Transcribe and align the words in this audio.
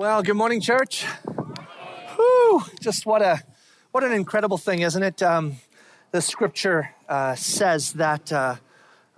Well, 0.00 0.22
good 0.22 0.36
morning, 0.36 0.62
church. 0.62 1.04
Whew, 2.16 2.62
just 2.80 3.04
what 3.04 3.20
a 3.20 3.42
what 3.90 4.02
an 4.02 4.12
incredible 4.12 4.56
thing, 4.56 4.80
isn't 4.80 5.02
it? 5.02 5.22
Um, 5.22 5.56
the 6.10 6.22
scripture 6.22 6.94
uh, 7.06 7.34
says 7.34 7.92
that 7.92 8.32
uh, 8.32 8.56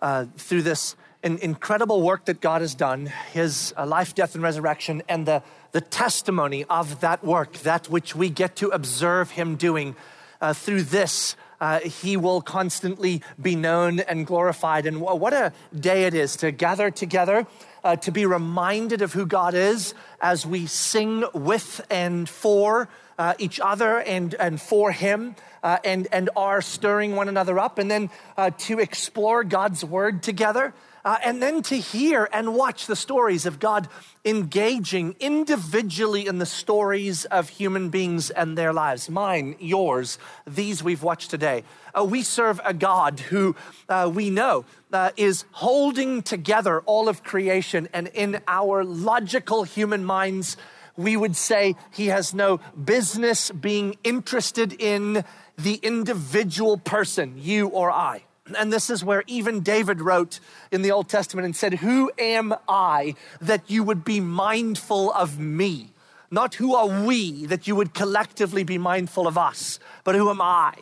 uh, 0.01 0.27
through 0.37 0.63
this 0.63 0.97
in, 1.23 1.39
incredible 1.39 2.03
work 2.03 2.25
that 2.25 2.41
God 2.41 2.63
has 2.63 2.75
done, 2.75 3.13
His 3.33 3.73
uh, 3.79 3.87
life, 3.87 4.17
death, 4.17 4.35
and 4.35 4.43
resurrection, 4.43 5.05
and 5.09 5.25
the 5.25 5.45
the 5.71 5.81
testimony 5.81 6.65
of 6.65 6.99
that 6.99 7.23
work, 7.23 7.59
that 7.59 7.89
which 7.89 8.17
we 8.17 8.29
get 8.29 8.57
to 8.57 8.67
observe 8.71 9.31
Him 9.31 9.55
doing, 9.55 9.95
uh, 10.41 10.53
through 10.53 10.83
this. 10.83 11.37
Uh, 11.61 11.79
he 11.79 12.17
will 12.17 12.41
constantly 12.41 13.23
be 13.41 13.55
known 13.55 14.01
and 14.01 14.27
glorified. 14.27 14.85
And 14.85 15.01
what 15.01 15.33
a 15.33 15.53
day 15.79 16.07
it 16.07 16.13
is 16.13 16.35
to 16.39 16.51
gather 16.51 16.91
together 16.91 17.47
uh, 17.85 17.97
to 17.97 18.13
be 18.13 18.27
reminded 18.27 19.03
of 19.03 19.13
who 19.13 19.27
God 19.27 19.55
is 19.55 19.95
as 20.21 20.47
we 20.47 20.67
sing 20.67 21.25
with 21.35 21.85
and 21.91 22.29
for 22.29 22.89
uh, 23.19 23.35
each 23.39 23.61
other 23.61 23.99
and, 24.01 24.35
and 24.35 24.61
for 24.61 24.93
Him. 24.93 25.35
Uh, 25.63 25.79
and, 25.85 26.09
and 26.11 26.29
are 26.35 26.61
stirring 26.61 27.15
one 27.15 27.29
another 27.29 27.57
up, 27.57 27.79
and 27.79 27.89
then 27.89 28.11
uh, 28.37 28.51
to 28.59 28.81
explore 28.81 29.45
God's 29.45 29.85
word 29.85 30.21
together, 30.21 30.75
uh, 31.05 31.19
and 31.25 31.43
then 31.43 31.63
to 31.63 31.77
hear 31.77 32.29
and 32.33 32.55
watch 32.55 32.87
the 32.87 32.97
stories 32.97 33.47
of 33.47 33.59
God 33.59 33.89
engaging 34.25 35.17
individually 35.19 36.27
in 36.27 36.39
the 36.39 36.47
stories 36.47 37.25
of 37.27 37.49
human 37.49 37.89
beings 37.89 38.31
and 38.31 38.57
their 38.57 38.73
lives 38.73 39.11
mine, 39.11 39.57
yours, 39.59 40.19
these 40.47 40.83
we've 40.83 41.03
watched 41.03 41.31
today. 41.31 41.65
Uh, 41.95 42.05
we 42.05 42.23
serve 42.23 42.61
a 42.65 42.73
God 42.73 43.21
who 43.21 43.57
uh, 43.89 44.11
we 44.13 44.31
know 44.31 44.65
uh, 44.93 45.11
is 45.17 45.45
holding 45.53 46.23
together 46.23 46.81
all 46.81 47.09
of 47.09 47.23
creation, 47.23 47.89
and 47.93 48.09
in 48.09 48.41
our 48.47 48.85
logical 48.85 49.65
human 49.65 50.05
minds, 50.05 50.57
we 50.97 51.17
would 51.17 51.37
say 51.37 51.75
he 51.93 52.07
has 52.07 52.35
no 52.35 52.61
business 52.85 53.51
being 53.51 53.97
interested 54.05 54.73
in 54.79 55.25
the 55.57 55.75
individual 55.83 56.77
person, 56.79 57.35
you 57.37 57.69
or 57.69 57.91
I. 57.91 58.25
And 58.59 58.73
this 58.73 58.91
is 58.91 59.05
where 59.05 59.23
even 59.27 59.61
David 59.61 60.01
wrote 60.01 60.41
in 60.71 60.83
the 60.83 60.91
Old 60.91 61.09
Testament 61.09 61.45
and 61.45 61.55
said, 61.55 61.75
Who 61.75 62.11
am 62.19 62.55
I 62.69 63.15
that 63.41 63.71
you 63.71 63.85
would 63.85 64.05
be 64.05 64.21
mindful 64.21 65.13
of 65.13 65.39
me? 65.39 65.91
Not 66.31 66.55
who 66.55 66.75
are 66.75 67.05
we 67.05 67.47
that 67.47 67.69
you 67.69 67.77
would 67.77 67.95
collectively 67.95 68.65
be 68.65 68.79
mindful 68.79 69.27
of 69.27 69.39
us, 69.39 69.79
but 70.03 70.15
who 70.15 70.31
am 70.31 70.41
I? 70.41 70.75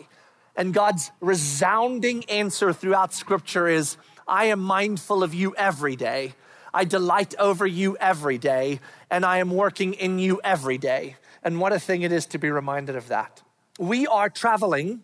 And 0.56 0.72
God's 0.72 1.10
resounding 1.20 2.24
answer 2.30 2.72
throughout 2.72 3.12
Scripture 3.12 3.66
is, 3.66 3.96
I 4.26 4.46
am 4.46 4.60
mindful 4.60 5.22
of 5.22 5.34
you 5.34 5.54
every 5.56 5.96
day. 5.96 6.34
I 6.72 6.84
delight 6.84 7.34
over 7.38 7.66
you 7.66 7.96
every 8.00 8.38
day, 8.38 8.80
and 9.10 9.24
I 9.24 9.38
am 9.38 9.50
working 9.50 9.94
in 9.94 10.18
you 10.18 10.40
every 10.44 10.78
day. 10.78 11.16
And 11.42 11.60
what 11.60 11.72
a 11.72 11.80
thing 11.80 12.02
it 12.02 12.12
is 12.12 12.26
to 12.26 12.38
be 12.38 12.50
reminded 12.50 12.94
of 12.94 13.08
that. 13.08 13.42
We 13.78 14.06
are 14.06 14.30
traveling 14.30 15.02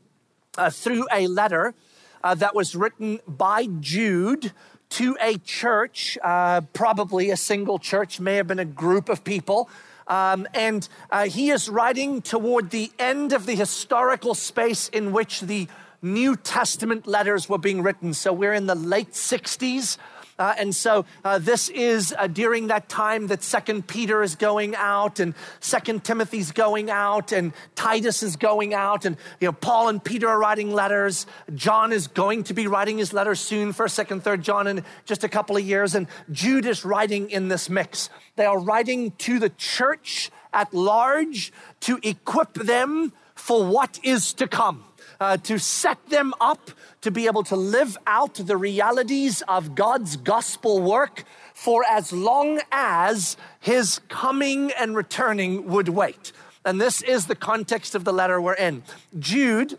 uh, 0.57 0.71
through 0.71 1.07
a 1.13 1.27
letter 1.27 1.75
uh, 2.23 2.35
that 2.35 2.55
was 2.55 2.75
written 2.75 3.21
by 3.27 3.67
Jude 3.81 4.53
to 4.91 5.17
a 5.21 5.39
church, 5.39 6.17
uh, 6.23 6.61
probably 6.73 7.31
a 7.31 7.37
single 7.37 7.79
church, 7.79 8.21
may 8.21 8.37
have 8.37 8.47
been 8.47 8.59
a 8.59 8.65
group 8.65 9.09
of 9.09 9.25
people. 9.25 9.69
Um, 10.07 10.47
and 10.55 10.89
uh, 11.11 11.27
he 11.27 11.51
is 11.51 11.69
writing 11.69 12.23
toward 12.23 12.71
the 12.71 12.93
end 12.99 13.33
of 13.33 13.47
the 13.47 13.55
historical 13.55 14.35
space 14.35 14.89
in 14.89 15.13
which 15.13 15.41
the 15.41 15.67
New 16.03 16.37
Testament 16.37 17.07
letters 17.07 17.49
were 17.49 17.59
being 17.59 17.83
written. 17.83 18.15
So 18.15 18.33
we're 18.33 18.55
in 18.55 18.67
the 18.67 18.75
late 18.75 19.13
60s 19.13 19.99
uh, 20.39 20.55
and 20.59 20.75
so 20.75 21.05
uh, 21.25 21.39
this 21.39 21.69
is 21.71 22.15
uh, 22.19 22.27
during 22.27 22.67
that 22.67 22.89
time 22.89 23.29
that 23.29 23.43
Second 23.43 23.87
Peter 23.87 24.23
is 24.23 24.35
going 24.37 24.75
out 24.77 25.19
and 25.19 25.35
Second 25.61 26.05
Timothy's 26.05 26.53
going 26.53 26.91
out 26.91 27.33
and 27.33 27.53
Titus 27.75 28.23
is 28.23 28.37
going 28.37 28.75
out 28.75 29.05
and 29.05 29.17
you 29.41 29.49
know 29.49 29.53
Paul 29.53 29.89
and 29.89 30.03
Peter 30.03 30.29
are 30.29 30.39
writing 30.39 30.73
letters. 30.73 31.27
John 31.55 31.93
is 31.93 32.07
going 32.09 32.45
to 32.45 32.55
be 32.55 32.67
writing 32.67 32.99
his 32.99 33.13
letter 33.13 33.35
soon, 33.35 33.73
First, 33.73 33.95
Second, 33.95 34.25
Third 34.25 34.43
John 34.43 34.67
in 34.67 34.85
just 35.07 35.25
a 35.25 35.29
couple 35.29 35.57
of 35.57 35.65
years, 35.65 35.95
and 35.95 36.07
Jude 36.31 36.67
is 36.67 36.85
writing 36.85 37.31
in 37.31 37.49
this 37.49 37.71
mix. 37.71 38.11
They 38.37 38.45
are 38.45 38.59
writing 38.59 39.13
to 39.13 39.39
the 39.39 39.51
church 39.51 40.31
at 40.53 40.73
large 40.75 41.53
to 41.81 41.99
equip 42.03 42.55
them 42.55 43.13
for 43.35 43.65
what 43.65 43.99
is 44.03 44.33
to 44.35 44.49
come 44.49 44.85
uh, 45.21 45.37
to 45.39 45.59
set 45.59 46.05
them 46.09 46.35
up 46.41 46.71
to 47.01 47.11
be 47.11 47.27
able 47.27 47.43
to 47.45 47.57
live 47.57 47.97
out 48.07 48.35
the 48.35 48.57
realities 48.57 49.43
of 49.43 49.75
God's 49.75 50.17
gospel 50.17 50.81
work 50.81 51.25
for 51.55 51.85
as 51.89 52.13
long 52.13 52.61
as 52.71 53.37
his 53.61 54.01
coming 54.09 54.73
and 54.73 54.97
returning 54.97 55.67
would 55.67 55.89
wait. 55.89 56.33
And 56.65 56.81
this 56.81 57.01
is 57.03 57.27
the 57.27 57.37
context 57.37 57.95
of 57.95 58.05
the 58.05 58.13
letter 58.13 58.41
we're 58.41 58.55
in. 58.55 58.83
Jude 59.19 59.79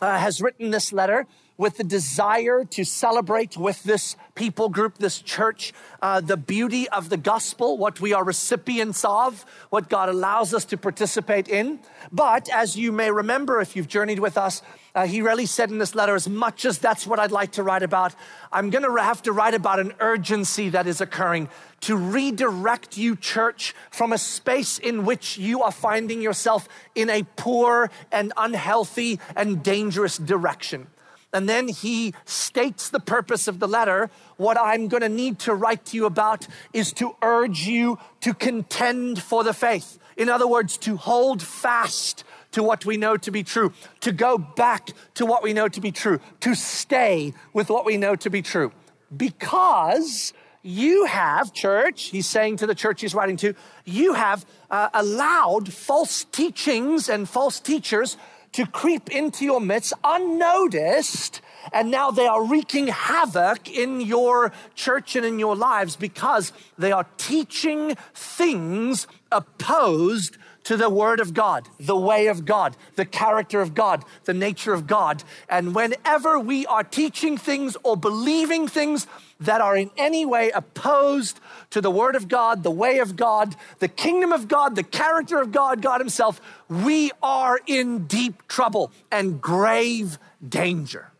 uh, 0.00 0.18
has 0.18 0.40
written 0.40 0.70
this 0.70 0.92
letter 0.92 1.26
with 1.56 1.76
the 1.76 1.84
desire 1.84 2.64
to 2.64 2.84
celebrate 2.84 3.56
with 3.56 3.82
this 3.84 4.16
people 4.34 4.68
group, 4.68 4.98
this 4.98 5.20
church, 5.20 5.72
uh, 6.02 6.20
the 6.20 6.36
beauty 6.36 6.88
of 6.88 7.08
the 7.08 7.16
gospel, 7.16 7.78
what 7.78 8.00
we 8.00 8.12
are 8.12 8.24
recipients 8.24 9.04
of, 9.04 9.44
what 9.70 9.88
God 9.88 10.08
allows 10.08 10.52
us 10.52 10.64
to 10.66 10.76
participate 10.76 11.48
in. 11.48 11.78
But 12.10 12.48
as 12.50 12.76
you 12.76 12.90
may 12.90 13.10
remember, 13.10 13.60
if 13.60 13.76
you've 13.76 13.88
journeyed 13.88 14.18
with 14.18 14.36
us, 14.36 14.62
uh, 14.96 15.06
he 15.06 15.22
really 15.22 15.46
said 15.46 15.70
in 15.70 15.78
this 15.78 15.94
letter, 15.94 16.14
as 16.14 16.28
much 16.28 16.64
as 16.64 16.78
that's 16.78 17.06
what 17.06 17.18
I'd 17.18 17.32
like 17.32 17.52
to 17.52 17.62
write 17.62 17.82
about, 17.82 18.14
I'm 18.52 18.70
going 18.70 18.84
to 18.84 19.02
have 19.02 19.22
to 19.22 19.32
write 19.32 19.54
about 19.54 19.80
an 19.80 19.92
urgency 20.00 20.68
that 20.70 20.86
is 20.86 21.00
occurring 21.00 21.48
to 21.82 21.96
redirect 21.96 22.96
you, 22.96 23.16
church, 23.16 23.74
from 23.90 24.12
a 24.12 24.18
space 24.18 24.78
in 24.78 25.04
which 25.04 25.36
you 25.36 25.62
are 25.62 25.72
finding 25.72 26.22
yourself 26.22 26.68
in 26.94 27.10
a 27.10 27.24
poor 27.36 27.90
and 28.10 28.32
unhealthy 28.36 29.20
and 29.36 29.62
dangerous 29.62 30.16
direction. 30.16 30.86
And 31.34 31.48
then 31.48 31.66
he 31.66 32.14
states 32.24 32.88
the 32.88 33.00
purpose 33.00 33.48
of 33.48 33.58
the 33.58 33.66
letter. 33.66 34.08
What 34.36 34.56
I'm 34.56 34.86
going 34.86 35.02
to 35.02 35.08
need 35.08 35.40
to 35.40 35.54
write 35.54 35.84
to 35.86 35.96
you 35.96 36.06
about 36.06 36.46
is 36.72 36.92
to 36.94 37.16
urge 37.22 37.66
you 37.66 37.98
to 38.20 38.32
contend 38.32 39.20
for 39.20 39.42
the 39.42 39.52
faith. 39.52 39.98
In 40.16 40.28
other 40.28 40.46
words, 40.46 40.78
to 40.78 40.96
hold 40.96 41.42
fast 41.42 42.22
to 42.52 42.62
what 42.62 42.86
we 42.86 42.96
know 42.96 43.16
to 43.16 43.32
be 43.32 43.42
true, 43.42 43.72
to 44.00 44.12
go 44.12 44.38
back 44.38 44.90
to 45.14 45.26
what 45.26 45.42
we 45.42 45.52
know 45.52 45.66
to 45.66 45.80
be 45.80 45.90
true, 45.90 46.20
to 46.38 46.54
stay 46.54 47.34
with 47.52 47.68
what 47.68 47.84
we 47.84 47.96
know 47.96 48.14
to 48.14 48.30
be 48.30 48.40
true. 48.40 48.70
Because 49.14 50.32
you 50.62 51.04
have, 51.06 51.52
church, 51.52 52.04
he's 52.04 52.26
saying 52.26 52.58
to 52.58 52.66
the 52.68 52.76
church 52.76 53.00
he's 53.00 53.14
writing 53.14 53.36
to, 53.38 53.54
you 53.84 54.14
have 54.14 54.46
uh, 54.70 54.88
allowed 54.94 55.72
false 55.72 56.24
teachings 56.24 57.08
and 57.08 57.28
false 57.28 57.58
teachers 57.58 58.16
to 58.54 58.66
creep 58.66 59.10
into 59.10 59.44
your 59.44 59.60
midst 59.60 59.92
unnoticed. 60.02 61.40
And 61.72 61.90
now 61.90 62.10
they 62.10 62.26
are 62.26 62.44
wreaking 62.44 62.86
havoc 62.88 63.68
in 63.68 64.00
your 64.00 64.52
church 64.74 65.16
and 65.16 65.26
in 65.26 65.38
your 65.38 65.56
lives 65.56 65.96
because 65.96 66.52
they 66.78 66.92
are 66.92 67.06
teaching 67.16 67.96
things 68.14 69.06
opposed 69.32 70.38
to 70.64 70.76
the 70.76 70.88
Word 70.88 71.20
of 71.20 71.34
God, 71.34 71.68
the 71.78 71.96
way 71.96 72.28
of 72.28 72.44
God, 72.44 72.76
the 72.96 73.04
character 73.04 73.60
of 73.60 73.74
God, 73.74 74.04
the 74.24 74.34
nature 74.34 74.72
of 74.72 74.86
God. 74.86 75.22
And 75.48 75.74
whenever 75.74 76.38
we 76.38 76.64
are 76.66 76.84
teaching 76.84 77.36
things 77.36 77.76
or 77.82 77.96
believing 77.96 78.66
things 78.68 79.06
that 79.40 79.60
are 79.60 79.76
in 79.76 79.90
any 79.96 80.24
way 80.24 80.50
opposed 80.50 81.40
to 81.70 81.80
the 81.80 81.90
Word 81.90 82.16
of 82.16 82.28
God, 82.28 82.62
the 82.62 82.70
way 82.70 82.98
of 82.98 83.16
God, 83.16 83.56
the 83.78 83.88
kingdom 83.88 84.32
of 84.32 84.48
God, 84.48 84.76
the 84.76 84.82
character 84.82 85.40
of 85.40 85.52
God, 85.52 85.82
God 85.82 86.00
Himself, 86.00 86.40
we 86.68 87.10
are 87.22 87.60
in 87.66 88.06
deep 88.06 88.46
trouble 88.48 88.92
and 89.10 89.40
grave 89.40 90.18
danger. 90.46 91.10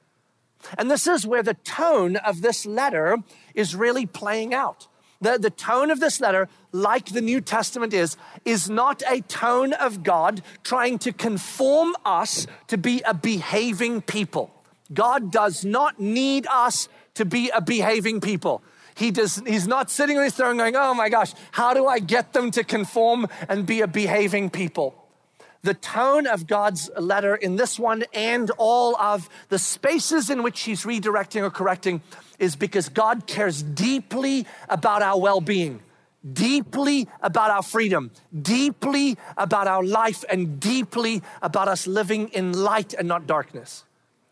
And 0.78 0.90
this 0.90 1.06
is 1.06 1.26
where 1.26 1.42
the 1.42 1.54
tone 1.54 2.16
of 2.16 2.40
this 2.40 2.64
letter 2.64 3.18
is 3.54 3.74
really 3.74 4.06
playing 4.06 4.54
out. 4.54 4.86
The, 5.20 5.38
the 5.38 5.50
tone 5.50 5.90
of 5.90 6.00
this 6.00 6.20
letter, 6.20 6.48
like 6.72 7.06
the 7.06 7.20
New 7.20 7.40
Testament 7.40 7.94
is, 7.94 8.16
is 8.44 8.68
not 8.68 9.02
a 9.08 9.20
tone 9.22 9.72
of 9.72 10.02
God 10.02 10.42
trying 10.62 10.98
to 11.00 11.12
conform 11.12 11.94
us 12.04 12.46
to 12.68 12.76
be 12.76 13.02
a 13.02 13.14
behaving 13.14 14.02
people. 14.02 14.50
God 14.92 15.32
does 15.32 15.64
not 15.64 15.98
need 15.98 16.46
us 16.48 16.88
to 17.14 17.24
be 17.24 17.50
a 17.50 17.60
behaving 17.60 18.20
people. 18.20 18.62
He 18.96 19.10
does, 19.10 19.42
he's 19.46 19.66
not 19.66 19.90
sitting 19.90 20.18
on 20.18 20.24
his 20.24 20.34
throne 20.34 20.56
going, 20.56 20.76
oh 20.76 20.94
my 20.94 21.08
gosh, 21.08 21.32
how 21.52 21.74
do 21.74 21.86
I 21.86 21.98
get 21.98 22.32
them 22.32 22.50
to 22.52 22.62
conform 22.62 23.26
and 23.48 23.66
be 23.66 23.80
a 23.80 23.88
behaving 23.88 24.50
people? 24.50 25.00
The 25.62 25.74
tone 25.74 26.26
of 26.26 26.46
God's 26.46 26.90
letter 26.98 27.34
in 27.34 27.56
this 27.56 27.78
one 27.78 28.04
and 28.12 28.50
all 28.58 28.96
of 28.96 29.28
the 29.48 29.58
spaces 29.58 30.28
in 30.28 30.42
which 30.42 30.60
he's 30.60 30.84
redirecting 30.84 31.42
or 31.42 31.50
correcting 31.50 32.02
is 32.38 32.54
because 32.54 32.90
God 32.90 33.26
cares 33.26 33.62
deeply 33.62 34.46
about 34.68 35.00
our 35.00 35.18
well 35.18 35.40
being, 35.40 35.80
deeply 36.30 37.08
about 37.22 37.50
our 37.50 37.62
freedom, 37.62 38.10
deeply 38.42 39.16
about 39.38 39.66
our 39.66 39.82
life, 39.82 40.22
and 40.28 40.60
deeply 40.60 41.22
about 41.40 41.66
us 41.66 41.86
living 41.86 42.28
in 42.28 42.52
light 42.52 42.92
and 42.92 43.08
not 43.08 43.26
darkness. 43.26 43.84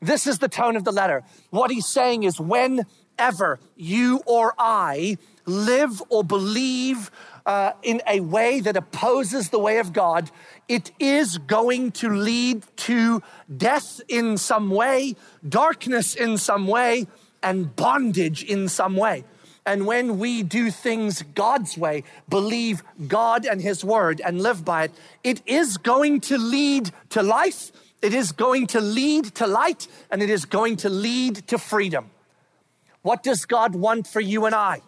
This 0.02 0.26
is 0.26 0.38
the 0.38 0.49
tone 0.49 0.75
of 0.76 0.84
the 0.84 0.93
letter. 0.93 1.22
What 1.50 1.70
he's 1.70 1.87
saying 1.87 2.25
is 2.25 2.40
whenever 2.40 3.60
you 3.76 4.20
or 4.26 4.52
I 4.58 5.16
live 5.46 6.02
or 6.08 6.25
believe 6.25 7.10
uh, 7.46 7.72
in 7.82 8.02
a 8.06 8.20
way 8.20 8.60
that 8.60 8.76
opposes 8.76 9.50
the 9.50 9.58
way 9.58 9.78
of 9.78 9.93
God, 9.93 10.31
it 10.69 10.90
is 10.99 11.38
going 11.38 11.93
to 11.93 12.08
lead 12.10 12.64
to 12.78 13.22
death 13.56 14.00
in 14.08 14.37
some 14.37 14.70
way, 14.70 15.14
darkness 15.49 16.14
in 16.14 16.37
some 16.37 16.66
way, 16.66 17.06
and 17.43 17.75
bondage 17.75 18.43
in 18.43 18.69
some 18.69 18.96
way. 18.96 19.25
And 19.64 19.87
when 19.87 20.19
we 20.19 20.43
do 20.43 20.70
things 20.70 21.22
God's 21.22 21.78
way, 21.78 22.02
believe 22.28 22.82
God 23.06 23.46
and 23.46 23.60
His 23.60 23.84
word, 23.84 24.20
and 24.25 24.40
live 24.40 24.64
by 24.64 24.84
it, 24.84 24.93
it 25.22 25.43
is 25.46 25.76
going 25.76 26.20
to 26.22 26.38
lead 26.38 26.90
to 27.10 27.22
life, 27.22 27.70
it 28.02 28.12
is 28.12 28.32
going 28.32 28.66
to 28.69 28.81
lead 28.81 29.26
to 29.37 29.46
light, 29.46 29.87
and 30.10 30.22
it 30.22 30.28
is 30.28 30.44
going 30.44 30.76
to 30.78 30.88
lead 30.88 31.37
to 31.49 31.56
freedom. 31.56 32.10
What 33.02 33.22
does 33.22 33.44
God 33.44 33.75
want 33.75 34.06
for 34.06 34.20
you 34.20 34.44
and 34.44 34.54
I? 34.54 34.82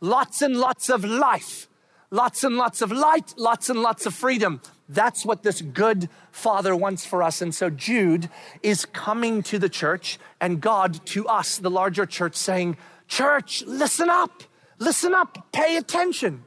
Lots 0.00 0.42
and 0.42 0.56
lots 0.56 0.88
of 0.88 1.04
life, 1.04 1.68
lots 2.10 2.44
and 2.44 2.56
lots 2.56 2.82
of 2.82 2.92
light, 2.92 3.34
lots 3.36 3.70
and 3.70 3.80
lots 3.80 4.06
of 4.06 4.14
freedom. 4.14 4.60
That's 4.88 5.24
what 5.24 5.42
this 5.42 5.60
good 5.60 6.08
father 6.30 6.74
wants 6.74 7.04
for 7.04 7.22
us. 7.22 7.42
And 7.42 7.54
so 7.54 7.68
Jude 7.68 8.30
is 8.62 8.86
coming 8.86 9.42
to 9.44 9.58
the 9.58 9.68
church 9.68 10.18
and 10.40 10.60
God 10.60 11.04
to 11.06 11.26
us, 11.26 11.58
the 11.58 11.70
larger 11.70 12.06
church, 12.06 12.36
saying, 12.36 12.76
Church, 13.06 13.64
listen 13.66 14.08
up, 14.08 14.42
listen 14.78 15.14
up, 15.14 15.52
pay 15.52 15.76
attention. 15.76 16.44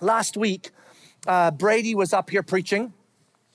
Last 0.00 0.36
week, 0.36 0.70
uh, 1.26 1.50
Brady 1.50 1.94
was 1.94 2.12
up 2.12 2.30
here 2.30 2.42
preaching, 2.42 2.92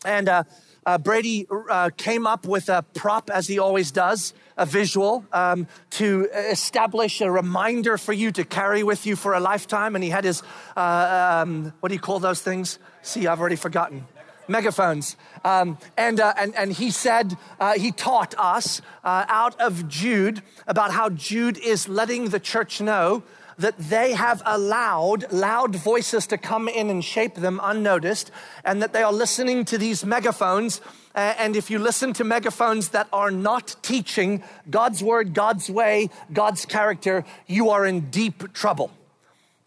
and 0.04 0.30
uh, 0.30 0.44
uh, 0.86 0.98
Brady 0.98 1.48
uh, 1.50 1.90
came 1.98 2.28
up 2.28 2.46
with 2.46 2.70
a 2.70 2.84
prop, 2.94 3.30
as 3.30 3.48
he 3.48 3.60
always 3.60 3.92
does, 3.92 4.34
a 4.58 4.66
visual 4.66 5.26
um, 5.34 5.68
to 5.92 6.30
establish 6.34 7.22
a 7.22 7.30
reminder 7.32 7.98
for 7.98 8.14
you 8.14 8.32
to 8.32 8.44
carry 8.44 8.84
with 8.84 9.06
you 9.06 9.16
for 9.16 9.34
a 9.34 9.40
lifetime. 9.40 9.96
And 9.96 10.04
he 10.04 10.10
had 10.10 10.24
his, 10.24 10.44
uh, 10.78 11.42
um, 11.44 11.74
what 11.80 11.90
do 11.90 11.96
you 11.96 12.02
call 12.02 12.20
those 12.20 12.42
things? 12.42 12.80
See, 13.02 13.28
I've 13.28 13.40
already 13.40 13.56
forgotten 13.56 14.06
megaphones. 14.48 15.18
Um, 15.44 15.78
and, 15.98 16.20
uh, 16.20 16.34
and, 16.38 16.56
and 16.56 16.72
he 16.72 16.92
said, 16.92 17.38
uh, 17.60 17.74
he 17.74 17.92
taught 17.92 18.36
us 18.38 18.82
uh, 19.04 19.26
out 19.28 19.60
of 19.60 19.88
Jude 19.88 20.42
about 20.68 20.92
how 20.92 21.10
Jude 21.10 21.58
is 21.58 21.88
letting 21.88 22.30
the 22.30 22.40
church 22.40 22.82
know 22.82 23.24
that 23.58 23.78
they 23.78 24.14
have 24.14 24.42
allowed 24.46 25.32
loud 25.32 25.76
voices 25.76 26.28
to 26.28 26.38
come 26.38 26.68
in 26.68 26.90
and 26.90 27.04
shape 27.04 27.36
them 27.36 27.60
unnoticed, 27.64 28.32
and 28.64 28.82
that 28.82 28.94
they 28.94 29.04
are 29.04 29.14
listening 29.14 29.66
to 29.66 29.78
these 29.78 30.06
megaphones. 30.06 30.82
and 31.16 31.56
if 31.56 31.72
you 31.72 31.80
listen 31.80 32.12
to 32.14 32.24
megaphones 32.24 32.90
that 32.90 33.08
are 33.14 33.32
not 33.32 33.76
teaching 33.82 34.44
God's 34.70 35.02
word, 35.02 35.34
God's 35.34 35.70
way, 35.70 36.10
God's 36.34 36.66
character, 36.66 37.24
you 37.48 37.70
are 37.70 37.86
in 37.86 38.10
deep 38.12 38.52
trouble 38.54 38.92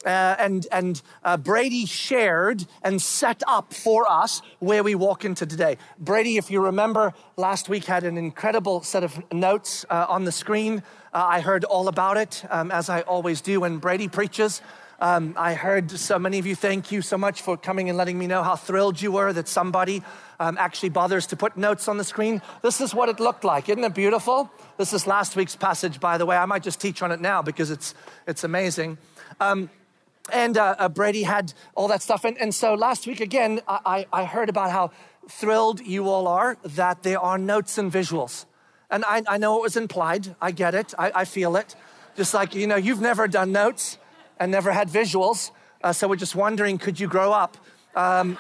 uh, 0.05 0.37
and, 0.39 0.67
and 0.71 1.03
uh, 1.25 1.37
Brady 1.37 1.85
shared 1.85 2.65
and 2.83 3.03
set 3.03 3.43
up 3.47 3.75
for 3.75 4.11
us 4.11 4.43
where 4.61 4.83
we 4.83 4.95
walk 4.95 5.25
into 5.25 5.45
today. 5.45 5.77
Brady, 5.99 6.37
if 6.37 6.51
you 6.51 6.61
remember, 6.61 7.15
last 7.37 7.69
week 7.69 7.85
had 7.85 8.05
an 8.05 8.17
incredible 8.17 8.83
set 8.83 9.03
of 9.03 9.21
notes 9.33 9.85
uh, 9.91 10.07
on 10.09 10.25
the 10.25 10.33
screen. 10.33 10.83
Uh, 11.13 11.25
I 11.27 11.41
heard 11.41 11.65
all 11.65 11.89
about 11.89 12.19
it, 12.19 12.45
um, 12.51 12.71
as 12.71 12.91
I 12.91 13.01
always 13.01 13.41
do 13.41 13.61
when 13.61 13.79
Brady 13.79 14.09
preaches. 14.09 14.61
Um, 15.01 15.35
I 15.39 15.55
heard 15.55 15.91
so 15.91 16.19
many 16.19 16.39
of 16.39 16.47
you 16.47 16.55
thank 16.55 16.93
you 16.93 17.03
so 17.03 17.17
much 17.17 17.41
for 17.41 17.57
coming 17.57 17.89
and 17.89 17.97
letting 17.97 18.19
me 18.19 18.27
know 18.27 18.43
how 18.43 18.57
thrilled 18.57 19.01
you 19.01 19.13
were 19.13 19.33
that 19.33 19.49
somebody 19.49 20.03
um, 20.39 20.59
actually 20.59 20.91
bothers 20.91 21.27
to 21.29 21.37
put 21.37 21.57
notes 21.57 21.89
on 21.89 21.97
the 21.97 22.05
screen. 22.05 22.43
This 22.63 22.81
is 22.81 22.95
what 22.95 23.09
it 23.09 23.21
looked 23.21 23.45
like. 23.45 23.69
Isn't 23.69 23.85
it 23.85 23.95
beautiful? 23.95 24.51
This 24.77 24.93
is 24.93 25.07
last 25.07 25.35
week's 25.35 25.57
passage, 25.57 25.99
by 25.99 26.19
the 26.19 26.27
way. 26.27 26.37
I 26.37 26.47
might 26.47 26.63
just 26.63 26.81
teach 26.81 27.01
on 27.01 27.11
it 27.11 27.21
now 27.21 27.43
because 27.43 27.71
it's, 27.71 27.95
it's 28.27 28.45
amazing. 28.45 28.99
Um, 29.41 29.71
and 30.31 30.59
uh, 30.59 30.75
uh, 30.79 30.89
Brady 30.91 31.23
had 31.23 31.55
all 31.75 31.89
that 31.89 32.03
stuff. 32.03 32.25
And, 32.25 32.37
and 32.37 32.55
so 32.55 32.75
last 32.75 33.07
week, 33.07 33.21
again, 33.21 33.61
I, 33.67 34.07
I 34.13 34.25
heard 34.25 34.51
about 34.51 34.73
how 34.73 34.91
thrilled 35.29 35.81
you 35.81 36.09
all 36.09 36.29
are 36.29 36.59
that 36.65 37.03
there 37.03 37.21
are 37.21 37.39
notes 37.39 37.79
and 37.79 37.91
visuals. 37.91 38.45
And 38.91 39.05
I, 39.05 39.23
I 39.29 39.39
know 39.39 39.59
it 39.59 39.63
was 39.63 39.77
implied. 39.77 40.35
I 40.41 40.51
get 40.51 40.75
it. 40.75 40.95
I, 40.99 41.13
I, 41.15 41.25
feel 41.25 41.57
it. 41.57 41.77
Just 42.17 42.33
like, 42.33 42.55
you 42.55 42.67
know, 42.67 42.77
you've 42.77 43.01
never 43.01 43.29
done 43.29 43.53
notes 43.53 43.99
and 44.41 44.51
never 44.51 44.73
had 44.73 44.89
visuals. 44.89 45.51
Uh, 45.83 45.93
so 45.93 46.09
we're 46.09 46.17
just 46.17 46.35
wondering, 46.35 46.79
could 46.79 46.99
you 46.99 47.07
grow 47.07 47.33
up? 47.33 47.57
Um, 47.95 48.39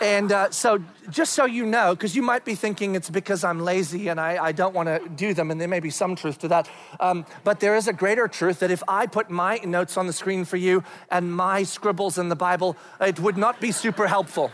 and 0.00 0.32
uh, 0.32 0.50
so, 0.50 0.82
just 1.10 1.32
so 1.32 1.44
you 1.44 1.64
know, 1.64 1.94
because 1.94 2.16
you 2.16 2.22
might 2.22 2.44
be 2.44 2.56
thinking 2.56 2.96
it's 2.96 3.08
because 3.08 3.44
I'm 3.44 3.60
lazy 3.60 4.08
and 4.08 4.20
I, 4.20 4.46
I 4.46 4.52
don't 4.52 4.74
want 4.74 4.88
to 4.88 5.08
do 5.08 5.32
them, 5.32 5.52
and 5.52 5.60
there 5.60 5.68
may 5.68 5.78
be 5.78 5.90
some 5.90 6.16
truth 6.16 6.40
to 6.40 6.48
that. 6.48 6.68
Um, 6.98 7.24
but 7.44 7.60
there 7.60 7.76
is 7.76 7.86
a 7.86 7.92
greater 7.92 8.26
truth 8.26 8.58
that 8.60 8.72
if 8.72 8.82
I 8.88 9.06
put 9.06 9.30
my 9.30 9.58
notes 9.58 9.96
on 9.96 10.08
the 10.08 10.12
screen 10.12 10.44
for 10.44 10.56
you 10.56 10.82
and 11.08 11.32
my 11.32 11.62
scribbles 11.62 12.18
in 12.18 12.30
the 12.30 12.36
Bible, 12.36 12.76
it 13.00 13.20
would 13.20 13.36
not 13.36 13.60
be 13.60 13.70
super 13.70 14.08
helpful. 14.08 14.50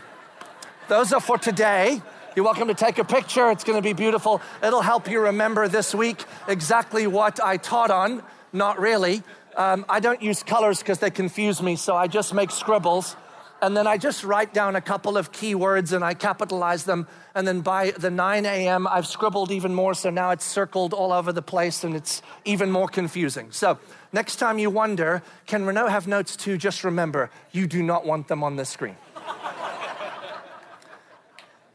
Those 0.87 1.13
are 1.13 1.19
for 1.19 1.39
today. 1.39 2.03
You're 2.39 2.45
welcome 2.45 2.69
to 2.69 2.73
take 2.73 2.99
a 2.99 3.03
picture. 3.03 3.51
It's 3.51 3.65
going 3.65 3.77
to 3.77 3.81
be 3.81 3.91
beautiful. 3.91 4.41
It'll 4.63 4.79
help 4.79 5.11
you 5.11 5.19
remember 5.19 5.67
this 5.67 5.93
week 5.93 6.23
exactly 6.47 7.05
what 7.05 7.43
I 7.43 7.57
taught 7.57 7.91
on. 7.91 8.23
Not 8.53 8.79
really. 8.79 9.23
Um, 9.57 9.83
I 9.89 9.99
don't 9.99 10.21
use 10.21 10.41
colors 10.41 10.79
because 10.79 10.99
they 10.99 11.09
confuse 11.09 11.61
me, 11.61 11.75
so 11.75 11.97
I 11.97 12.07
just 12.07 12.33
make 12.33 12.51
scribbles 12.51 13.17
and 13.61 13.75
then 13.75 13.87
I 13.87 13.97
just 13.97 14.23
write 14.23 14.53
down 14.53 14.77
a 14.77 14.81
couple 14.81 15.17
of 15.17 15.33
keywords 15.33 15.91
and 15.91 16.01
I 16.01 16.13
capitalize 16.13 16.85
them. 16.85 17.09
And 17.35 17.45
then 17.45 17.59
by 17.59 17.91
the 17.91 18.09
9 18.09 18.45
a.m., 18.45 18.87
I've 18.87 19.05
scribbled 19.05 19.51
even 19.51 19.75
more, 19.75 19.93
so 19.93 20.09
now 20.09 20.29
it's 20.29 20.45
circled 20.45 20.93
all 20.93 21.11
over 21.11 21.33
the 21.33 21.41
place 21.41 21.83
and 21.83 21.93
it's 21.93 22.21
even 22.45 22.71
more 22.71 22.87
confusing. 22.87 23.51
So 23.51 23.79
next 24.13 24.37
time 24.37 24.59
you 24.59 24.69
wonder, 24.69 25.23
can 25.45 25.65
Renault 25.65 25.87
have 25.87 26.07
notes 26.07 26.37
too? 26.37 26.57
Just 26.57 26.85
remember, 26.85 27.31
you 27.51 27.67
do 27.67 27.83
not 27.83 28.05
want 28.05 28.29
them 28.29 28.45
on 28.45 28.55
the 28.55 28.63
screen. 28.63 28.95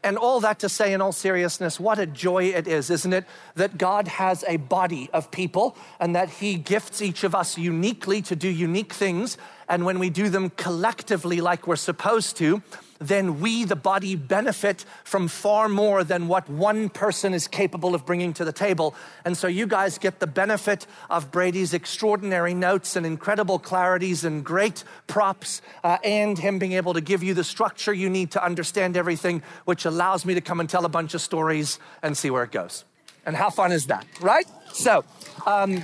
And 0.05 0.19
all 0.19 0.39
that 0.41 0.59
to 0.59 0.69
say, 0.69 0.93
in 0.93 1.01
all 1.01 1.11
seriousness, 1.11 1.79
what 1.79 1.97
a 1.97 2.05
joy 2.05 2.43
it 2.43 2.67
is, 2.67 2.91
isn't 2.91 3.11
it? 3.11 3.25
That 3.55 3.79
God 3.79 4.07
has 4.07 4.45
a 4.47 4.57
body 4.57 5.09
of 5.11 5.31
people 5.31 5.75
and 5.99 6.15
that 6.15 6.29
He 6.29 6.57
gifts 6.57 7.01
each 7.01 7.23
of 7.23 7.33
us 7.33 7.57
uniquely 7.57 8.21
to 8.21 8.35
do 8.35 8.47
unique 8.47 8.93
things. 8.93 9.35
And 9.67 9.83
when 9.83 9.97
we 9.97 10.11
do 10.11 10.29
them 10.29 10.51
collectively 10.51 11.41
like 11.41 11.65
we're 11.65 11.75
supposed 11.75 12.37
to, 12.37 12.61
then 12.99 13.39
we, 13.39 13.65
the 13.65 13.75
body, 13.75 14.15
benefit 14.15 14.85
from 15.03 15.27
far 15.27 15.67
more 15.67 16.03
than 16.03 16.27
what 16.27 16.49
one 16.49 16.89
person 16.89 17.33
is 17.33 17.47
capable 17.47 17.93
of 17.93 18.05
bringing 18.05 18.33
to 18.33 18.45
the 18.45 18.53
table. 18.53 18.95
And 19.25 19.37
so 19.37 19.47
you 19.47 19.67
guys 19.67 19.97
get 19.97 20.19
the 20.19 20.27
benefit 20.27 20.87
of 21.09 21.31
Brady's 21.31 21.73
extraordinary 21.73 22.53
notes 22.53 22.95
and 22.95 23.05
incredible 23.05 23.59
clarities 23.59 24.23
and 24.23 24.43
great 24.43 24.83
props, 25.07 25.61
uh, 25.83 25.97
and 26.03 26.37
him 26.39 26.59
being 26.59 26.73
able 26.73 26.93
to 26.93 27.01
give 27.01 27.21
you 27.21 27.33
the 27.33 27.43
structure 27.43 27.93
you 27.93 28.09
need 28.09 28.31
to 28.31 28.43
understand 28.43 28.95
everything, 28.95 29.43
which 29.65 29.85
allows 29.85 30.25
me 30.25 30.33
to 30.33 30.41
come 30.41 30.59
and 30.59 30.69
tell 30.69 30.85
a 30.85 30.89
bunch 30.89 31.13
of 31.13 31.21
stories 31.21 31.79
and 32.01 32.17
see 32.17 32.29
where 32.29 32.43
it 32.43 32.51
goes. 32.51 32.85
And 33.25 33.35
how 33.35 33.49
fun 33.49 33.71
is 33.71 33.87
that, 33.87 34.05
right? 34.21 34.45
So, 34.71 35.03
um, 35.45 35.83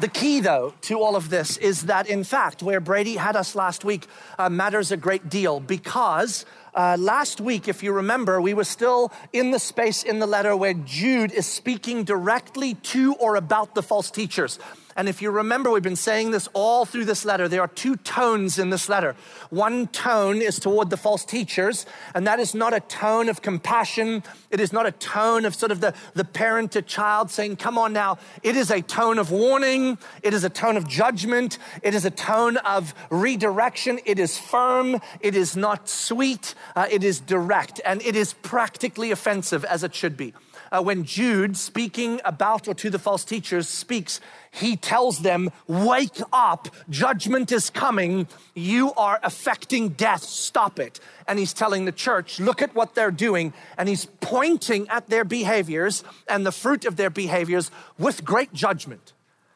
the 0.00 0.08
key, 0.08 0.40
though, 0.40 0.74
to 0.82 1.00
all 1.00 1.14
of 1.14 1.30
this 1.30 1.56
is 1.58 1.82
that, 1.82 2.08
in 2.08 2.24
fact, 2.24 2.62
where 2.62 2.80
Brady 2.80 3.14
had 3.14 3.36
us 3.36 3.54
last 3.54 3.84
week 3.84 4.06
uh, 4.38 4.48
matters 4.48 4.90
a 4.90 4.96
great 4.96 5.28
deal 5.28 5.60
because 5.60 6.44
uh, 6.74 6.96
last 6.98 7.40
week, 7.40 7.68
if 7.68 7.82
you 7.82 7.92
remember, 7.92 8.40
we 8.40 8.54
were 8.54 8.64
still 8.64 9.12
in 9.32 9.52
the 9.52 9.60
space 9.60 10.02
in 10.02 10.18
the 10.18 10.26
letter 10.26 10.56
where 10.56 10.74
Jude 10.74 11.30
is 11.30 11.46
speaking 11.46 12.02
directly 12.02 12.74
to 12.74 13.14
or 13.14 13.36
about 13.36 13.76
the 13.76 13.82
false 13.82 14.10
teachers. 14.10 14.58
And 14.96 15.08
if 15.08 15.20
you 15.20 15.30
remember, 15.30 15.70
we've 15.70 15.82
been 15.82 15.96
saying 15.96 16.30
this 16.30 16.48
all 16.52 16.84
through 16.84 17.06
this 17.06 17.24
letter. 17.24 17.48
There 17.48 17.60
are 17.60 17.68
two 17.68 17.96
tones 17.96 18.58
in 18.58 18.70
this 18.70 18.88
letter. 18.88 19.16
One 19.50 19.88
tone 19.88 20.40
is 20.40 20.60
toward 20.60 20.90
the 20.90 20.96
false 20.96 21.24
teachers, 21.24 21.86
and 22.14 22.26
that 22.26 22.38
is 22.38 22.54
not 22.54 22.72
a 22.72 22.80
tone 22.80 23.28
of 23.28 23.42
compassion. 23.42 24.22
It 24.50 24.60
is 24.60 24.72
not 24.72 24.86
a 24.86 24.92
tone 24.92 25.44
of 25.44 25.54
sort 25.54 25.72
of 25.72 25.80
the, 25.80 25.94
the 26.14 26.24
parent 26.24 26.72
to 26.72 26.82
child 26.82 27.30
saying, 27.30 27.56
Come 27.56 27.78
on 27.78 27.92
now. 27.92 28.18
It 28.42 28.56
is 28.56 28.70
a 28.70 28.82
tone 28.82 29.18
of 29.18 29.30
warning. 29.30 29.98
It 30.22 30.32
is 30.34 30.44
a 30.44 30.50
tone 30.50 30.76
of 30.76 30.86
judgment. 30.86 31.58
It 31.82 31.94
is 31.94 32.04
a 32.04 32.10
tone 32.10 32.56
of 32.58 32.94
redirection. 33.10 34.00
It 34.04 34.18
is 34.18 34.38
firm. 34.38 35.00
It 35.20 35.34
is 35.34 35.56
not 35.56 35.88
sweet. 35.88 36.54
Uh, 36.76 36.86
it 36.90 37.02
is 37.02 37.20
direct, 37.20 37.80
and 37.84 38.00
it 38.02 38.14
is 38.16 38.34
practically 38.34 39.10
offensive 39.10 39.64
as 39.64 39.82
it 39.82 39.94
should 39.94 40.16
be. 40.16 40.34
Uh, 40.74 40.82
when 40.82 41.04
Jude, 41.04 41.56
speaking 41.56 42.20
about 42.24 42.66
or 42.66 42.74
to 42.74 42.90
the 42.90 42.98
false 42.98 43.24
teachers, 43.24 43.68
speaks, 43.68 44.20
he 44.50 44.74
tells 44.76 45.20
them, 45.20 45.52
Wake 45.68 46.20
up, 46.32 46.66
judgment 46.90 47.52
is 47.52 47.70
coming. 47.70 48.26
You 48.56 48.92
are 48.94 49.20
affecting 49.22 49.90
death, 49.90 50.24
stop 50.24 50.80
it. 50.80 50.98
And 51.28 51.38
he's 51.38 51.52
telling 51.52 51.84
the 51.84 51.92
church, 51.92 52.40
Look 52.40 52.60
at 52.60 52.74
what 52.74 52.96
they're 52.96 53.12
doing. 53.12 53.52
And 53.78 53.88
he's 53.88 54.06
pointing 54.20 54.88
at 54.88 55.08
their 55.08 55.24
behaviors 55.24 56.02
and 56.26 56.44
the 56.44 56.50
fruit 56.50 56.84
of 56.84 56.96
their 56.96 57.10
behaviors 57.10 57.70
with 57.96 58.24
great 58.24 58.52
judgment. 58.52 59.12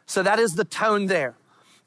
So 0.06 0.22
that 0.22 0.38
is 0.38 0.54
the 0.54 0.64
tone 0.64 1.06
there. 1.06 1.34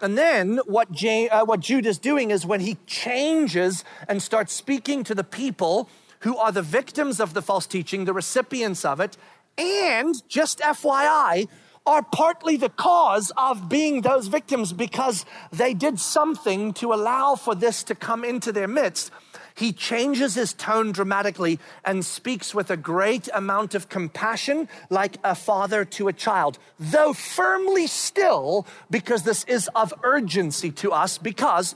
And 0.02 0.18
then 0.18 0.58
what, 0.66 0.90
uh, 1.06 1.46
what 1.46 1.62
Jude 1.62 1.86
is 1.86 2.00
doing 2.00 2.32
is 2.32 2.46
when 2.46 2.60
he 2.60 2.76
changes 2.86 3.86
and 4.10 4.22
starts 4.22 4.52
speaking 4.52 5.06
to 5.06 5.16
the 5.16 5.24
people 5.24 5.88
who 6.22 6.38
are 6.38 6.52
the 6.52 6.62
victims 6.62 7.20
of 7.20 7.34
the 7.34 7.42
false 7.42 7.68
teaching, 7.68 8.06
the 8.06 8.14
recipients 8.14 8.84
of 8.86 9.00
it, 9.00 9.18
and 9.58 10.16
just 10.28 10.60
FYI, 10.60 11.48
are 11.86 12.04
partly 12.04 12.58
the 12.58 12.70
cause 12.70 13.32
of 13.36 13.68
being 13.68 14.02
those 14.02 14.28
victims 14.28 14.72
because 14.72 15.26
they 15.52 15.74
did 15.74 16.00
something 16.00 16.74
to 16.74 16.94
allow 16.94 17.36
for 17.36 17.56
this 17.56 17.84
to 17.84 17.96
come 17.96 18.24
into 18.24 18.52
their 18.52 18.68
midst. 18.68 19.12
He 19.56 19.74
changes 19.74 20.36
his 20.36 20.54
tone 20.54 20.92
dramatically 20.92 21.60
and 21.84 22.06
speaks 22.06 22.54
with 22.54 22.70
a 22.70 22.78
great 22.78 23.28
amount 23.34 23.76
of 23.76 23.90
compassion, 23.90 24.70
like 24.90 25.18
a 25.24 25.36
father 25.36 25.84
to 25.86 26.08
a 26.08 26.14
child, 26.14 26.58
though 26.80 27.14
firmly 27.14 27.88
still, 27.88 28.66
because 28.90 29.24
this 29.24 29.44
is 29.46 29.70
of 29.76 29.94
urgency 30.04 30.72
to 30.72 30.92
us, 30.92 31.18
because 31.18 31.76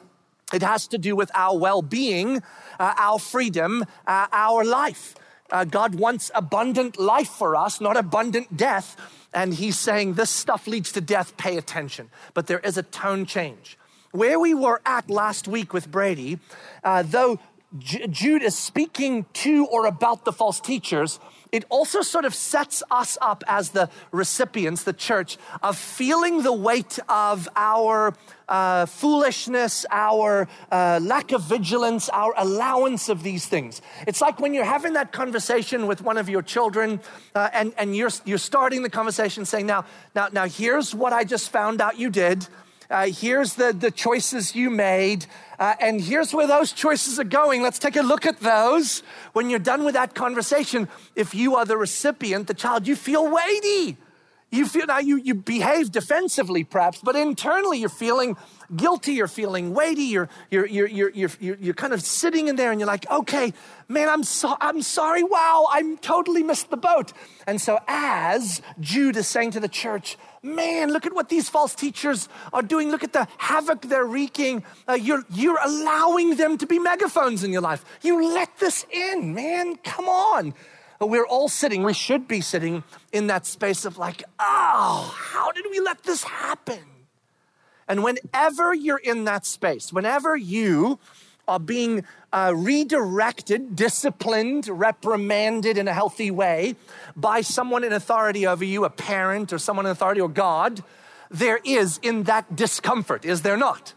it 0.56 0.64
has 0.64 0.88
to 0.88 0.98
do 0.98 1.16
with 1.16 1.30
our 1.36 1.58
well 1.58 1.82
being, 1.82 2.42
uh, 2.80 2.94
our 2.98 3.20
freedom, 3.20 3.84
uh, 4.08 4.28
our 4.32 4.64
life. 4.64 5.16
Uh, 5.52 5.66
God 5.66 5.96
wants 5.96 6.32
abundant 6.34 6.98
life 6.98 7.28
for 7.28 7.56
us, 7.56 7.82
not 7.82 7.98
abundant 7.98 8.56
death. 8.56 8.96
And 9.34 9.54
He's 9.54 9.78
saying 9.78 10.14
this 10.14 10.30
stuff 10.30 10.66
leads 10.66 10.94
to 10.94 11.02
death, 11.02 11.36
pay 11.36 11.58
attention. 11.58 12.10
But 12.34 12.48
there 12.48 12.60
is 12.60 12.78
a 12.78 12.84
tone 12.84 13.26
change. 13.26 13.78
Where 14.12 14.40
we 14.40 14.54
were 14.54 14.82
at 14.86 15.10
last 15.10 15.46
week 15.48 15.74
with 15.74 15.92
Brady, 15.92 16.40
uh, 16.84 17.04
though 17.04 17.38
J- 17.78 18.08
Jude 18.08 18.44
is 18.44 18.56
speaking 18.56 19.26
to 19.44 19.66
or 19.66 19.86
about 19.86 20.24
the 20.24 20.32
false 20.32 20.62
teachers, 20.62 21.20
it 21.52 21.66
also 21.70 22.02
sort 22.02 22.25
of 22.25 22.34
sets 22.34 22.84
us 22.92 23.18
up 23.22 23.44
as 23.48 23.70
the 23.70 23.90
recipients, 24.12 24.84
the 24.84 24.94
church, 24.94 25.38
of 25.62 25.78
feeling 25.78 26.44
the 26.44 26.54
weight 26.54 27.00
of 27.08 27.48
our 27.56 28.14
uh, 28.48 28.86
foolishness, 28.86 29.86
our 29.90 30.48
uh, 30.72 31.00
lack 31.02 31.32
of 31.32 31.44
vigilance, 31.44 32.10
our 32.10 32.34
allowance 32.38 33.10
of 33.10 33.24
these 33.24 33.46
things. 33.46 33.82
It's 34.08 34.22
like 34.22 34.40
when 34.40 34.54
you're 34.54 34.66
having 34.66 34.94
that 34.94 35.12
conversation 35.12 35.88
with 35.88 36.02
one 36.02 36.18
of 36.18 36.30
your 36.30 36.42
children, 36.42 37.00
uh, 37.34 37.50
and, 37.54 37.74
and 37.78 37.96
you're, 37.96 38.12
you're 38.25 38.38
starting 38.38 38.84
the 38.84 38.90
conversation 38.90 39.46
saying, 39.46 39.66
now, 39.66 39.86
now, 40.14 40.30
now, 40.32 40.46
here's 40.46 40.94
what 40.94 41.14
I 41.14 41.24
just 41.24 41.50
found 41.50 41.82
out 41.82 41.98
you 41.98 42.10
did. 42.10 42.48
Uh, 42.89 43.08
here's 43.08 43.56
the, 43.56 43.74
the 43.74 43.92
choices 43.92 44.56
you 44.56 44.70
made, 44.70 45.25
uh, 45.58 45.74
and 45.80 46.01
here's 46.01 46.34
where 46.34 46.48
those 46.48 46.72
choices 46.72 47.20
are 47.20 47.24
going. 47.24 47.62
Let's 47.62 47.80
take 47.80 47.96
a 47.96 48.01
look 48.01 48.25
at 48.25 48.39
those. 48.39 49.01
When 49.34 49.50
you're 49.50 49.60
done 49.60 49.84
with 49.84 49.96
that 49.96 50.13
conversation, 50.13 50.88
if 51.15 51.34
you 51.34 51.56
are 51.56 51.65
the 51.65 51.77
recipient, 51.77 52.48
the 52.48 52.54
child, 52.54 52.88
you 52.88 52.96
feel 52.96 53.30
weighty. 53.30 53.98
You 54.51 54.68
feel 54.68 54.86
now 54.86 55.00
you, 55.00 55.18
you 55.18 55.36
behave 55.36 55.92
defensively, 55.92 56.63
perhaps, 56.63 57.00
but 57.04 57.15
internally 57.15 57.80
you're 57.80 57.89
feeling 57.89 58.38
guilty, 58.74 59.13
you're 59.13 59.27
feeling 59.27 59.74
weighty, 59.74 60.04
you're, 60.04 60.30
you're, 60.50 60.65
you're, 60.65 60.88
you're, 60.88 61.10
you're, 61.12 61.32
you're 61.39 61.74
kind 61.74 61.94
of 61.94 62.01
sitting 62.01 62.48
in 62.48 62.56
there 62.56 62.72
and 62.72 62.80
you're 62.80 62.88
like, 62.88 63.10
okay, 63.12 63.54
man, 63.89 64.08
I'm, 64.08 64.24
so, 64.24 64.56
I'm 64.62 64.82
sorry. 64.82 65.24
Wow, 65.24 65.68
I'm 65.72 65.98
totally 65.98 66.44
missed 66.44 66.70
the 66.70 66.77
boat. 66.77 67.12
And 67.48 67.60
so, 67.60 67.80
as 67.88 68.62
Jude 68.80 69.18
is 69.18 69.27
saying 69.27 69.51
to 69.51 69.60
the 69.60 69.68
church, 69.68 70.18
man, 70.46 70.94
look 70.94 71.06
at 71.06 71.14
what 71.14 71.30
these 71.30 71.50
false 71.50 71.75
teachers 71.75 72.30
are 72.54 72.62
doing. 72.62 72.92
Look 72.92 73.04
at 73.04 73.14
the 73.14 73.28
havoc 73.38 73.82
they're 73.82 74.06
wreaking. 74.06 74.64
Uh, 74.88 74.94
you're, 74.94 75.24
you're 75.32 75.60
allowing 75.64 76.38
them 76.38 76.58
to 76.60 76.68
be 76.68 76.80
megaphones 76.80 77.44
in 77.44 77.52
your 77.52 77.62
life. 77.62 77.84
You 78.02 78.34
let 78.34 78.58
this 78.60 78.86
in, 78.92 79.34
man. 79.34 79.78
Come 79.78 80.08
on. 80.08 80.54
We're 81.02 81.25
all 81.25 81.50
sitting, 81.50 81.84
we 81.84 81.94
should 81.94 82.28
be 82.28 82.40
sitting 82.40 82.84
in 83.12 83.28
that 83.28 83.46
space 83.46 83.84
of 83.84 83.98
like, 83.98 84.24
oh, 84.40 85.14
how 85.18 85.52
did 85.52 85.66
we 85.70 85.80
let 85.80 86.04
this 86.04 86.24
happen? 86.24 86.80
And 87.88 88.04
whenever 88.04 88.74
you're 88.74 88.98
in 88.98 89.25
that 89.25 89.46
space, 89.46 89.92
whenever 89.92 90.36
you 90.36 91.00
are 91.48 91.60
being 91.60 92.04
uh, 92.34 92.54
redirected, 92.56 93.75
disciplined, 93.75 94.68
reprimanded 94.68 95.78
in 95.78 95.88
a 95.88 95.94
healthy 95.94 96.32
way 96.32 96.75
by 97.16 97.42
someone 97.42 97.84
in 97.84 97.94
authority 97.94 98.46
over 98.46 98.66
you, 98.66 98.84
a 98.84 98.90
parent 98.90 99.54
or 99.54 99.58
someone 99.58 99.86
in 99.86 99.92
authority 99.92 100.22
or 100.22 100.30
God, 100.30 100.84
there 101.32 101.60
is 101.64 102.00
in 102.02 102.24
that 102.24 102.56
discomfort, 102.56 103.25
is 103.25 103.42
there 103.42 103.58
not? 103.58 103.94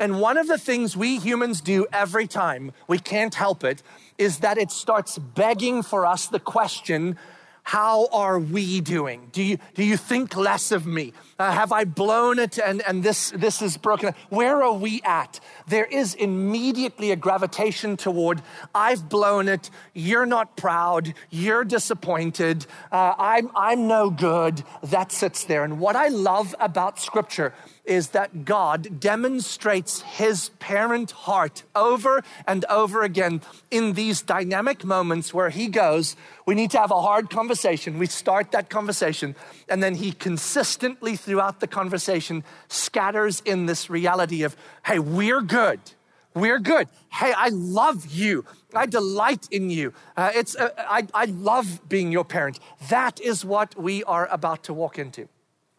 And 0.00 0.20
one 0.20 0.38
of 0.38 0.48
the 0.48 0.58
things 0.58 0.96
we 0.96 1.18
humans 1.18 1.60
do 1.60 1.86
every 1.92 2.26
time, 2.26 2.72
we 2.88 2.98
can't 2.98 3.34
help 3.34 3.62
it, 3.62 3.82
is 4.18 4.38
that 4.38 4.58
it 4.58 4.70
starts 4.70 5.18
begging 5.18 5.82
for 5.82 6.04
us 6.04 6.26
the 6.26 6.40
question 6.40 7.16
how 7.64 8.08
are 8.12 8.38
we 8.38 8.82
doing? 8.82 9.30
Do 9.32 9.42
you, 9.42 9.58
do 9.74 9.82
you 9.82 9.96
think 9.96 10.36
less 10.36 10.70
of 10.70 10.86
me? 10.86 11.14
Uh, 11.38 11.50
have 11.50 11.72
I 11.72 11.84
blown 11.84 12.38
it 12.38 12.58
and, 12.58 12.80
and 12.82 13.02
this, 13.02 13.30
this 13.30 13.60
is 13.60 13.76
broken? 13.76 14.14
Where 14.28 14.62
are 14.62 14.72
we 14.72 15.02
at? 15.02 15.40
There 15.66 15.84
is 15.84 16.14
immediately 16.14 17.10
a 17.10 17.16
gravitation 17.16 17.96
toward, 17.96 18.40
I've 18.74 19.08
blown 19.08 19.48
it, 19.48 19.68
you're 19.94 20.26
not 20.26 20.56
proud, 20.56 21.12
you're 21.30 21.64
disappointed, 21.64 22.66
uh, 22.92 23.14
I'm, 23.18 23.50
I'm 23.56 23.88
no 23.88 24.10
good. 24.10 24.62
That 24.84 25.10
sits 25.10 25.44
there. 25.44 25.64
And 25.64 25.80
what 25.80 25.96
I 25.96 26.08
love 26.08 26.54
about 26.60 27.00
Scripture 27.00 27.52
is 27.84 28.10
that 28.10 28.44
God 28.44 28.98
demonstrates 28.98 30.00
his 30.02 30.48
parent 30.58 31.10
heart 31.10 31.64
over 31.74 32.22
and 32.46 32.64
over 32.66 33.02
again 33.02 33.42
in 33.70 33.92
these 33.92 34.22
dynamic 34.22 34.84
moments 34.84 35.34
where 35.34 35.50
he 35.50 35.68
goes, 35.68 36.16
We 36.46 36.54
need 36.54 36.70
to 36.70 36.78
have 36.78 36.90
a 36.90 37.02
hard 37.02 37.28
conversation. 37.28 37.98
We 37.98 38.06
start 38.06 38.52
that 38.52 38.70
conversation, 38.70 39.36
and 39.68 39.82
then 39.82 39.96
he 39.96 40.12
consistently 40.12 41.16
throughout 41.24 41.60
the 41.60 41.66
conversation 41.66 42.44
scatters 42.68 43.42
in 43.44 43.66
this 43.66 43.90
reality 43.90 44.42
of, 44.42 44.56
Hey, 44.84 44.98
we're 44.98 45.40
good. 45.40 45.80
We're 46.34 46.58
good. 46.58 46.88
Hey, 47.12 47.32
I 47.36 47.50
love 47.50 48.06
you. 48.06 48.44
I 48.74 48.86
delight 48.86 49.46
in 49.52 49.70
you. 49.70 49.92
Uh, 50.16 50.32
it's, 50.34 50.56
uh, 50.56 50.70
I, 50.76 51.06
I 51.14 51.26
love 51.26 51.88
being 51.88 52.10
your 52.10 52.24
parent. 52.24 52.58
That 52.88 53.20
is 53.20 53.44
what 53.44 53.80
we 53.80 54.02
are 54.04 54.26
about 54.26 54.64
to 54.64 54.74
walk 54.74 54.98
into. 54.98 55.28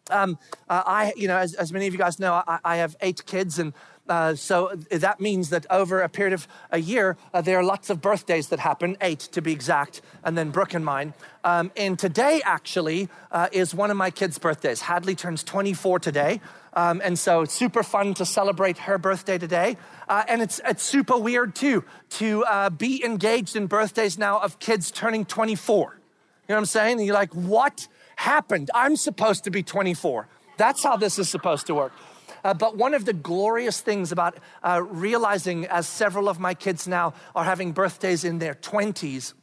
Um, 0.08 0.38
uh, 0.68 0.82
I, 0.86 1.12
you 1.16 1.28
know, 1.28 1.36
as, 1.36 1.54
as, 1.54 1.72
many 1.72 1.86
of 1.86 1.92
you 1.92 1.98
guys 1.98 2.18
know, 2.18 2.42
I, 2.46 2.58
I 2.64 2.76
have 2.76 2.96
eight 3.00 3.26
kids, 3.26 3.58
and 3.58 3.72
uh, 4.08 4.34
so 4.34 4.70
that 4.90 5.20
means 5.20 5.50
that 5.50 5.66
over 5.70 6.00
a 6.00 6.08
period 6.08 6.32
of 6.32 6.48
a 6.70 6.78
year, 6.78 7.16
uh, 7.32 7.40
there 7.40 7.58
are 7.58 7.64
lots 7.64 7.90
of 7.90 8.00
birthdays 8.00 8.48
that 8.48 8.58
happen, 8.58 8.96
eight 9.00 9.20
to 9.20 9.42
be 9.42 9.52
exact, 9.52 10.02
and 10.24 10.36
then 10.36 10.50
Brooke 10.50 10.74
and 10.74 10.84
mine. 10.84 11.14
Um, 11.44 11.70
and 11.76 11.98
today, 11.98 12.42
actually, 12.44 13.08
uh, 13.30 13.48
is 13.52 13.74
one 13.74 13.90
of 13.90 13.96
my 13.96 14.10
kids' 14.10 14.38
birthdays. 14.38 14.82
Hadley 14.82 15.14
turns 15.14 15.42
24 15.44 15.98
today. 16.00 16.40
Um, 16.74 17.00
and 17.02 17.18
so 17.18 17.40
it's 17.40 17.54
super 17.54 17.82
fun 17.82 18.12
to 18.14 18.26
celebrate 18.26 18.78
her 18.78 18.98
birthday 18.98 19.38
today. 19.38 19.78
Uh, 20.08 20.24
and 20.28 20.42
it's, 20.42 20.60
it's 20.64 20.82
super 20.82 21.16
weird, 21.16 21.54
too, 21.54 21.84
to 22.10 22.44
uh, 22.44 22.70
be 22.70 23.02
engaged 23.04 23.56
in 23.56 23.66
birthdays 23.66 24.18
now 24.18 24.40
of 24.40 24.58
kids 24.58 24.90
turning 24.90 25.24
24. 25.24 25.78
You 25.78 25.88
know 26.50 26.54
what 26.54 26.58
I'm 26.58 26.66
saying? 26.66 26.98
And 26.98 27.06
you're 27.06 27.14
like, 27.14 27.32
what? 27.32 27.88
happened. 28.16 28.70
I'm 28.74 28.96
supposed 28.96 29.44
to 29.44 29.50
be 29.50 29.62
24. 29.62 30.26
That's 30.56 30.82
how 30.82 30.96
this 30.96 31.18
is 31.18 31.28
supposed 31.28 31.66
to 31.66 31.74
work. 31.74 31.92
Uh, 32.46 32.54
but 32.54 32.76
one 32.76 32.94
of 32.94 33.04
the 33.04 33.12
glorious 33.12 33.80
things 33.80 34.12
about 34.12 34.38
uh, 34.62 34.80
realizing, 34.88 35.66
as 35.66 35.88
several 35.88 36.28
of 36.28 36.38
my 36.38 36.54
kids 36.54 36.86
now 36.86 37.12
are 37.34 37.42
having 37.42 37.72
birthdays 37.72 38.22
in 38.22 38.38
their 38.38 38.54
20s, 38.54 39.34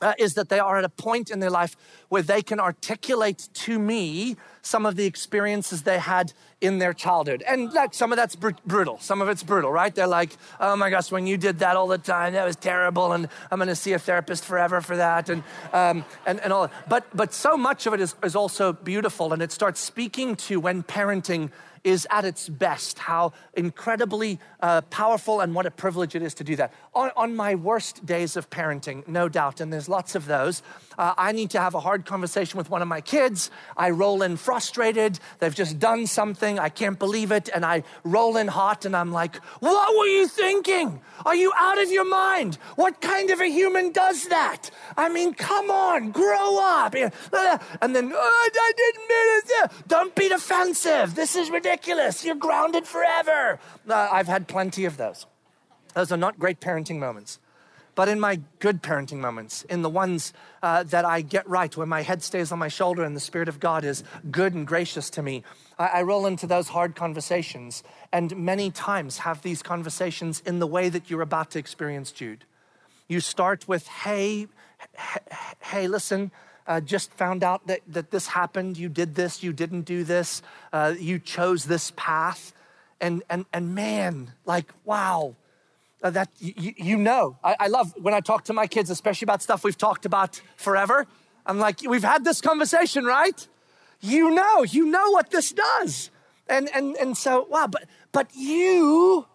uh, 0.00 0.14
is 0.18 0.32
that 0.34 0.48
they 0.48 0.58
are 0.58 0.78
at 0.78 0.84
a 0.84 0.88
point 0.88 1.30
in 1.30 1.40
their 1.40 1.50
life 1.50 1.76
where 2.08 2.22
they 2.22 2.40
can 2.40 2.58
articulate 2.58 3.50
to 3.52 3.78
me 3.78 4.36
some 4.62 4.86
of 4.86 4.96
the 4.96 5.04
experiences 5.04 5.82
they 5.82 5.98
had 5.98 6.32
in 6.62 6.78
their 6.78 6.94
childhood. 6.94 7.44
And 7.46 7.70
like 7.74 7.92
some 7.92 8.10
of 8.10 8.16
that's 8.16 8.36
br- 8.36 8.50
brutal. 8.64 8.98
Some 9.00 9.20
of 9.20 9.28
it's 9.28 9.42
brutal, 9.42 9.70
right? 9.70 9.94
They're 9.94 10.06
like, 10.06 10.30
oh 10.58 10.76
my 10.76 10.88
gosh, 10.88 11.12
when 11.12 11.26
you 11.26 11.36
did 11.36 11.58
that 11.58 11.76
all 11.76 11.88
the 11.88 11.98
time, 11.98 12.32
that 12.32 12.46
was 12.46 12.56
terrible, 12.56 13.12
and 13.12 13.28
I'm 13.50 13.58
going 13.58 13.68
to 13.68 13.76
see 13.76 13.92
a 13.92 13.98
therapist 13.98 14.46
forever 14.46 14.80
for 14.80 14.96
that, 14.96 15.28
and 15.28 15.42
um, 15.74 16.06
and 16.24 16.40
and 16.40 16.54
all. 16.54 16.70
But 16.88 17.04
but 17.14 17.34
so 17.34 17.58
much 17.58 17.86
of 17.86 17.92
it 17.92 18.00
is 18.00 18.14
is 18.22 18.34
also 18.34 18.72
beautiful, 18.72 19.34
and 19.34 19.42
it 19.42 19.52
starts 19.52 19.78
speaking 19.78 20.36
to 20.36 20.58
when 20.58 20.82
parenting 20.82 21.50
is 21.86 22.04
at 22.10 22.24
its 22.24 22.48
best, 22.48 22.98
how 22.98 23.32
incredibly 23.54 24.40
uh, 24.60 24.80
powerful 24.90 25.40
and 25.40 25.54
what 25.54 25.66
a 25.66 25.70
privilege 25.70 26.16
it 26.16 26.22
is 26.22 26.34
to 26.34 26.42
do 26.42 26.56
that. 26.56 26.72
On, 26.96 27.12
on, 27.16 27.36
my 27.36 27.54
worst 27.54 28.04
days 28.04 28.36
of 28.36 28.50
parenting, 28.50 29.06
no 29.06 29.28
doubt, 29.28 29.60
and 29.60 29.72
there's 29.72 29.88
lots 29.88 30.16
of 30.16 30.26
those, 30.26 30.62
uh, 30.98 31.14
I 31.16 31.30
need 31.30 31.50
to 31.50 31.60
have 31.60 31.74
a 31.74 31.80
hard 31.80 32.04
conversation 32.04 32.58
with 32.58 32.70
one 32.70 32.82
of 32.82 32.88
my 32.88 33.00
kids. 33.00 33.52
I 33.76 33.90
roll 33.90 34.22
in 34.22 34.36
frustrated. 34.36 35.20
They've 35.38 35.54
just 35.54 35.78
done 35.78 36.08
something. 36.08 36.58
I 36.58 36.70
can't 36.70 36.98
believe 36.98 37.30
it. 37.30 37.48
And 37.54 37.64
I 37.64 37.84
roll 38.02 38.36
in 38.36 38.48
hot 38.48 38.84
and 38.84 38.96
I'm 38.96 39.12
like, 39.12 39.36
What 39.60 39.96
were 39.96 40.06
you 40.06 40.26
thinking? 40.26 41.00
Are 41.24 41.36
you 41.36 41.52
out 41.56 41.80
of 41.80 41.92
your 41.92 42.08
mind? 42.08 42.56
What 42.74 43.00
kind 43.00 43.30
of 43.30 43.40
a 43.40 43.46
human 43.46 43.92
does 43.92 44.26
that? 44.28 44.70
I 44.96 45.08
mean, 45.08 45.34
come 45.34 45.70
on, 45.70 46.10
grow 46.10 46.58
up. 46.60 46.94
And 46.96 47.94
then, 47.94 48.12
oh, 48.12 48.50
I 48.52 48.72
didn't 48.76 49.08
mean 49.08 49.64
it. 49.64 49.72
Don't 49.86 50.14
be 50.16 50.28
defensive. 50.28 51.14
This 51.14 51.36
is 51.36 51.48
ridiculous. 51.48 51.75
You're 52.24 52.34
grounded 52.34 52.86
forever. 52.86 53.58
Uh, 53.88 54.08
I've 54.12 54.28
had 54.28 54.48
plenty 54.48 54.84
of 54.84 54.96
those. 54.96 55.26
Those 55.94 56.12
are 56.12 56.16
not 56.16 56.38
great 56.38 56.60
parenting 56.60 56.98
moments. 56.98 57.38
But 57.94 58.08
in 58.08 58.20
my 58.20 58.40
good 58.58 58.82
parenting 58.82 59.20
moments, 59.20 59.62
in 59.62 59.80
the 59.80 59.88
ones 59.88 60.34
uh, 60.62 60.82
that 60.82 61.06
I 61.06 61.22
get 61.22 61.48
right, 61.48 61.74
where 61.74 61.86
my 61.86 62.02
head 62.02 62.22
stays 62.22 62.52
on 62.52 62.58
my 62.58 62.68
shoulder 62.68 63.02
and 63.02 63.16
the 63.16 63.20
Spirit 63.20 63.48
of 63.48 63.58
God 63.58 63.84
is 63.84 64.04
good 64.30 64.52
and 64.52 64.66
gracious 64.66 65.08
to 65.10 65.22
me, 65.22 65.42
I, 65.78 65.86
I 65.86 66.02
roll 66.02 66.26
into 66.26 66.46
those 66.46 66.68
hard 66.68 66.94
conversations 66.94 67.82
and 68.12 68.36
many 68.36 68.70
times 68.70 69.18
have 69.18 69.40
these 69.40 69.62
conversations 69.62 70.42
in 70.44 70.58
the 70.58 70.66
way 70.66 70.90
that 70.90 71.08
you're 71.08 71.22
about 71.22 71.50
to 71.52 71.58
experience 71.58 72.12
Jude. 72.12 72.44
You 73.08 73.20
start 73.20 73.66
with, 73.66 73.88
hey, 73.88 74.48
hey, 75.60 75.88
listen, 75.88 76.32
uh, 76.66 76.80
just 76.80 77.12
found 77.14 77.42
out 77.42 77.66
that, 77.66 77.80
that 77.88 78.10
this 78.10 78.28
happened. 78.28 78.76
You 78.76 78.88
did 78.88 79.14
this, 79.14 79.42
you 79.42 79.52
didn't 79.52 79.82
do 79.82 80.04
this, 80.04 80.42
uh, 80.72 80.94
you 80.98 81.18
chose 81.18 81.64
this 81.64 81.92
path. 81.96 82.52
And, 83.00 83.22
and, 83.28 83.44
and 83.52 83.74
man, 83.74 84.32
like, 84.46 84.72
wow, 84.84 85.36
uh, 86.02 86.10
that 86.10 86.30
you, 86.38 86.74
you 86.76 86.96
know. 86.96 87.36
I, 87.44 87.56
I 87.60 87.66
love 87.68 87.94
when 88.00 88.14
I 88.14 88.20
talk 88.20 88.44
to 88.44 88.52
my 88.52 88.66
kids, 88.66 88.90
especially 88.90 89.26
about 89.26 89.42
stuff 89.42 89.64
we've 89.64 89.76
talked 89.76 90.06
about 90.06 90.40
forever. 90.56 91.06
I'm 91.44 91.58
like, 91.58 91.82
we've 91.82 92.04
had 92.04 92.24
this 92.24 92.40
conversation, 92.40 93.04
right? 93.04 93.46
You 94.00 94.30
know, 94.30 94.62
you 94.62 94.86
know 94.86 95.10
what 95.10 95.30
this 95.30 95.52
does. 95.52 96.10
And, 96.48 96.68
and, 96.74 96.96
and 96.96 97.16
so, 97.16 97.46
wow, 97.50 97.66
but, 97.66 97.84
but 98.12 98.30
you, 98.34 99.26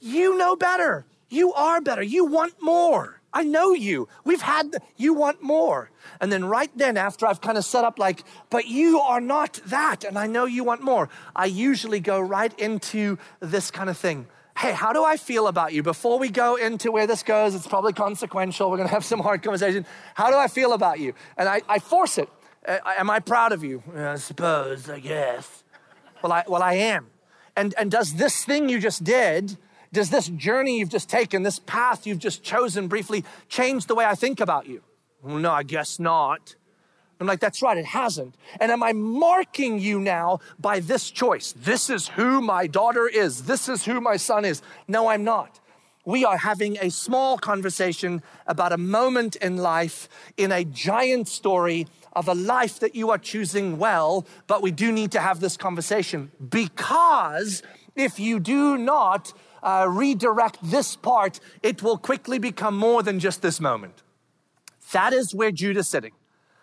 you 0.00 0.36
know 0.36 0.56
better. 0.56 1.04
You 1.28 1.52
are 1.52 1.80
better. 1.80 2.02
You 2.02 2.24
want 2.24 2.54
more. 2.60 3.19
I 3.32 3.44
know 3.44 3.72
you. 3.72 4.08
We've 4.24 4.42
had, 4.42 4.72
the, 4.72 4.80
you 4.96 5.14
want 5.14 5.42
more. 5.42 5.90
And 6.20 6.32
then 6.32 6.44
right 6.44 6.70
then, 6.76 6.96
after 6.96 7.26
I've 7.26 7.40
kind 7.40 7.56
of 7.56 7.64
set 7.64 7.84
up 7.84 7.98
like, 7.98 8.24
but 8.50 8.66
you 8.66 8.98
are 8.98 9.20
not 9.20 9.60
that, 9.66 10.04
and 10.04 10.18
I 10.18 10.26
know 10.26 10.46
you 10.46 10.64
want 10.64 10.82
more, 10.82 11.08
I 11.34 11.46
usually 11.46 12.00
go 12.00 12.20
right 12.20 12.52
into 12.58 13.18
this 13.38 13.70
kind 13.70 13.88
of 13.88 13.96
thing. 13.96 14.26
Hey, 14.58 14.72
how 14.72 14.92
do 14.92 15.04
I 15.04 15.16
feel 15.16 15.46
about 15.46 15.72
you? 15.72 15.82
Before 15.82 16.18
we 16.18 16.28
go 16.28 16.56
into 16.56 16.90
where 16.90 17.06
this 17.06 17.22
goes, 17.22 17.54
it's 17.54 17.66
probably 17.66 17.92
consequential. 17.92 18.70
We're 18.70 18.76
going 18.76 18.88
to 18.88 18.94
have 18.94 19.04
some 19.04 19.20
hard 19.20 19.42
conversation. 19.42 19.86
How 20.14 20.30
do 20.30 20.36
I 20.36 20.48
feel 20.48 20.72
about 20.72 20.98
you? 20.98 21.14
And 21.38 21.48
I, 21.48 21.62
I 21.68 21.78
force 21.78 22.18
it. 22.18 22.28
Am 22.66 23.08
I 23.08 23.20
proud 23.20 23.52
of 23.52 23.64
you? 23.64 23.82
I 23.96 24.16
suppose, 24.16 24.90
I 24.90 24.98
guess. 24.98 25.64
Well, 26.20 26.32
I, 26.32 26.44
well, 26.46 26.62
I 26.62 26.74
am. 26.74 27.06
And, 27.56 27.74
and 27.78 27.90
does 27.90 28.14
this 28.14 28.44
thing 28.44 28.68
you 28.68 28.80
just 28.80 29.02
did, 29.02 29.56
does 29.92 30.10
this 30.10 30.28
journey 30.28 30.78
you've 30.78 30.88
just 30.88 31.08
taken, 31.08 31.42
this 31.42 31.58
path 31.58 32.06
you've 32.06 32.18
just 32.18 32.42
chosen 32.42 32.88
briefly, 32.88 33.24
change 33.48 33.86
the 33.86 33.94
way 33.94 34.04
I 34.04 34.14
think 34.14 34.40
about 34.40 34.66
you? 34.66 34.82
Well, 35.22 35.38
no, 35.38 35.50
I 35.50 35.62
guess 35.62 35.98
not. 35.98 36.54
I'm 37.20 37.26
like, 37.26 37.40
that's 37.40 37.60
right, 37.60 37.76
it 37.76 37.84
hasn't. 37.84 38.34
And 38.60 38.72
am 38.72 38.82
I 38.82 38.92
marking 38.94 39.78
you 39.78 40.00
now 40.00 40.40
by 40.58 40.80
this 40.80 41.10
choice? 41.10 41.52
This 41.52 41.90
is 41.90 42.08
who 42.08 42.40
my 42.40 42.66
daughter 42.66 43.06
is. 43.06 43.42
This 43.42 43.68
is 43.68 43.84
who 43.84 44.00
my 44.00 44.16
son 44.16 44.46
is. 44.46 44.62
No, 44.88 45.08
I'm 45.08 45.22
not. 45.22 45.60
We 46.06 46.24
are 46.24 46.38
having 46.38 46.78
a 46.80 46.90
small 46.90 47.36
conversation 47.36 48.22
about 48.46 48.72
a 48.72 48.78
moment 48.78 49.36
in 49.36 49.58
life 49.58 50.08
in 50.38 50.50
a 50.50 50.64
giant 50.64 51.28
story 51.28 51.86
of 52.14 52.26
a 52.26 52.34
life 52.34 52.80
that 52.80 52.94
you 52.94 53.10
are 53.10 53.18
choosing 53.18 53.76
well, 53.76 54.26
but 54.46 54.62
we 54.62 54.70
do 54.70 54.90
need 54.90 55.12
to 55.12 55.20
have 55.20 55.40
this 55.40 55.58
conversation 55.58 56.32
because 56.48 57.62
if 57.94 58.18
you 58.18 58.40
do 58.40 58.78
not 58.78 59.34
uh, 59.62 59.86
redirect 59.88 60.58
this 60.62 60.96
part, 60.96 61.40
it 61.62 61.82
will 61.82 61.98
quickly 61.98 62.38
become 62.38 62.76
more 62.76 63.02
than 63.02 63.18
just 63.18 63.42
this 63.42 63.60
moment. 63.60 64.02
That 64.92 65.12
is 65.12 65.34
where 65.34 65.50
Jude 65.50 65.76
is 65.76 65.88
sitting. 65.88 66.12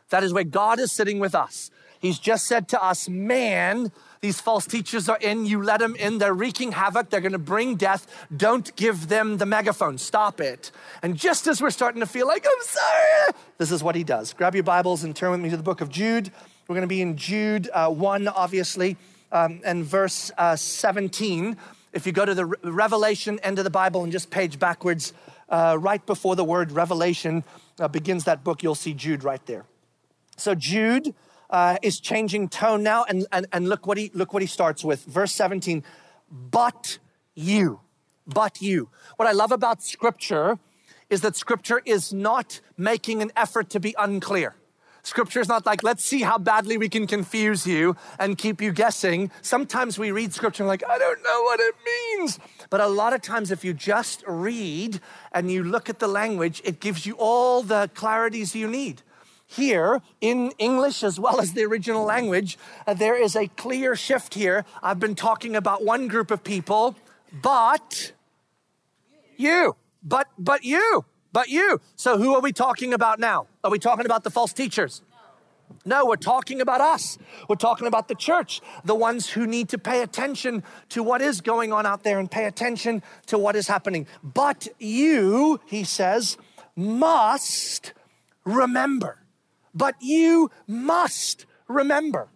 That 0.09 0.23
is 0.23 0.33
where 0.33 0.43
God 0.43 0.79
is 0.79 0.91
sitting 0.91 1.19
with 1.19 1.35
us. 1.35 1.71
He's 1.99 2.19
just 2.19 2.45
said 2.45 2.67
to 2.69 2.83
us, 2.83 3.09
man, 3.09 3.91
these 4.21 4.39
false 4.39 4.65
teachers 4.65 5.09
are 5.09 5.17
in. 5.17 5.45
You 5.45 5.61
let 5.61 5.79
them 5.79 5.95
in. 5.95 6.17
They're 6.17 6.33
wreaking 6.33 6.73
havoc. 6.73 7.09
They're 7.09 7.21
going 7.21 7.31
to 7.31 7.39
bring 7.39 7.75
death. 7.75 8.07
Don't 8.35 8.75
give 8.75 9.07
them 9.07 9.37
the 9.37 9.45
megaphone. 9.45 9.97
Stop 9.97 10.39
it. 10.39 10.71
And 11.01 11.15
just 11.15 11.47
as 11.47 11.61
we're 11.61 11.71
starting 11.71 11.99
to 12.01 12.05
feel 12.05 12.27
like, 12.27 12.45
I'm 12.45 12.63
sorry, 12.63 13.33
this 13.57 13.71
is 13.71 13.83
what 13.83 13.95
he 13.95 14.03
does. 14.03 14.33
Grab 14.33 14.53
your 14.53 14.63
Bibles 14.63 15.03
and 15.03 15.15
turn 15.15 15.31
with 15.31 15.39
me 15.39 15.49
to 15.49 15.57
the 15.57 15.63
book 15.63 15.81
of 15.81 15.89
Jude. 15.89 16.31
We're 16.67 16.75
going 16.75 16.81
to 16.81 16.87
be 16.87 17.01
in 17.01 17.15
Jude 17.17 17.69
uh, 17.73 17.89
1, 17.89 18.27
obviously, 18.27 18.97
um, 19.31 19.61
and 19.63 19.83
verse 19.85 20.31
uh, 20.37 20.55
17. 20.55 21.57
If 21.97 22.05
you 22.05 22.11
go 22.11 22.25
to 22.25 22.35
the 22.35 22.45
Revelation 22.45 23.39
end 23.41 23.57
of 23.57 23.63
the 23.63 23.71
Bible 23.71 24.03
and 24.03 24.11
just 24.11 24.29
page 24.29 24.59
backwards, 24.59 25.13
uh, 25.49 25.77
right 25.79 26.05
before 26.05 26.35
the 26.35 26.43
word 26.43 26.71
Revelation 26.71 27.43
uh, 27.79 27.87
begins 27.87 28.25
that 28.25 28.43
book, 28.43 28.61
you'll 28.61 28.75
see 28.75 28.93
Jude 28.93 29.23
right 29.23 29.43
there. 29.47 29.65
So 30.35 30.53
Jude 30.53 31.15
uh, 31.49 31.77
is 31.81 31.99
changing 31.99 32.49
tone 32.49 32.83
now, 32.83 33.03
and, 33.05 33.25
and, 33.31 33.47
and 33.51 33.67
look, 33.67 33.87
what 33.87 33.97
he, 33.97 34.11
look 34.13 34.31
what 34.31 34.43
he 34.43 34.47
starts 34.47 34.83
with. 34.83 35.05
Verse 35.05 35.33
17, 35.33 35.83
but 36.29 36.99
you, 37.33 37.79
but 38.27 38.61
you. 38.61 38.89
What 39.15 39.27
I 39.27 39.31
love 39.31 39.51
about 39.51 39.81
Scripture 39.81 40.59
is 41.09 41.21
that 41.21 41.35
Scripture 41.35 41.81
is 41.83 42.13
not 42.13 42.61
making 42.77 43.23
an 43.23 43.31
effort 43.35 43.71
to 43.71 43.79
be 43.79 43.95
unclear. 43.97 44.53
Scripture 45.07 45.39
is 45.39 45.47
not 45.47 45.65
like, 45.65 45.83
let's 45.83 46.03
see 46.03 46.21
how 46.21 46.37
badly 46.37 46.77
we 46.77 46.89
can 46.89 47.07
confuse 47.07 47.65
you 47.65 47.95
and 48.19 48.37
keep 48.37 48.61
you 48.61 48.73
guessing. 48.73 49.31
Sometimes 49.41 49.97
we 49.97 50.11
read 50.11 50.33
Scripture 50.33 50.65
like, 50.65 50.83
I 50.85 50.97
don't 50.97 51.23
know 51.23 51.43
what 51.43 51.61
it 51.61 51.75
means. 51.85 52.39
But 52.69 52.81
a 52.81 52.87
lot 52.87 53.13
of 53.13 53.21
times, 53.21 53.49
if 53.49 53.63
you 53.63 53.73
just 53.73 54.21
read 54.27 54.99
and 55.31 55.49
you 55.49 55.63
look 55.63 55.89
at 55.89 55.99
the 55.99 56.09
language, 56.09 56.61
it 56.65 56.81
gives 56.81 57.05
you 57.05 57.15
all 57.17 57.63
the 57.63 57.89
clarities 57.95 58.53
you 58.53 58.67
need 58.67 59.01
here 59.45 60.01
in 60.19 60.51
English 60.57 61.05
as 61.05 61.17
well 61.17 61.39
as 61.39 61.53
the 61.53 61.63
original 61.63 62.03
language, 62.03 62.57
uh, 62.85 62.93
there 62.93 63.15
is 63.15 63.33
a 63.33 63.47
clear 63.47 63.95
shift 63.95 64.33
here. 64.33 64.65
I've 64.83 64.99
been 64.99 65.15
talking 65.15 65.55
about 65.55 65.85
one 65.85 66.09
group 66.09 66.31
of 66.31 66.43
people, 66.43 66.97
but 67.31 68.11
you, 69.37 69.77
but 70.03 70.27
but 70.37 70.65
you, 70.65 71.05
but 71.31 71.47
you. 71.47 71.79
So 71.95 72.17
who 72.17 72.35
are 72.35 72.41
we 72.41 72.51
talking 72.51 72.93
about 72.93 73.19
now? 73.19 73.47
Are 73.67 73.69
we 73.69 73.79
talking 73.79 74.05
about 74.05 74.23
the 74.23 74.31
false 74.31 74.53
teachers? 74.53 75.01
No, 75.85 76.05
we're 76.05 76.15
talking 76.15 76.61
about 76.61 76.79
us. 76.79 77.17
We're 77.49 77.57
talking 77.57 77.85
about 77.85 78.07
the 78.07 78.15
church, 78.15 78.61
the 78.85 78.95
ones 78.95 79.29
who 79.29 79.45
need 79.45 79.67
to 79.69 79.77
pay 79.77 80.01
attention 80.01 80.63
to 80.89 81.03
what 81.03 81.21
is 81.21 81.41
going 81.41 81.73
on 81.73 81.85
out 81.85 82.03
there 82.03 82.17
and 82.17 82.31
pay 82.31 82.45
attention 82.45 83.03
to 83.25 83.37
what 83.37 83.57
is 83.57 83.67
happening. 83.67 84.07
But 84.23 84.69
you, 84.79 85.59
he 85.65 85.83
says, 85.83 86.37
must 86.77 87.91
remember 88.45 89.19
but 89.77 89.95
you 90.01 90.49
must 90.65 91.45
remember. 91.67 92.29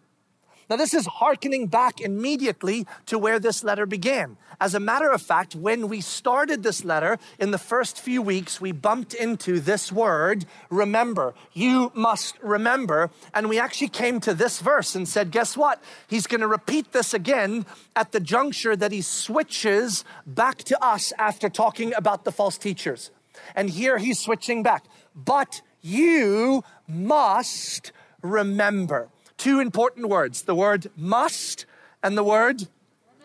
Now, 0.71 0.77
this 0.77 0.93
is 0.93 1.05
hearkening 1.05 1.67
back 1.67 1.99
immediately 1.99 2.87
to 3.07 3.19
where 3.19 3.39
this 3.39 3.61
letter 3.61 3.85
began. 3.85 4.37
As 4.61 4.73
a 4.73 4.79
matter 4.79 5.11
of 5.11 5.21
fact, 5.21 5.53
when 5.53 5.89
we 5.89 5.99
started 5.99 6.63
this 6.63 6.85
letter 6.85 7.17
in 7.39 7.51
the 7.51 7.57
first 7.57 7.99
few 7.99 8.21
weeks, 8.21 8.61
we 8.61 8.71
bumped 8.71 9.13
into 9.13 9.59
this 9.59 9.91
word, 9.91 10.45
remember. 10.69 11.33
You 11.51 11.91
must 11.93 12.39
remember. 12.41 13.11
And 13.33 13.49
we 13.49 13.59
actually 13.59 13.89
came 13.89 14.21
to 14.21 14.33
this 14.33 14.61
verse 14.61 14.95
and 14.95 15.09
said, 15.09 15.29
guess 15.29 15.57
what? 15.57 15.83
He's 16.07 16.25
going 16.25 16.39
to 16.39 16.47
repeat 16.47 16.93
this 16.93 17.13
again 17.13 17.65
at 17.93 18.13
the 18.13 18.21
juncture 18.21 18.77
that 18.77 18.93
he 18.93 19.01
switches 19.01 20.05
back 20.25 20.59
to 20.59 20.81
us 20.81 21.11
after 21.17 21.49
talking 21.49 21.93
about 21.95 22.23
the 22.23 22.31
false 22.31 22.57
teachers. 22.57 23.11
And 23.57 23.71
here 23.71 23.97
he's 23.97 24.19
switching 24.19 24.63
back. 24.63 24.85
But 25.13 25.63
you 25.81 26.63
must 26.87 27.91
remember. 28.21 29.09
Two 29.41 29.59
important 29.59 30.07
words 30.07 30.43
the 30.43 30.53
word 30.53 30.91
must 30.95 31.65
and 32.03 32.15
the 32.15 32.23
word 32.23 32.67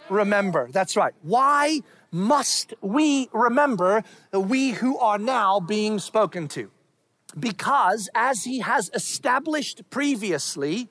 remember. 0.09 0.67
That's 0.73 0.97
right. 0.97 1.13
Why 1.21 1.81
must 2.11 2.73
we 2.81 3.29
remember 3.35 4.03
we 4.33 4.71
who 4.71 4.97
are 4.97 5.19
now 5.19 5.61
being 5.61 5.99
spoken 5.99 6.49
to? 6.57 6.71
Because 7.39 8.09
as 8.15 8.45
he 8.45 8.61
has 8.61 8.91
established 8.95 9.91
previously, 9.91 10.89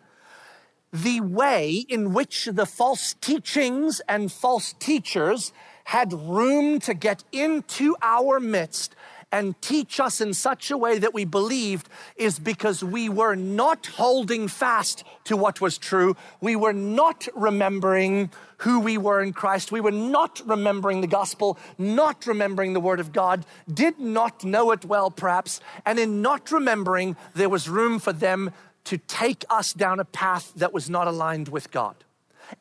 the 0.93 1.21
way 1.21 1.85
in 1.89 2.13
which 2.13 2.45
the 2.45 2.67
false 2.67 3.15
teachings 3.19 4.01
and 4.07 4.31
false 4.31 4.73
teachers 4.73 5.51
had 5.85 6.13
room 6.13 6.77
to 6.81 6.93
get 6.93 7.23
into 7.31 7.95
our 8.03 8.39
midst 8.39 8.95
and 9.35 9.61
teach 9.61 9.99
us 9.99 10.21
in 10.21 10.33
such 10.33 10.71
a 10.71 10.77
way 10.77 10.97
that 10.97 11.13
we 11.13 11.25
believed 11.25 11.89
is 12.15 12.39
because 12.39 12.81
we 12.81 13.09
were 13.09 13.35
not 13.35 13.85
holding 13.85 14.47
fast 14.47 15.03
to 15.25 15.35
what 15.35 15.59
was 15.59 15.77
true. 15.77 16.15
We 16.39 16.55
were 16.55 16.71
not 16.71 17.27
remembering 17.35 18.31
who 18.59 18.79
we 18.79 18.97
were 18.97 19.21
in 19.21 19.33
Christ. 19.33 19.73
We 19.73 19.81
were 19.81 19.91
not 19.91 20.41
remembering 20.45 21.01
the 21.01 21.07
gospel, 21.07 21.57
not 21.77 22.25
remembering 22.25 22.71
the 22.71 22.79
word 22.79 23.01
of 23.01 23.11
God, 23.11 23.45
did 23.71 23.99
not 23.99 24.45
know 24.45 24.71
it 24.71 24.85
well, 24.85 25.11
perhaps. 25.11 25.59
And 25.85 25.99
in 25.99 26.21
not 26.21 26.49
remembering, 26.49 27.17
there 27.33 27.49
was 27.49 27.67
room 27.67 27.99
for 27.99 28.13
them 28.13 28.51
to 28.85 28.97
take 28.97 29.43
us 29.49 29.73
down 29.73 29.99
a 29.99 30.05
path 30.05 30.53
that 30.55 30.71
was 30.71 30.89
not 30.89 31.09
aligned 31.09 31.49
with 31.49 31.71
God. 31.71 31.97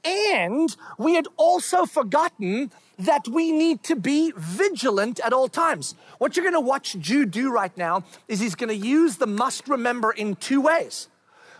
And 0.04 0.74
we 0.98 1.14
had 1.14 1.28
also 1.37 1.87
forgotten 1.87 2.72
that 2.98 3.26
we 3.28 3.52
need 3.52 3.83
to 3.85 3.96
be 3.96 4.33
vigilant 4.37 5.20
at 5.20 5.33
all 5.33 5.48
times. 5.48 5.94
What 6.18 6.37
you're 6.37 6.44
going 6.44 6.54
to 6.54 6.61
watch 6.61 6.96
Jude 6.98 7.30
do 7.30 7.50
right 7.50 7.76
now 7.76 8.04
is 8.28 8.40
he's 8.40 8.54
going 8.54 8.68
to 8.68 8.87
use 8.87 9.16
the 9.16 9.26
must 9.26 9.68
remember 9.68 10.12
in 10.12 10.37
two 10.37 10.61
ways. 10.61 11.09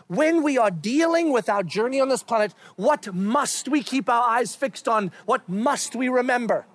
When 0.07 0.43
we 0.43 0.57
are 0.57 0.69
dealing 0.69 1.31
with 1.31 1.49
our 1.49 1.63
journey 1.63 1.99
on 1.99 2.09
this 2.09 2.21
planet, 2.21 2.53
what 2.75 3.13
must 3.13 3.67
we 3.67 3.81
keep 3.81 4.07
our 4.07 4.23
eyes 4.23 4.55
fixed 4.55 4.87
on? 4.87 5.11
What 5.25 5.47
must 5.49 5.95
we 5.95 6.09
remember? 6.09 6.65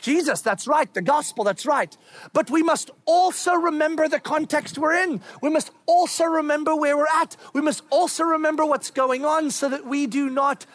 Jesus, 0.00 0.40
that's 0.40 0.66
right. 0.66 0.92
The 0.92 1.02
gospel, 1.02 1.44
that's 1.44 1.66
right. 1.66 1.94
But 2.32 2.50
we 2.50 2.62
must 2.62 2.90
also 3.04 3.52
remember 3.52 4.08
the 4.08 4.18
context 4.18 4.78
we're 4.78 4.94
in. 4.94 5.20
We 5.42 5.50
must 5.50 5.70
also 5.86 6.24
remember 6.24 6.74
where 6.74 6.96
we're 6.96 7.06
at. 7.06 7.36
We 7.52 7.60
must 7.60 7.82
also 7.90 8.24
remember 8.24 8.64
what's 8.64 8.90
going 8.90 9.24
on 9.24 9.50
so 9.50 9.68
that 9.68 9.86
we 9.86 10.06
do 10.06 10.30
not 10.30 10.66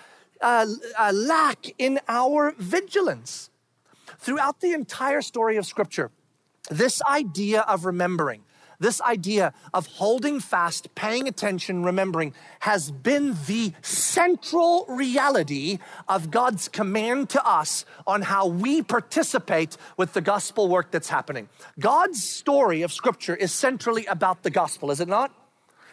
uh, 0.42 0.68
uh, 0.98 1.12
lack 1.14 1.74
in 1.78 2.00
our 2.08 2.54
vigilance. 2.58 3.50
Throughout 4.20 4.62
the 4.62 4.74
entire 4.74 5.22
story 5.22 5.58
of 5.58 5.66
Scripture, 5.66 6.12
this 6.70 7.02
idea 7.04 7.62
of 7.62 7.86
remembering, 7.86 8.42
this 8.80 9.02
idea 9.02 9.54
of 9.74 9.88
holding 9.88 10.40
fast, 10.40 10.94
paying 10.96 11.28
attention, 11.28 11.84
remembering 11.84 12.34
has 12.62 12.92
been 12.92 13.38
the 13.48 13.74
central 13.82 14.86
reality 14.90 15.80
of 16.08 16.32
God's 16.32 16.68
command 16.68 17.30
to 17.30 17.48
us 17.48 17.86
on 18.06 18.24
how 18.24 18.48
we 18.48 18.82
participate 18.82 19.78
with 19.98 20.14
the 20.14 20.22
gospel 20.22 20.68
work 20.68 20.92
that's 20.92 21.10
happening. 21.10 21.50
God's 21.80 22.24
story 22.24 22.82
of 22.82 22.92
scripture 22.92 23.36
is 23.36 23.52
centrally 23.52 24.06
about 24.08 24.44
the 24.44 24.50
gospel, 24.50 24.92
is 24.92 25.00
it 25.00 25.08
not? 25.08 25.32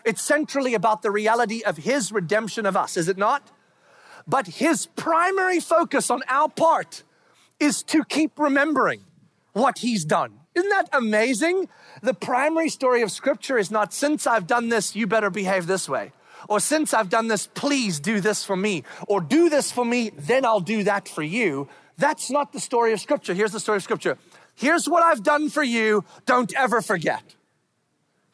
It's 0.05 0.23
centrally 0.23 0.75
about 0.75 1.03
the 1.03 1.11
reality 1.11 1.63
of 1.63 1.77
his 1.77 2.11
redemption 2.11 2.67
of 2.67 2.77
us, 2.77 2.97
is 2.97 3.09
it 3.09 3.17
not? 3.17 3.49
But 4.27 4.47
his 4.47 4.87
primary 4.87 5.61
focus 5.61 6.11
on 6.11 6.23
our 6.29 6.49
part 6.49 7.03
is 7.59 7.83
to 7.85 8.05
keep 8.05 8.39
remembering 8.39 9.01
what 9.53 9.79
he's 9.79 10.05
done. 10.05 10.39
Isn't 10.55 10.69
that 10.71 10.89
amazing? 10.93 11.69
The 12.03 12.15
primary 12.15 12.69
story 12.69 13.03
of 13.03 13.11
scripture 13.11 13.57
is 13.57 13.71
not 13.71 13.95
since 13.95 14.27
I've 14.27 14.47
done 14.47 14.69
this, 14.69 14.95
you 14.95 15.07
better 15.07 15.31
behave 15.31 15.67
this 15.67 15.89
way. 15.89 16.13
Or 16.49 16.61
since 16.61 16.93
I've 16.93 17.09
done 17.09 17.29
this, 17.29 17.47
please 17.47 18.01
do 18.01 18.21
this 18.21 18.45
for 18.45 18.57
me. 18.57 18.83
Or 19.07 19.21
do 19.21 19.49
this 19.49 19.71
for 19.71 19.85
me, 19.85 20.11
then 20.11 20.45
I'll 20.45 20.61
do 20.61 20.85
that 20.85 21.09
for 21.09 21.23
you. 21.23 21.69
That's 21.99 22.31
not 22.31 22.53
the 22.53 22.61
story 22.61 22.93
of 22.93 23.01
scripture. 23.01 23.33
Here's 23.33 23.53
the 23.53 23.61
story 23.61 23.77
of 23.77 23.83
scripture. 23.83 24.19
Here's 24.55 24.89
what 24.89 25.03
I've 25.03 25.23
done 25.23 25.51
for 25.51 25.63
you. 25.63 26.05
Don't 26.27 26.53
ever 26.57 26.83
forget. 26.83 27.23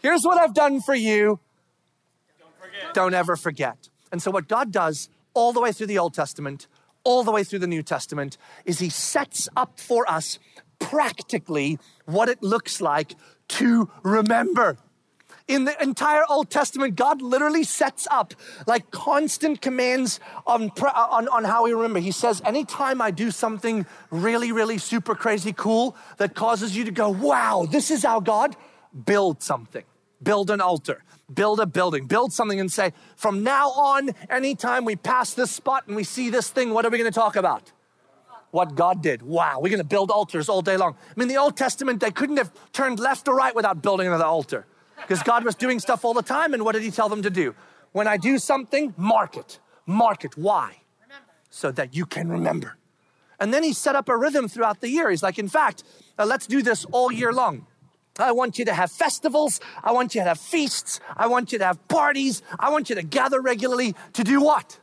Here's 0.00 0.22
what 0.24 0.40
I've 0.40 0.54
done 0.54 0.80
for 0.80 0.94
you. 0.94 1.38
Don't, 2.38 2.58
forget. 2.58 2.94
Don't 2.94 3.14
ever 3.14 3.36
forget. 3.36 3.88
And 4.10 4.22
so, 4.22 4.30
what 4.30 4.48
God 4.48 4.72
does 4.72 5.08
all 5.38 5.52
the 5.52 5.60
way 5.60 5.70
through 5.70 5.86
the 5.86 5.98
Old 5.98 6.14
Testament, 6.14 6.66
all 7.04 7.22
the 7.22 7.30
way 7.30 7.44
through 7.44 7.60
the 7.60 7.68
New 7.68 7.84
Testament, 7.84 8.36
is 8.64 8.80
He 8.80 8.90
sets 8.90 9.48
up 9.56 9.78
for 9.78 10.10
us 10.10 10.40
practically 10.80 11.78
what 12.06 12.28
it 12.28 12.42
looks 12.42 12.80
like 12.80 13.14
to 13.60 13.88
remember. 14.02 14.78
In 15.46 15.64
the 15.64 15.80
entire 15.80 16.24
Old 16.28 16.50
Testament, 16.50 16.96
God 16.96 17.22
literally 17.22 17.62
sets 17.62 18.08
up 18.10 18.34
like 18.66 18.90
constant 18.90 19.62
commands 19.62 20.18
on, 20.44 20.70
on, 20.94 21.28
on 21.28 21.44
how 21.44 21.64
we 21.64 21.72
remember. 21.72 22.00
He 22.00 22.10
says, 22.10 22.42
Anytime 22.44 23.00
I 23.00 23.12
do 23.12 23.30
something 23.30 23.86
really, 24.10 24.50
really 24.50 24.78
super 24.78 25.14
crazy 25.14 25.52
cool 25.52 25.96
that 26.16 26.34
causes 26.34 26.76
you 26.76 26.84
to 26.84 26.90
go, 26.90 27.08
wow, 27.10 27.64
this 27.70 27.92
is 27.92 28.04
our 28.04 28.20
God, 28.20 28.56
build 29.06 29.40
something, 29.40 29.84
build 30.22 30.50
an 30.50 30.60
altar 30.60 31.02
build 31.32 31.60
a 31.60 31.66
building, 31.66 32.06
build 32.06 32.32
something 32.32 32.58
and 32.58 32.72
say, 32.72 32.90
from 33.14 33.42
now 33.42 33.68
on, 33.68 34.08
anytime 34.30 34.86
we 34.86 34.96
pass 34.96 35.34
this 35.34 35.50
spot 35.50 35.86
and 35.86 35.94
we 35.94 36.02
see 36.02 36.30
this 36.30 36.48
thing, 36.48 36.72
what 36.72 36.86
are 36.86 36.88
we 36.88 36.96
going 36.96 37.10
to 37.10 37.14
talk 37.14 37.36
about? 37.36 37.70
what 38.50 38.74
God 38.74 39.02
did. 39.02 39.22
Wow, 39.22 39.60
we're 39.60 39.68
going 39.68 39.78
to 39.78 39.84
build 39.84 40.10
altars 40.10 40.48
all 40.48 40.62
day 40.62 40.76
long. 40.76 40.94
I 40.94 41.20
mean, 41.20 41.28
the 41.28 41.36
Old 41.36 41.56
Testament, 41.56 42.00
they 42.00 42.10
couldn't 42.10 42.38
have 42.38 42.50
turned 42.72 42.98
left 42.98 43.28
or 43.28 43.34
right 43.34 43.54
without 43.54 43.82
building 43.82 44.06
another 44.06 44.24
altar 44.24 44.66
because 45.02 45.22
God 45.22 45.44
was 45.44 45.54
doing 45.54 45.78
stuff 45.78 46.04
all 46.04 46.14
the 46.14 46.22
time. 46.22 46.54
And 46.54 46.64
what 46.64 46.72
did 46.72 46.82
He 46.82 46.90
tell 46.90 47.08
them 47.08 47.22
to 47.22 47.30
do? 47.30 47.54
When 47.92 48.06
I 48.06 48.16
do 48.16 48.38
something, 48.38 48.94
mark 48.96 49.36
it. 49.36 49.58
Mark 49.86 50.24
it. 50.24 50.36
Why? 50.36 50.78
So 51.50 51.70
that 51.72 51.94
you 51.94 52.06
can 52.06 52.28
remember. 52.28 52.76
And 53.40 53.52
then 53.52 53.62
He 53.62 53.72
set 53.72 53.96
up 53.96 54.08
a 54.08 54.16
rhythm 54.16 54.48
throughout 54.48 54.80
the 54.80 54.88
year. 54.88 55.10
He's 55.10 55.22
like, 55.22 55.38
in 55.38 55.48
fact, 55.48 55.84
uh, 56.18 56.24
let's 56.24 56.46
do 56.46 56.62
this 56.62 56.84
all 56.90 57.12
year 57.12 57.32
long. 57.32 57.66
I 58.18 58.32
want 58.32 58.58
you 58.58 58.64
to 58.66 58.74
have 58.74 58.90
festivals. 58.90 59.60
I 59.82 59.92
want 59.92 60.14
you 60.14 60.20
to 60.20 60.28
have 60.28 60.40
feasts. 60.40 61.00
I 61.16 61.26
want 61.26 61.52
you 61.52 61.58
to 61.58 61.64
have 61.64 61.88
parties. 61.88 62.42
I 62.58 62.70
want 62.70 62.88
you 62.88 62.96
to 62.96 63.02
gather 63.02 63.40
regularly 63.40 63.94
to 64.14 64.24
do 64.24 64.40
what? 64.40 64.78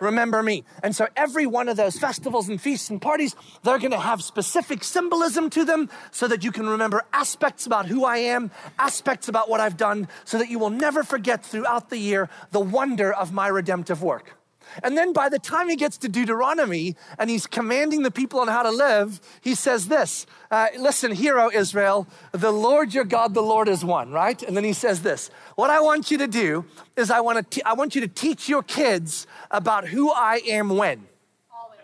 remember 0.00 0.42
me. 0.42 0.64
And 0.82 0.94
so 0.94 1.08
every 1.16 1.46
one 1.46 1.68
of 1.68 1.76
those 1.76 1.98
festivals 1.98 2.48
and 2.48 2.60
feasts 2.60 2.90
and 2.90 3.00
parties, 3.00 3.34
they're 3.62 3.78
going 3.78 3.90
to 3.92 3.98
have 3.98 4.22
specific 4.22 4.84
symbolism 4.84 5.50
to 5.50 5.64
them 5.64 5.90
so 6.10 6.28
that 6.28 6.44
you 6.44 6.52
can 6.52 6.68
remember 6.68 7.02
aspects 7.12 7.66
about 7.66 7.86
who 7.86 8.04
I 8.04 8.18
am, 8.18 8.50
aspects 8.78 9.28
about 9.28 9.48
what 9.48 9.60
I've 9.60 9.76
done, 9.76 10.08
so 10.24 10.38
that 10.38 10.50
you 10.50 10.58
will 10.58 10.70
never 10.70 11.02
forget 11.02 11.44
throughout 11.44 11.90
the 11.90 11.98
year 11.98 12.28
the 12.52 12.60
wonder 12.60 13.12
of 13.12 13.32
my 13.32 13.48
redemptive 13.48 14.02
work. 14.02 14.36
And 14.82 14.96
then 14.96 15.12
by 15.12 15.28
the 15.28 15.38
time 15.38 15.68
he 15.68 15.76
gets 15.76 15.96
to 15.98 16.08
Deuteronomy 16.08 16.96
and 17.18 17.30
he's 17.30 17.46
commanding 17.46 18.02
the 18.02 18.10
people 18.10 18.40
on 18.40 18.48
how 18.48 18.62
to 18.62 18.70
live, 18.70 19.20
he 19.40 19.54
says 19.54 19.88
this 19.88 20.26
uh, 20.50 20.68
Listen, 20.78 21.12
hear, 21.12 21.38
O 21.38 21.50
Israel, 21.50 22.06
the 22.32 22.52
Lord 22.52 22.94
your 22.94 23.04
God, 23.04 23.34
the 23.34 23.42
Lord 23.42 23.68
is 23.68 23.84
one, 23.84 24.10
right? 24.10 24.42
And 24.42 24.56
then 24.56 24.64
he 24.64 24.72
says 24.72 25.02
this 25.02 25.30
What 25.56 25.70
I 25.70 25.80
want 25.80 26.10
you 26.10 26.18
to 26.18 26.26
do 26.26 26.64
is 26.96 27.10
I 27.10 27.20
want, 27.20 27.50
to 27.50 27.68
I 27.68 27.74
want 27.74 27.94
you 27.94 28.00
to 28.00 28.08
teach 28.08 28.48
your 28.48 28.62
kids 28.62 29.26
about 29.50 29.88
who 29.88 30.10
I 30.10 30.40
am 30.46 30.70
when. 30.70 31.06
Always. 31.52 31.80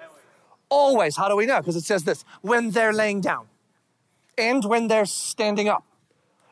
Always. 0.68 1.16
How 1.16 1.28
do 1.28 1.36
we 1.36 1.46
know? 1.46 1.58
Because 1.58 1.76
it 1.76 1.84
says 1.84 2.04
this 2.04 2.24
when 2.40 2.70
they're 2.70 2.92
laying 2.92 3.20
down, 3.20 3.46
and 4.36 4.64
when 4.64 4.88
they're 4.88 5.06
standing 5.06 5.68
up, 5.68 5.84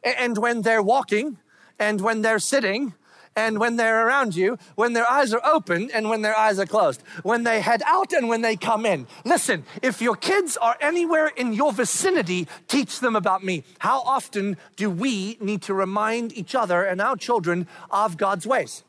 and 0.03 0.39
when 0.39 0.63
they're 0.63 0.83
walking, 0.83 1.39
and 1.79 2.01
when 2.01 2.23
they're 2.23 2.39
sitting, 2.39 2.95
and 3.37 3.59
when 3.59 3.77
they're 3.77 4.07
around 4.07 4.35
you, 4.35 4.59
when 4.75 4.93
their 4.93 5.09
eyes 5.09 5.33
are 5.33 5.45
open 5.45 5.91
and 5.93 6.09
when 6.09 6.23
their 6.23 6.37
eyes 6.37 6.59
are 6.59 6.67
closed, 6.67 7.03
when 7.23 7.45
they 7.45 7.61
head 7.61 7.83
out 7.87 8.13
and 8.13 8.29
when 8.29 8.43
they 8.43 8.57
come 8.57 8.85
in. 8.85 9.07
Listen, 9.25 9.65
if 9.83 10.01
your 10.03 10.17
kids 10.17 10.57
are 10.57 10.77
anywhere 10.81 11.29
in 11.29 11.53
your 11.53 11.73
vicinity, 11.73 12.49
teach 12.67 13.01
them 13.01 13.17
about 13.17 13.45
me. 13.45 13.65
How 13.79 14.01
often 14.01 14.57
do 14.77 14.91
we 14.91 15.37
need 15.41 15.63
to 15.63 15.75
remind 15.75 16.37
each 16.37 16.55
other 16.55 16.85
and 16.85 17.01
our 17.01 17.17
children 17.17 17.67
of 17.91 18.17
God's 18.17 18.47
ways? 18.47 18.85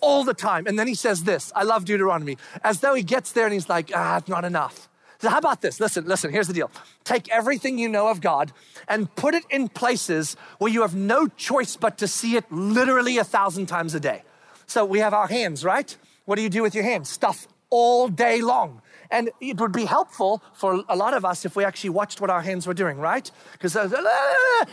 All 0.00 0.24
the 0.24 0.34
time. 0.34 0.66
And 0.66 0.78
then 0.78 0.86
he 0.86 0.94
says 0.94 1.24
this 1.24 1.52
I 1.54 1.62
love 1.62 1.84
Deuteronomy, 1.84 2.36
as 2.62 2.80
though 2.80 2.94
he 2.94 3.02
gets 3.02 3.32
there 3.32 3.44
and 3.44 3.54
he's 3.54 3.68
like, 3.68 3.90
ah, 3.94 4.18
it's 4.18 4.28
not 4.28 4.44
enough. 4.44 4.88
So 5.20 5.28
how 5.28 5.38
about 5.38 5.60
this? 5.60 5.80
Listen, 5.80 6.04
listen, 6.04 6.30
here's 6.30 6.48
the 6.48 6.54
deal. 6.54 6.70
Take 7.04 7.30
everything 7.30 7.78
you 7.78 7.88
know 7.88 8.08
of 8.08 8.20
God 8.20 8.52
and 8.88 9.14
put 9.14 9.34
it 9.34 9.44
in 9.50 9.68
places 9.68 10.36
where 10.58 10.70
you 10.70 10.82
have 10.82 10.94
no 10.94 11.28
choice 11.28 11.76
but 11.76 11.98
to 11.98 12.08
see 12.08 12.36
it 12.36 12.50
literally 12.50 13.18
a 13.18 13.24
thousand 13.24 13.66
times 13.66 13.94
a 13.94 14.00
day. 14.00 14.22
So 14.66 14.84
we 14.84 14.98
have 14.98 15.14
our 15.14 15.26
hands, 15.26 15.64
right? 15.64 15.96
What 16.24 16.36
do 16.36 16.42
you 16.42 16.50
do 16.50 16.62
with 16.62 16.74
your 16.74 16.84
hands? 16.84 17.08
Stuff 17.08 17.46
all 17.70 18.08
day 18.08 18.40
long. 18.40 18.80
And 19.10 19.30
it 19.40 19.60
would 19.60 19.72
be 19.72 19.84
helpful 19.84 20.42
for 20.54 20.82
a 20.88 20.96
lot 20.96 21.14
of 21.14 21.24
us 21.24 21.44
if 21.44 21.56
we 21.56 21.64
actually 21.64 21.90
watched 21.90 22.20
what 22.20 22.30
our 22.30 22.40
hands 22.40 22.66
were 22.66 22.74
doing, 22.74 22.98
right? 22.98 23.30
Because, 23.52 23.76
uh, 23.76 23.88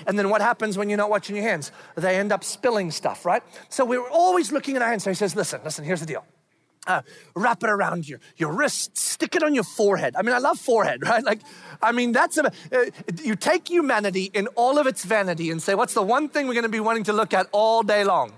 and 0.07 0.17
then 0.17 0.29
what 0.29 0.41
happens 0.41 0.77
when 0.77 0.89
you're 0.89 0.97
not 0.97 1.09
watching 1.09 1.35
your 1.35 1.45
hands? 1.45 1.71
They 1.95 2.17
end 2.17 2.31
up 2.31 2.43
spilling 2.43 2.91
stuff, 2.91 3.25
right? 3.25 3.43
So 3.69 3.85
we 3.85 3.97
are 3.97 4.09
always 4.09 4.51
looking 4.51 4.75
at 4.75 4.81
our 4.81 4.89
hands. 4.89 5.03
So 5.03 5.11
he 5.11 5.15
says, 5.15 5.35
listen, 5.35 5.61
listen, 5.63 5.83
here's 5.83 5.99
the 5.99 6.05
deal. 6.05 6.25
Uh, 6.87 7.01
wrap 7.35 7.63
it 7.63 7.69
around 7.69 8.09
your, 8.09 8.19
your 8.37 8.51
wrist, 8.51 8.97
stick 8.97 9.35
it 9.35 9.43
on 9.43 9.53
your 9.53 9.63
forehead. 9.63 10.15
I 10.15 10.23
mean, 10.23 10.33
I 10.33 10.39
love 10.39 10.57
forehead, 10.57 11.03
right? 11.07 11.23
Like, 11.23 11.41
I 11.81 11.91
mean, 11.91 12.11
that's 12.11 12.37
a, 12.37 12.47
uh, 12.47 12.85
you 13.21 13.35
take 13.35 13.67
humanity 13.69 14.31
in 14.33 14.47
all 14.55 14.79
of 14.79 14.87
its 14.87 15.03
vanity 15.03 15.51
and 15.51 15.61
say, 15.61 15.75
what's 15.75 15.93
the 15.93 16.01
one 16.01 16.27
thing 16.27 16.47
we're 16.47 16.55
going 16.55 16.63
to 16.63 16.69
be 16.69 16.79
wanting 16.79 17.03
to 17.03 17.13
look 17.13 17.33
at 17.33 17.47
all 17.51 17.83
day 17.83 18.03
long? 18.03 18.33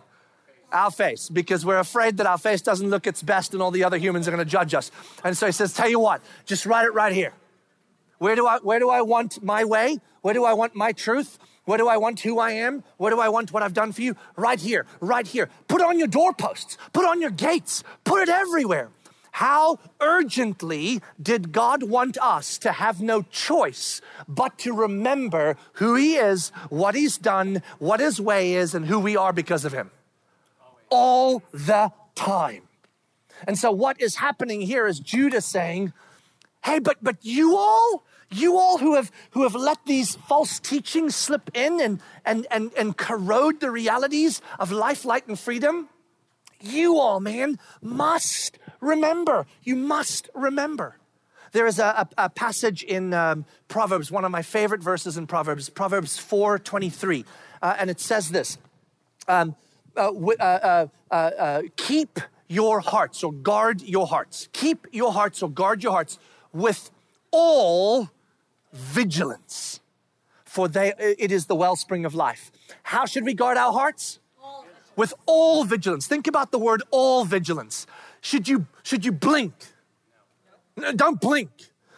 Our 0.74 0.92
face, 0.92 1.30
because 1.30 1.66
we're 1.66 1.80
afraid 1.80 2.18
that 2.18 2.26
our 2.26 2.38
face 2.38 2.62
doesn't 2.62 2.90
look 2.90 3.08
its 3.08 3.22
best 3.22 3.54
and 3.54 3.62
all 3.62 3.72
the 3.72 3.84
other 3.84 3.98
humans 3.98 4.28
are 4.28 4.32
going 4.32 4.44
to 4.44 4.50
judge 4.50 4.74
us. 4.74 4.92
And 5.24 5.38
so 5.38 5.46
he 5.46 5.52
says, 5.52 5.72
tell 5.74 5.88
you 5.88 6.00
what, 6.00 6.22
just 6.46 6.66
write 6.66 6.86
it 6.86 6.94
right 6.94 7.14
here. 7.14 7.32
Where 8.18 8.36
do 8.36 8.48
I, 8.48 8.58
where 8.58 8.80
do 8.80 8.90
I 8.90 9.04
want 9.04 9.42
my 9.44 9.64
way? 9.64 10.00
Where 10.22 10.34
do 10.34 10.44
I 10.44 10.54
want 10.54 10.76
my 10.76 10.92
truth? 10.92 11.38
What 11.66 11.78
do 11.78 11.88
I 11.88 11.98
want 11.98 12.20
who 12.20 12.40
I 12.40 12.52
am? 12.52 12.84
What 12.98 13.12
do 13.12 13.20
I 13.20 13.30
want 13.30 13.54
what 13.54 13.64
I've 13.64 13.74
done 13.74 13.92
for 13.92 14.02
you? 14.02 14.16
Right 14.36 14.60
here, 14.60 14.86
right 15.00 15.26
here. 15.26 15.50
Put 15.68 15.82
on 15.82 15.98
your 15.98 16.08
doorposts, 16.08 16.78
put 16.92 17.06
on 17.06 17.22
your 17.22 17.30
gates, 17.30 17.84
put 18.04 18.22
it 18.22 18.30
everywhere. 18.30 18.90
How 19.32 19.80
urgently 20.00 21.02
did 21.20 21.52
God 21.52 21.84
want 21.84 22.20
us 22.22 22.60
to 22.60 22.72
have 22.72 23.02
no 23.02 23.24
choice 23.24 24.00
but 24.28 24.60
to 24.60 24.74
remember 24.74 25.58
who 25.74 25.96
He 25.96 26.18
is, 26.18 26.50
what 26.70 26.94
He's 26.94 27.18
done, 27.18 27.64
what 27.80 28.00
His 28.00 28.22
way 28.22 28.54
is, 28.54 28.76
and 28.76 28.86
who 28.86 29.00
we 29.00 29.18
are 29.18 29.34
because 29.34 29.66
of 29.66 29.74
Him? 29.74 29.90
All 30.90 31.42
the 31.52 31.92
time. 32.14 32.68
And 33.48 33.58
so, 33.58 33.72
what 33.72 34.00
is 34.00 34.18
happening 34.18 34.62
here 34.62 34.86
is 34.86 35.00
Judah 35.00 35.42
saying, 35.42 35.94
Hey, 36.64 36.78
but, 36.80 36.98
but 37.02 37.18
you 37.22 37.58
all, 37.58 38.06
you 38.36 38.58
all 38.58 38.78
who 38.78 38.96
have, 38.96 39.12
who 39.32 39.44
have 39.44 39.56
let 39.56 39.86
these 39.86 40.16
false 40.16 40.60
teachings 40.60 41.16
slip 41.16 41.50
in 41.54 41.80
and, 41.80 42.02
and, 42.26 42.48
and, 42.52 42.72
and 42.78 42.98
corrode 42.98 43.60
the 43.60 43.72
realities 43.72 44.42
of 44.60 44.72
life, 44.72 45.06
light, 45.06 45.28
and 45.28 45.40
freedom, 45.40 45.90
you 46.60 46.98
all, 46.98 47.20
man, 47.20 47.60
must 47.82 48.58
remember. 48.80 49.46
You 49.64 49.76
must 49.76 50.30
remember. 50.34 50.98
There 51.52 51.68
is 51.68 51.78
a, 51.78 52.08
a, 52.18 52.26
a 52.26 52.30
passage 52.30 52.84
in 52.84 53.14
um, 53.14 53.46
Proverbs, 53.68 54.12
one 54.12 54.26
of 54.26 54.32
my 54.32 54.42
favorite 54.42 54.82
verses 54.82 55.18
in 55.18 55.28
Proverbs, 55.28 55.70
Proverbs 55.70 56.18
4.23, 56.18 57.26
uh, 57.62 57.76
and 57.78 57.90
it 57.90 58.00
says 58.00 58.32
this, 58.32 58.58
um, 59.28 59.56
uh, 59.96 60.10
uh, 60.10 60.32
uh, 60.42 60.88
uh, 61.12 61.14
uh 61.14 61.62
keep 61.76 62.20
your 62.48 62.80
hearts 62.80 63.24
or 63.24 63.32
guard 63.32 63.82
your 63.82 64.08
hearts. 64.08 64.48
Keep 64.54 64.88
your 64.92 65.12
hearts 65.14 65.44
or 65.44 65.50
guard 65.50 65.84
your 65.84 65.92
hearts 65.92 66.18
with 66.52 66.90
all 67.32 68.10
vigilance, 68.74 69.80
for 70.44 70.68
they, 70.68 70.94
it 71.00 71.32
is 71.32 71.46
the 71.46 71.56
wellspring 71.56 72.06
of 72.06 72.14
life. 72.14 72.52
How 72.84 73.06
should 73.06 73.24
we 73.24 73.34
guard 73.34 73.58
our 73.58 73.72
hearts? 73.72 74.20
All 74.44 74.66
With 74.96 75.14
all 75.26 75.64
vigilance. 75.64 76.08
Think 76.08 76.28
about 76.28 76.52
the 76.52 76.60
word 76.60 76.84
all 76.92 77.24
vigilance. 77.24 77.88
Should 78.22 78.48
you, 78.48 78.68
should 78.84 79.06
you 79.06 79.12
blink? 79.12 79.54
No. 80.76 80.92
Don't 80.92 81.22
blink. 81.22 81.50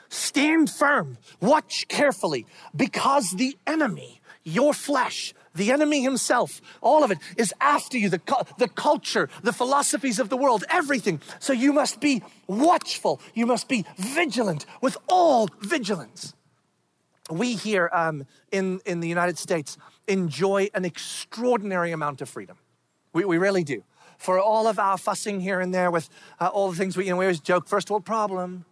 Stand 0.10 0.70
firm, 0.70 1.18
watch 1.42 1.88
carefully, 1.88 2.46
because 2.76 3.32
the 3.32 3.58
enemy, 3.66 4.22
your 4.44 4.74
flesh, 4.74 5.34
the 5.56 5.72
enemy 5.72 6.04
himself, 6.04 6.62
all 6.82 7.04
of 7.04 7.12
it 7.12 7.18
is 7.38 7.54
after 7.60 7.98
you, 7.98 8.10
the, 8.10 8.22
the 8.58 8.68
culture, 8.68 9.30
the 9.42 9.54
philosophies 9.54 10.20
of 10.20 10.30
the 10.30 10.38
world, 10.38 10.64
everything. 10.70 11.22
So 11.40 11.54
you 11.54 11.74
must 11.74 12.00
be 12.00 12.22
watchful, 12.48 13.20
you 13.34 13.46
must 13.46 13.68
be 13.68 13.86
vigilant 13.98 14.66
with 14.82 14.98
all 15.08 15.50
vigilance. 15.62 16.34
We 17.30 17.56
here 17.56 17.90
um, 17.92 18.26
in, 18.52 18.82
in 18.86 19.00
the 19.00 19.08
United 19.08 19.38
States 19.38 19.78
enjoy 20.08 20.70
an 20.74 20.86
extraordinary 20.86 21.92
amount 21.92 22.22
of 22.22 22.30
freedom. 22.30 22.58
We, 23.14 23.26
we 23.26 23.38
really 23.38 23.64
do. 23.64 23.84
For 24.18 24.40
all 24.40 24.68
of 24.68 24.78
our 24.78 24.98
fussing 24.98 25.42
here 25.42 25.60
and 25.60 25.74
there 25.74 25.90
with 25.90 26.10
uh, 26.40 26.48
all 26.48 26.70
the 26.70 26.78
things 26.78 26.96
we, 26.96 27.06
you 27.06 27.12
know, 27.12 27.18
we 27.18 27.26
always 27.26 27.40
joke, 27.40 27.68
first 27.68 27.90
world 27.90 28.06
problem. 28.06 28.66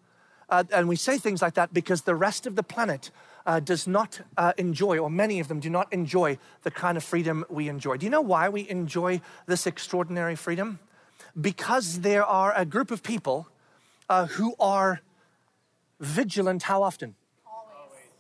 Uh, 0.50 0.64
and 0.72 0.88
we 0.88 0.96
say 0.96 1.18
things 1.18 1.42
like 1.42 1.56
that 1.56 1.74
because 1.74 2.04
the 2.04 2.16
rest 2.16 2.46
of 2.46 2.56
the 2.56 2.64
planet 2.64 3.10
uh, 3.46 3.60
does 3.60 3.88
not 3.88 4.22
uh, 4.38 4.54
enjoy, 4.58 4.98
or 4.98 5.10
many 5.10 5.40
of 5.40 5.48
them 5.48 5.60
do 5.60 5.70
not 5.70 5.92
enjoy, 5.92 6.38
the 6.62 6.72
kind 6.72 6.96
of 6.96 7.04
freedom 7.04 7.44
we 7.50 7.68
enjoy. 7.68 7.98
Do 7.98 8.06
you 8.06 8.10
know 8.10 8.22
why 8.22 8.50
we 8.50 8.70
enjoy 8.70 9.22
this 9.48 9.66
extraordinary 9.66 10.36
freedom? 10.36 10.80
Because 11.40 12.02
there 12.02 12.24
are 12.24 12.54
a 12.56 12.66
group 12.66 12.92
of 12.92 13.02
people 13.02 13.48
uh, 14.10 14.28
who 14.28 14.56
are 14.60 15.02
vigilant 16.00 16.64
how 16.64 16.84
often? 16.84 17.16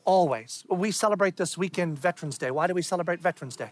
Always. 0.06 0.66
We 0.70 0.92
celebrate 0.92 1.38
this 1.38 1.58
weekend 1.58 1.98
Veterans 1.98 2.38
Day. 2.38 2.52
Why 2.52 2.68
do 2.68 2.74
we 2.74 2.82
celebrate 2.82 3.22
Veterans 3.22 3.56
Day? 3.56 3.72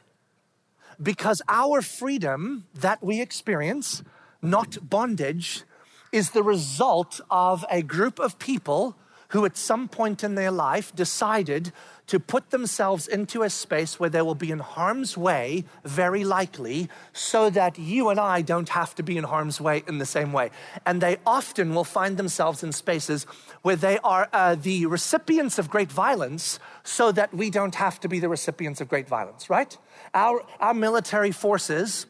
Because 1.01 1.41
our 1.47 1.81
freedom 1.81 2.67
that 2.73 3.03
we 3.03 3.21
experience, 3.21 4.03
not 4.41 4.89
bondage, 4.89 5.63
is 6.11 6.31
the 6.31 6.43
result 6.43 7.21
of 7.29 7.65
a 7.69 7.81
group 7.81 8.19
of 8.19 8.37
people 8.39 8.95
who, 9.29 9.45
at 9.45 9.57
some 9.57 9.87
point 9.87 10.23
in 10.23 10.35
their 10.35 10.51
life, 10.51 10.93
decided 10.93 11.71
to 12.11 12.19
put 12.19 12.49
themselves 12.49 13.07
into 13.07 13.41
a 13.41 13.49
space 13.49 13.97
where 13.97 14.09
they 14.09 14.21
will 14.21 14.35
be 14.35 14.51
in 14.51 14.59
harm's 14.59 15.15
way, 15.15 15.63
very 15.85 16.25
likely, 16.25 16.89
so 17.13 17.49
that 17.49 17.79
you 17.79 18.09
and 18.09 18.19
I 18.19 18.41
don't 18.41 18.67
have 18.67 18.93
to 18.95 19.03
be 19.03 19.17
in 19.17 19.23
harm's 19.23 19.61
way 19.61 19.81
in 19.87 19.97
the 19.97 20.05
same 20.05 20.33
way. 20.33 20.51
And 20.85 20.99
they 20.99 21.19
often 21.25 21.73
will 21.73 21.85
find 21.85 22.17
themselves 22.17 22.63
in 22.63 22.73
spaces 22.73 23.23
where 23.61 23.77
they 23.77 23.97
are 23.99 24.27
uh, 24.33 24.55
the 24.55 24.87
recipients 24.87 25.57
of 25.57 25.69
great 25.69 25.89
violence, 25.89 26.59
so 26.83 27.13
that 27.13 27.33
we 27.33 27.49
don't 27.49 27.75
have 27.75 27.97
to 28.01 28.09
be 28.09 28.19
the 28.19 28.27
recipients 28.27 28.81
of 28.81 28.89
great 28.89 29.07
violence, 29.07 29.49
right? 29.49 29.77
Our, 30.13 30.43
our 30.59 30.73
military 30.73 31.31
forces 31.31 32.07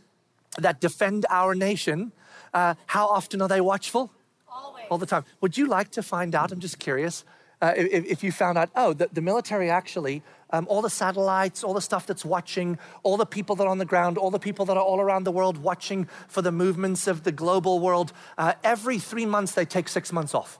that 0.57 0.81
defend 0.81 1.27
our 1.29 1.53
nation, 1.53 2.11
uh, 2.55 2.73
how 2.87 3.05
often 3.05 3.39
are 3.39 3.47
they 3.47 3.61
watchful? 3.61 4.11
Always. 4.51 4.85
all 4.89 4.97
the 4.97 5.05
time. 5.05 5.25
Would 5.41 5.59
you 5.59 5.67
like 5.67 5.91
to 5.91 6.01
find 6.01 6.33
out? 6.33 6.51
I'm 6.51 6.59
just 6.59 6.79
curious. 6.79 7.23
Uh, 7.61 7.73
if, 7.77 8.05
if, 8.05 8.23
you 8.23 8.31
found 8.31 8.57
out, 8.57 8.69
oh, 8.75 8.91
the, 8.91 9.07
the 9.13 9.21
military 9.21 9.69
actually, 9.69 10.23
um, 10.49 10.65
all 10.67 10.81
the 10.81 10.89
satellites, 10.89 11.63
all 11.63 11.75
the 11.75 11.81
stuff 11.81 12.07
that's 12.07 12.25
watching, 12.25 12.77
all 13.03 13.17
the 13.17 13.25
people 13.25 13.55
that 13.55 13.65
are 13.65 13.69
on 13.69 13.77
the 13.77 13.85
ground, 13.85 14.17
all 14.17 14.31
the 14.31 14.39
people 14.39 14.65
that 14.65 14.77
are 14.77 14.83
all 14.83 14.99
around 14.99 15.25
the 15.25 15.31
world 15.31 15.57
watching 15.59 16.07
for 16.27 16.41
the 16.41 16.51
movements 16.51 17.05
of 17.05 17.23
the 17.23 17.31
global 17.31 17.79
world, 17.79 18.13
uh, 18.37 18.53
every 18.63 18.97
three 18.97 19.27
months 19.27 19.51
they 19.51 19.65
take 19.65 19.87
six 19.87 20.11
months 20.11 20.33
off. 20.33 20.59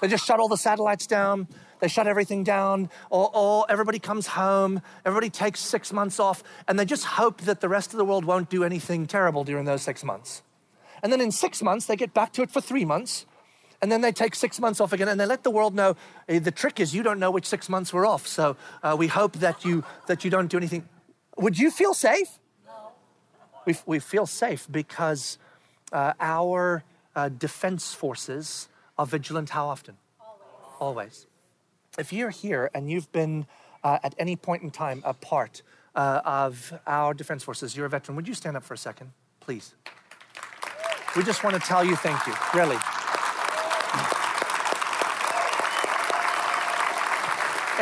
they 0.00 0.08
just 0.08 0.24
shut 0.24 0.40
all 0.40 0.48
the 0.48 0.56
satellites 0.56 1.06
down, 1.06 1.46
they 1.80 1.88
shut 1.88 2.06
everything 2.06 2.42
down, 2.42 2.88
or, 3.10 3.30
or 3.34 3.66
everybody 3.68 3.98
comes 3.98 4.28
home, 4.28 4.80
everybody 5.04 5.28
takes 5.28 5.60
six 5.60 5.92
months 5.92 6.18
off, 6.18 6.42
and 6.66 6.78
they 6.78 6.86
just 6.86 7.04
hope 7.04 7.42
that 7.42 7.60
the 7.60 7.68
rest 7.68 7.92
of 7.92 7.98
the 7.98 8.04
world 8.04 8.24
won't 8.24 8.48
do 8.48 8.64
anything 8.64 9.06
terrible 9.06 9.44
during 9.44 9.66
those 9.66 9.82
six 9.82 10.02
months. 10.02 10.42
And 11.02 11.12
then 11.12 11.20
in 11.20 11.30
six 11.30 11.62
months, 11.62 11.84
they 11.84 11.96
get 11.96 12.14
back 12.14 12.32
to 12.32 12.42
it 12.42 12.50
for 12.50 12.62
three 12.62 12.86
months. 12.86 13.26
And 13.84 13.92
then 13.92 14.00
they 14.00 14.12
take 14.12 14.34
six 14.34 14.58
months 14.58 14.80
off 14.80 14.94
again, 14.94 15.08
and 15.08 15.20
they 15.20 15.26
let 15.26 15.42
the 15.42 15.50
world 15.50 15.74
know. 15.74 15.94
Eh, 16.26 16.38
the 16.38 16.50
trick 16.50 16.80
is 16.80 16.94
you 16.94 17.02
don't 17.02 17.18
know 17.18 17.30
which 17.30 17.44
six 17.44 17.68
months 17.68 17.92
we're 17.92 18.06
off. 18.06 18.26
So 18.26 18.56
uh, 18.82 18.96
we 18.98 19.08
hope 19.08 19.34
that 19.40 19.62
you 19.62 19.84
that 20.06 20.24
you 20.24 20.30
don't 20.30 20.46
do 20.46 20.56
anything. 20.56 20.88
Would 21.36 21.58
you 21.58 21.70
feel 21.70 21.92
safe? 21.92 22.38
No. 22.64 22.72
We, 23.66 23.76
we 23.84 23.98
feel 23.98 24.24
safe 24.24 24.66
because 24.70 25.36
uh, 25.92 26.14
our 26.18 26.82
uh, 27.14 27.28
defense 27.28 27.92
forces 27.92 28.70
are 28.96 29.04
vigilant. 29.04 29.50
How 29.50 29.66
often? 29.66 29.98
Always. 30.18 30.80
Always. 30.80 31.26
If 31.98 32.10
you're 32.10 32.30
here 32.30 32.70
and 32.72 32.90
you've 32.90 33.12
been 33.12 33.44
uh, 33.82 33.98
at 34.02 34.14
any 34.16 34.34
point 34.34 34.62
in 34.62 34.70
time 34.70 35.02
a 35.04 35.12
part 35.12 35.60
uh, 35.94 36.22
of 36.24 36.72
our 36.86 37.12
defense 37.12 37.42
forces, 37.42 37.76
you're 37.76 37.84
a 37.84 37.90
veteran. 37.90 38.16
Would 38.16 38.28
you 38.28 38.34
stand 38.34 38.56
up 38.56 38.64
for 38.64 38.72
a 38.72 38.78
second, 38.78 39.12
please? 39.40 39.74
We 41.14 41.22
just 41.22 41.44
want 41.44 41.54
to 41.54 41.60
tell 41.60 41.84
you 41.84 41.96
thank 41.96 42.26
you, 42.26 42.32
really. 42.54 42.78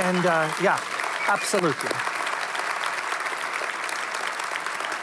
And 0.03 0.27
uh, 0.27 0.53
yeah, 0.61 0.81
absolutely. 1.29 1.91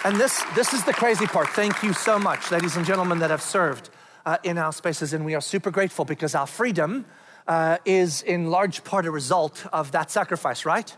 And 0.03 0.19
this, 0.19 0.43
this 0.55 0.73
is 0.73 0.83
the 0.83 0.91
crazy 0.91 1.25
part. 1.25 1.47
Thank 1.49 1.83
you 1.83 1.93
so 1.93 2.19
much, 2.19 2.51
ladies 2.51 2.75
and 2.75 2.85
gentlemen, 2.85 3.19
that 3.19 3.29
have 3.29 3.41
served 3.41 3.89
uh, 4.25 4.38
in 4.43 4.57
our 4.57 4.73
spaces. 4.73 5.13
And 5.13 5.23
we 5.23 5.35
are 5.35 5.41
super 5.41 5.71
grateful 5.71 6.03
because 6.03 6.35
our 6.35 6.45
freedom 6.45 7.05
uh, 7.47 7.77
is 7.85 8.21
in 8.23 8.51
large 8.51 8.83
part 8.83 9.05
a 9.05 9.12
result 9.12 9.65
of 9.71 9.93
that 9.93 10.12
sacrifice, 10.12 10.65
right? 10.65 10.97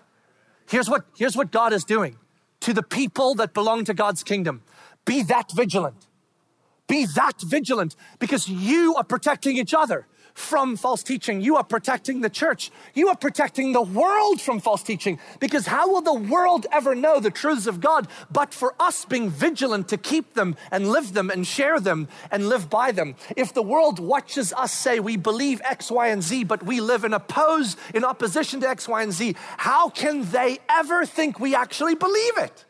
Here's 0.67 0.89
what, 0.89 1.05
here's 1.15 1.37
what 1.37 1.51
God 1.51 1.71
is 1.71 1.83
doing 1.83 2.17
to 2.61 2.73
the 2.73 2.83
people 2.83 3.35
that 3.35 3.53
belong 3.53 3.85
to 3.85 3.93
God's 3.93 4.23
kingdom 4.23 4.63
be 5.05 5.21
that 5.23 5.51
vigilant. 5.51 6.07
Be 6.87 7.05
that 7.15 7.39
vigilant 7.39 7.95
because 8.17 8.47
you 8.47 8.95
are 8.95 9.03
protecting 9.03 9.57
each 9.57 9.75
other 9.75 10.07
from 10.33 10.75
false 10.75 11.03
teaching. 11.03 11.41
You 11.41 11.55
are 11.57 11.63
protecting 11.63 12.21
the 12.21 12.29
church. 12.29 12.71
You 12.93 13.09
are 13.09 13.15
protecting 13.15 13.73
the 13.73 13.81
world 13.81 14.41
from 14.41 14.59
false 14.59 14.83
teaching 14.83 15.19
because 15.39 15.67
how 15.67 15.91
will 15.91 16.01
the 16.01 16.13
world 16.13 16.65
ever 16.71 16.95
know 16.95 17.19
the 17.19 17.31
truths 17.31 17.67
of 17.67 17.79
God 17.79 18.07
but 18.31 18.53
for 18.53 18.73
us 18.79 19.05
being 19.05 19.29
vigilant 19.29 19.89
to 19.89 19.97
keep 19.97 20.33
them 20.33 20.55
and 20.71 20.87
live 20.87 21.13
them 21.13 21.29
and 21.29 21.45
share 21.45 21.79
them 21.79 22.07
and 22.31 22.49
live 22.49 22.69
by 22.69 22.91
them? 22.91 23.15
If 23.35 23.53
the 23.53 23.63
world 23.63 23.99
watches 23.99 24.53
us 24.53 24.71
say 24.71 24.99
we 24.99 25.17
believe 25.17 25.61
X, 25.63 25.91
Y, 25.91 26.07
and 26.07 26.23
Z, 26.23 26.45
but 26.45 26.63
we 26.63 26.81
live 26.81 27.03
in 27.03 27.13
oppose, 27.13 27.77
in 27.93 28.03
opposition 28.03 28.59
to 28.61 28.69
X, 28.69 28.87
Y, 28.87 29.01
and 29.01 29.11
Z, 29.11 29.35
how 29.57 29.89
can 29.89 30.29
they 30.31 30.59
ever 30.69 31.05
think 31.05 31.39
we 31.39 31.55
actually 31.55 31.95
believe 31.95 32.37
it? 32.37 32.65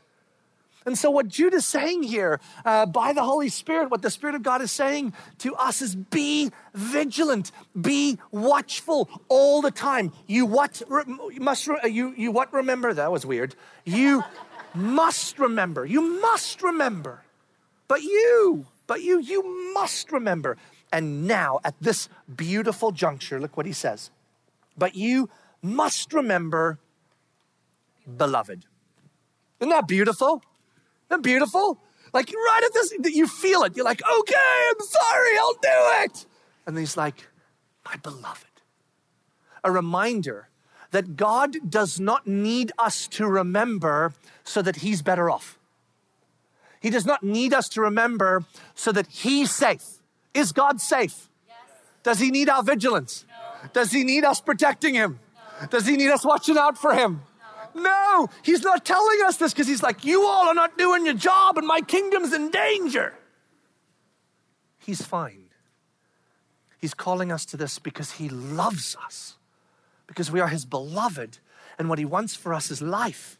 And 0.85 0.97
so, 0.97 1.11
what 1.11 1.27
Jude 1.27 1.53
is 1.53 1.67
saying 1.67 2.03
here 2.03 2.39
uh, 2.65 2.87
by 2.87 3.13
the 3.13 3.23
Holy 3.23 3.49
Spirit, 3.49 3.91
what 3.91 4.01
the 4.01 4.09
Spirit 4.09 4.35
of 4.35 4.41
God 4.41 4.61
is 4.61 4.71
saying 4.71 5.13
to 5.39 5.55
us 5.55 5.81
is 5.81 5.95
be 5.95 6.51
vigilant, 6.73 7.51
be 7.79 8.17
watchful 8.31 9.07
all 9.27 9.61
the 9.61 9.71
time. 9.71 10.11
You 10.25 10.45
what 10.45 10.81
you 10.89 11.39
must 11.39 11.67
you 11.67 12.13
you 12.17 12.31
what 12.31 12.51
remember 12.51 12.93
that 12.93 13.11
was 13.11 13.25
weird. 13.25 13.55
You 13.85 14.23
must 14.73 15.39
remember. 15.39 15.85
You 15.85 16.21
must 16.21 16.63
remember. 16.63 17.23
But 17.87 18.03
you, 18.03 18.65
but 18.87 19.01
you, 19.01 19.19
you 19.19 19.73
must 19.73 20.11
remember. 20.11 20.57
And 20.93 21.27
now, 21.27 21.59
at 21.63 21.75
this 21.81 22.09
beautiful 22.33 22.91
juncture, 22.91 23.39
look 23.39 23.57
what 23.57 23.65
he 23.65 23.73
says. 23.73 24.11
But 24.77 24.95
you 24.95 25.29
must 25.61 26.13
remember, 26.13 26.79
beloved. 28.17 28.65
Isn't 29.59 29.69
that 29.69 29.87
beautiful? 29.87 30.41
Isn't 31.11 31.23
beautiful? 31.23 31.77
Like 32.13 32.31
right 32.31 32.61
at 32.65 32.73
this, 32.73 32.93
you 33.03 33.27
feel 33.27 33.63
it. 33.63 33.75
You're 33.75 33.85
like, 33.85 34.01
okay, 34.01 34.69
I'm 34.69 34.79
sorry, 34.79 35.37
I'll 35.37 35.53
do 35.53 36.05
it. 36.05 36.25
And 36.65 36.77
he's 36.77 36.95
like, 36.95 37.27
my 37.85 37.97
beloved. 37.97 38.45
A 39.63 39.71
reminder 39.71 40.47
that 40.91 41.17
God 41.17 41.69
does 41.69 41.99
not 41.99 42.27
need 42.27 42.71
us 42.77 43.07
to 43.09 43.27
remember 43.27 44.13
so 44.43 44.61
that 44.61 44.77
he's 44.77 45.01
better 45.01 45.29
off. 45.29 45.59
He 46.79 46.89
does 46.89 47.05
not 47.05 47.23
need 47.23 47.53
us 47.53 47.67
to 47.69 47.81
remember 47.81 48.45
so 48.73 48.91
that 48.93 49.07
he's 49.07 49.51
safe. 49.51 49.99
Is 50.33 50.51
God 50.53 50.79
safe? 50.79 51.29
Yes. 51.47 51.57
Does 52.03 52.19
he 52.19 52.31
need 52.31 52.49
our 52.49 52.63
vigilance? 52.63 53.25
No. 53.27 53.69
Does 53.73 53.91
he 53.91 54.03
need 54.03 54.23
us 54.23 54.41
protecting 54.41 54.95
him? 54.95 55.19
No. 55.61 55.67
Does 55.67 55.85
he 55.85 55.97
need 55.97 56.09
us 56.09 56.25
watching 56.25 56.57
out 56.57 56.77
for 56.77 56.93
him? 56.93 57.21
No, 57.75 58.29
he's 58.43 58.61
not 58.61 58.85
telling 58.85 59.19
us 59.25 59.37
this 59.37 59.53
because 59.53 59.67
he's 59.67 59.83
like, 59.83 60.05
you 60.05 60.23
all 60.25 60.47
are 60.47 60.53
not 60.53 60.77
doing 60.77 61.05
your 61.05 61.15
job 61.15 61.57
and 61.57 61.67
my 61.67 61.81
kingdom's 61.81 62.33
in 62.33 62.49
danger. 62.49 63.13
He's 64.79 65.01
fine. 65.01 65.45
He's 66.79 66.93
calling 66.93 67.31
us 67.31 67.45
to 67.45 67.57
this 67.57 67.77
because 67.77 68.13
he 68.13 68.27
loves 68.27 68.97
us, 69.05 69.37
because 70.07 70.31
we 70.31 70.39
are 70.39 70.47
his 70.47 70.65
beloved. 70.65 71.37
And 71.77 71.89
what 71.89 71.99
he 71.99 72.05
wants 72.05 72.35
for 72.35 72.53
us 72.53 72.71
is 72.71 72.81
life. 72.81 73.37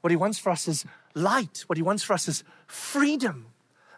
What 0.00 0.10
he 0.10 0.16
wants 0.16 0.38
for 0.38 0.50
us 0.50 0.68
is 0.68 0.84
light. 1.14 1.64
What 1.66 1.76
he 1.76 1.82
wants 1.82 2.02
for 2.02 2.12
us 2.12 2.28
is 2.28 2.44
freedom. 2.66 3.46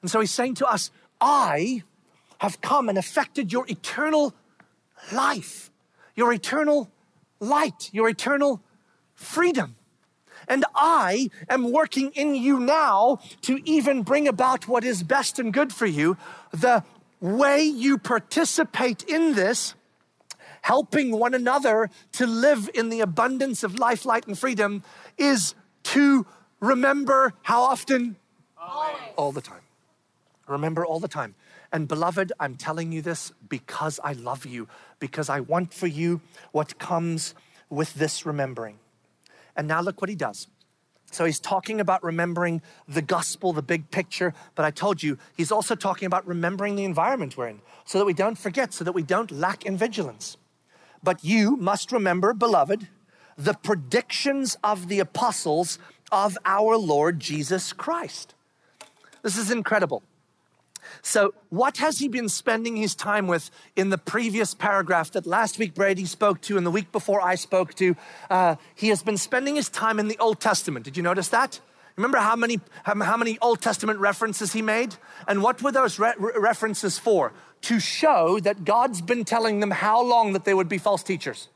And 0.01 0.11
so 0.11 0.21
he's 0.21 0.31
saying 0.31 0.55
to 0.57 0.67
us, 0.67 0.91
I 1.21 1.85
have 2.39 2.61
come 2.61 2.89
and 2.89 2.99
affected 2.99 3.53
your 3.53 3.67
eternal 3.69 4.35
life, 5.13 5.71
your 6.17 6.33
eternal 6.33 6.91
light, 7.39 7.91
your 7.93 8.09
eternal 8.09 8.63
freedom. 9.23 9.77
And 10.49 10.65
I 10.75 11.31
am 11.49 11.71
working 11.71 12.11
in 12.15 12.35
you 12.35 12.59
now 12.59 13.21
to 13.43 13.61
even 13.65 14.03
bring 14.03 14.27
about 14.27 14.67
what 14.67 14.85
is 14.85 15.03
best 15.03 15.39
and 15.39 15.53
good 15.53 15.73
for 15.73 15.87
you. 15.87 16.17
The 16.53 16.85
way 17.21 17.63
you 17.63 17.97
participate 17.99 19.05
in 19.05 19.35
this 19.35 19.75
helping 20.63 21.11
one 21.19 21.35
another 21.35 21.91
to 22.13 22.27
live 22.27 22.71
in 22.75 22.89
the 22.89 23.01
abundance 23.01 23.63
of 23.63 23.79
life, 23.79 24.05
light, 24.05 24.27
and 24.27 24.39
freedom 24.39 24.83
is 25.19 25.55
to 25.83 26.27
remember 26.61 27.35
how 27.43 27.63
often? 27.63 28.17
Always. 28.57 28.97
All 29.17 29.33
the 29.33 29.41
time. 29.41 29.61
Remember 30.47 30.85
all 30.87 31.01
the 31.01 31.09
time. 31.09 31.35
And 31.73 31.89
beloved, 31.89 32.33
I'm 32.39 32.57
telling 32.57 32.93
you 32.93 33.03
this 33.03 33.33
because 33.49 33.99
I 34.05 34.13
love 34.13 34.47
you, 34.47 34.69
because 34.99 35.29
I 35.29 35.41
want 35.41 35.73
for 35.73 35.87
you 35.87 36.21
what 36.53 36.79
comes 36.79 37.35
with 37.71 37.95
this 37.95 38.27
remembering. 38.27 38.79
And 39.57 39.69
now 39.69 39.81
look 39.81 40.01
what 40.01 40.11
he 40.11 40.17
does. 40.17 40.49
So 41.11 41.27
he's 41.27 41.41
talking 41.41 41.79
about 41.79 42.03
remembering 42.03 42.63
the 42.89 43.03
gospel, 43.03 43.53
the 43.53 43.63
big 43.63 43.91
picture, 43.91 44.33
but 44.55 44.65
I 44.65 44.71
told 44.71 45.03
you, 45.03 45.19
he's 45.37 45.53
also 45.53 45.75
talking 45.75 46.07
about 46.07 46.27
remembering 46.27 46.75
the 46.75 46.85
environment 46.85 47.37
we're 47.37 47.49
in 47.49 47.61
so 47.85 47.99
that 47.99 48.07
we 48.07 48.15
don't 48.15 48.39
forget, 48.39 48.73
so 48.73 48.83
that 48.83 48.93
we 48.93 49.03
don't 49.03 49.31
lack 49.31 49.67
in 49.67 49.77
vigilance. 49.77 50.39
But 51.03 51.23
you 51.23 51.57
must 51.57 51.93
remember, 51.93 52.33
beloved, 52.33 52.89
the 53.37 53.55
predictions 53.55 54.57
of 54.65 54.89
the 54.89 55.01
apostles 55.01 55.79
of 56.11 56.39
our 56.47 56.79
Lord 56.79 57.21
Jesus 57.21 57.73
Christ. 57.75 58.35
This 59.23 59.37
is 59.37 59.51
incredible. 59.51 60.03
So, 61.03 61.35
what 61.49 61.79
has 61.79 61.99
he 61.99 62.09
been 62.09 62.29
spending 62.29 62.77
his 62.77 62.95
time 62.95 63.27
with 63.27 63.51
in 63.77 63.91
the 63.91 63.99
previous 63.99 64.55
paragraph 64.55 65.13
that 65.13 65.27
last 65.27 65.59
week 65.59 65.75
Brady 65.75 66.05
spoke 66.05 66.41
to 66.43 66.57
and 66.57 66.67
the 66.67 66.71
week 66.71 66.93
before 66.93 67.21
I 67.21 67.35
spoke 67.35 67.75
to? 67.75 67.97
Uh, 68.31 68.57
he 68.75 68.89
has 68.89 69.03
been 69.03 69.17
spending 69.17 69.57
his 69.57 69.69
time 69.69 69.99
in 69.99 70.09
the 70.09 70.19
Old 70.19 70.41
Testament. 70.41 70.85
Did 70.85 70.97
you 70.97 71.03
notice 71.03 71.29
that? 71.29 71.61
Remember 71.97 72.19
how 72.19 72.37
many, 72.37 72.59
how 72.85 73.17
many 73.17 73.39
Old 73.41 73.61
Testament 73.61 73.99
references 73.99 74.53
he 74.53 74.63
made? 74.63 74.95
And 75.29 75.43
what 75.43 75.63
were 75.63 75.73
those 75.73 75.99
re- 75.99 76.15
references 76.19 76.99
for? 76.99 77.33
To 77.63 77.79
show 77.79 78.41
that 78.41 78.65
God's 78.65 79.03
been 79.03 79.25
telling 79.25 79.61
them 79.61 79.71
how 79.71 80.03
long 80.03 80.33
that 80.33 80.45
they 80.45 80.55
would 80.55 80.69
be 80.69 80.79
false 80.79 81.03
teachers. 81.03 81.49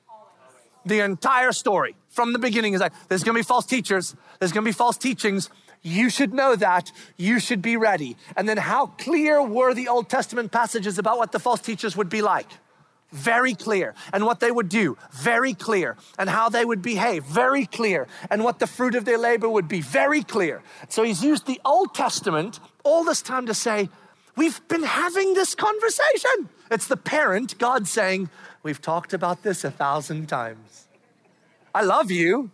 The 0.85 1.01
entire 1.01 1.53
story 1.53 1.97
from 2.11 2.33
the 2.33 2.39
beginning 2.39 2.75
is 2.75 2.81
like, 2.81 2.93
there's 3.09 3.25
gonna 3.25 3.39
be 3.39 3.43
false 3.43 3.67
teachers, 3.67 4.15
there's 4.39 4.53
gonna 4.53 4.65
be 4.65 4.73
false 4.73 4.97
teachings, 4.97 5.51
you 5.83 6.11
should 6.11 6.35
know 6.35 6.57
that. 6.57 6.93
You 7.17 7.39
should 7.39 7.63
be 7.63 7.77
ready. 7.77 8.17
And 8.37 8.49
then, 8.49 8.57
how 8.57 8.87
clear 8.87 9.43
were 9.43 9.75
the 9.75 9.89
Old 9.89 10.09
Testament 10.09 10.53
passages 10.53 10.99
about 10.99 11.19
what 11.19 11.33
the 11.33 11.39
false 11.39 11.61
teachers 11.61 11.97
would 11.97 12.09
be 12.09 12.23
like? 12.23 12.49
Very 13.13 13.55
clear. 13.55 13.95
And 14.13 14.25
what 14.27 14.41
they 14.41 14.51
would 14.51 14.69
do, 14.69 14.99
very 15.13 15.55
clear. 15.55 15.97
And 16.19 16.29
how 16.29 16.49
they 16.49 16.65
would 16.65 16.83
behave, 16.83 17.25
very 17.25 17.67
clear. 17.67 18.09
And 18.31 18.43
what 18.43 18.59
the 18.59 18.67
fruit 18.67 18.95
of 18.95 19.05
their 19.05 19.19
labor 19.19 19.49
would 19.49 19.69
be, 19.69 19.81
very 19.81 20.23
clear. 20.23 20.63
So 20.89 21.03
he's 21.03 21.23
used 21.23 21.47
the 21.47 21.61
Old 21.65 21.95
Testament 21.95 22.59
all 22.85 23.05
this 23.05 23.23
time 23.23 23.47
to 23.47 23.55
say, 23.55 23.89
We've 24.37 24.61
been 24.69 24.83
having 24.83 25.33
this 25.33 25.55
conversation. 25.55 26.51
It's 26.71 26.89
the 26.89 26.97
parent, 26.97 27.59
God 27.59 27.89
saying, 27.89 28.29
We've 28.63 28.83
talked 28.83 29.15
about 29.15 29.43
this 29.43 29.65
a 29.65 29.71
thousand 29.71 30.29
times. 30.29 30.89
I 31.75 31.83
love 31.83 32.11
you. 32.11 32.51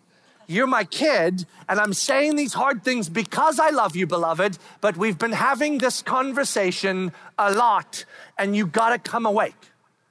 You're 0.52 0.66
my 0.66 0.84
kid, 0.84 1.46
and 1.66 1.80
I'm 1.80 1.94
saying 1.94 2.36
these 2.36 2.52
hard 2.52 2.84
things 2.84 3.08
because 3.08 3.58
I 3.58 3.70
love 3.70 3.96
you, 3.96 4.06
beloved, 4.06 4.58
but 4.82 4.98
we've 4.98 5.16
been 5.16 5.32
having 5.32 5.78
this 5.78 6.02
conversation 6.02 7.12
a 7.38 7.52
lot, 7.52 8.04
and 8.36 8.54
you 8.54 8.66
gotta 8.66 8.98
come 8.98 9.24
awake. 9.24 9.56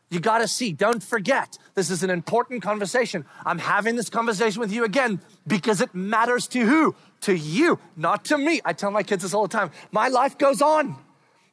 You 0.09 0.19
gotta 0.19 0.47
see, 0.47 0.73
don't 0.73 1.03
forget, 1.03 1.59
this 1.75 1.91
is 1.91 2.01
an 2.01 2.09
important 2.09 2.63
conversation. 2.63 3.23
I'm 3.45 3.59
having 3.59 3.95
this 3.95 4.09
conversation 4.09 4.59
with 4.59 4.71
you 4.71 4.83
again 4.83 5.21
because 5.45 5.79
it 5.79 5.93
matters 5.93 6.47
to 6.47 6.65
who? 6.65 6.95
To 7.21 7.35
you, 7.35 7.77
not 7.95 8.25
to 8.25 8.37
me. 8.39 8.61
I 8.65 8.73
tell 8.73 8.89
my 8.89 9.03
kids 9.03 9.21
this 9.21 9.35
all 9.35 9.43
the 9.43 9.55
time. 9.55 9.69
My 9.91 10.07
life 10.07 10.39
goes 10.39 10.59
on. 10.59 10.95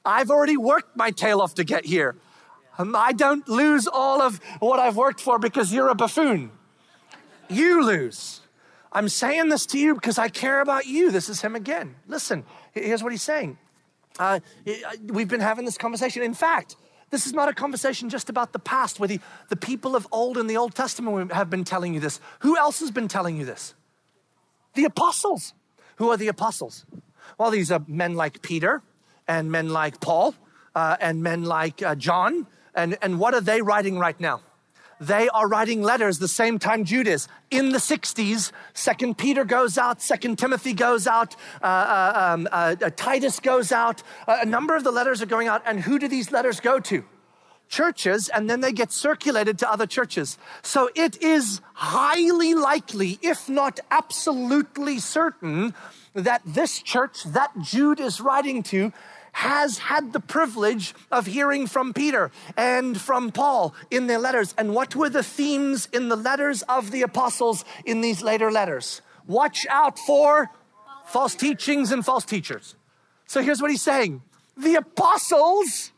I've 0.02 0.30
already 0.30 0.56
worked 0.56 0.96
my 0.96 1.10
tail 1.10 1.42
off 1.42 1.52
to 1.56 1.64
get 1.64 1.84
here. 1.84 2.16
Um, 2.78 2.96
I 2.96 3.12
don't 3.12 3.46
lose 3.48 3.86
all 3.86 4.22
of 4.22 4.40
what 4.60 4.80
I've 4.80 4.96
worked 4.96 5.20
for 5.20 5.38
because 5.38 5.74
you're 5.74 5.88
a 5.88 5.94
buffoon. 5.94 6.52
You 7.50 7.84
lose. 7.84 8.40
I'm 8.92 9.08
saying 9.08 9.48
this 9.48 9.66
to 9.66 9.78
you 9.78 9.94
because 9.94 10.18
I 10.18 10.28
care 10.28 10.60
about 10.60 10.86
you. 10.86 11.10
This 11.10 11.28
is 11.28 11.40
him 11.40 11.54
again. 11.54 11.94
Listen, 12.06 12.44
here's 12.72 13.02
what 13.02 13.12
he's 13.12 13.22
saying. 13.22 13.58
Uh, 14.18 14.40
we've 15.06 15.28
been 15.28 15.40
having 15.40 15.64
this 15.64 15.78
conversation. 15.78 16.22
In 16.22 16.34
fact, 16.34 16.76
this 17.10 17.26
is 17.26 17.32
not 17.32 17.48
a 17.48 17.54
conversation 17.54 18.08
just 18.08 18.28
about 18.28 18.52
the 18.52 18.58
past, 18.58 18.98
where 18.98 19.08
the, 19.08 19.20
the 19.48 19.56
people 19.56 19.96
of 19.96 20.06
old 20.12 20.36
in 20.36 20.46
the 20.46 20.56
Old 20.56 20.74
Testament 20.74 21.32
have 21.32 21.48
been 21.48 21.64
telling 21.64 21.94
you 21.94 22.00
this. 22.00 22.20
Who 22.40 22.56
else 22.56 22.80
has 22.80 22.90
been 22.90 23.08
telling 23.08 23.36
you 23.36 23.44
this? 23.44 23.74
The 24.74 24.84
apostles. 24.84 25.54
Who 25.96 26.10
are 26.10 26.16
the 26.16 26.28
apostles? 26.28 26.84
Well, 27.38 27.50
these 27.50 27.70
are 27.70 27.82
men 27.86 28.14
like 28.14 28.42
Peter 28.42 28.82
and 29.26 29.50
men 29.50 29.70
like 29.70 30.00
Paul 30.00 30.34
uh, 30.74 30.96
and 31.00 31.22
men 31.22 31.44
like 31.44 31.82
uh, 31.82 31.94
John. 31.94 32.46
And, 32.74 32.96
and 33.02 33.18
what 33.18 33.34
are 33.34 33.40
they 33.40 33.62
writing 33.62 33.98
right 33.98 34.18
now? 34.20 34.40
They 35.00 35.28
are 35.28 35.48
writing 35.48 35.82
letters 35.82 36.18
the 36.18 36.28
same 36.28 36.58
time 36.58 36.84
Jude 36.84 37.06
is. 37.06 37.28
In 37.50 37.70
the 37.70 37.78
60s, 37.78 38.52
Second 38.74 39.18
Peter 39.18 39.44
goes 39.44 39.78
out, 39.78 40.02
Second 40.02 40.38
Timothy 40.38 40.72
goes 40.72 41.06
out, 41.06 41.36
uh, 41.62 41.66
uh, 41.66 42.12
um, 42.34 42.48
uh, 42.50 42.76
uh 42.82 42.90
Titus 42.90 43.40
goes 43.40 43.72
out. 43.72 44.02
a 44.26 44.46
number 44.46 44.76
of 44.76 44.84
the 44.84 44.90
letters 44.90 45.22
are 45.22 45.26
going 45.26 45.48
out. 45.48 45.62
And 45.64 45.80
who 45.80 45.98
do 45.98 46.08
these 46.08 46.32
letters 46.32 46.60
go 46.60 46.80
to? 46.80 47.04
Churches, 47.68 48.30
and 48.30 48.48
then 48.48 48.62
they 48.62 48.72
get 48.72 48.90
circulated 48.90 49.58
to 49.58 49.70
other 49.70 49.86
churches. 49.86 50.38
So 50.62 50.88
it 50.94 51.22
is 51.22 51.60
highly 51.74 52.54
likely, 52.54 53.18
if 53.20 53.46
not 53.48 53.78
absolutely 53.90 54.98
certain, 55.00 55.74
that 56.14 56.40
this 56.46 56.80
church 56.80 57.24
that 57.24 57.50
Jude 57.60 58.00
is 58.00 58.22
writing 58.22 58.62
to 58.64 58.92
has 59.32 59.78
had 59.78 60.12
the 60.12 60.20
privilege 60.20 60.94
of 61.10 61.26
hearing 61.26 61.66
from 61.66 61.92
Peter 61.92 62.30
and 62.56 63.00
from 63.00 63.30
Paul 63.30 63.74
in 63.90 64.06
their 64.06 64.18
letters. 64.18 64.54
And 64.58 64.74
what 64.74 64.96
were 64.96 65.10
the 65.10 65.22
themes 65.22 65.88
in 65.92 66.08
the 66.08 66.16
letters 66.16 66.62
of 66.62 66.90
the 66.90 67.02
apostles 67.02 67.64
in 67.84 68.00
these 68.00 68.22
later 68.22 68.50
letters? 68.50 69.02
Watch 69.26 69.66
out 69.68 69.98
for 69.98 70.50
false 71.06 71.34
teachings 71.34 71.92
and 71.92 72.04
false 72.04 72.24
teachers. 72.24 72.74
So 73.26 73.42
here's 73.42 73.60
what 73.60 73.70
he's 73.70 73.82
saying 73.82 74.22
the 74.56 74.76
apostles 74.76 75.92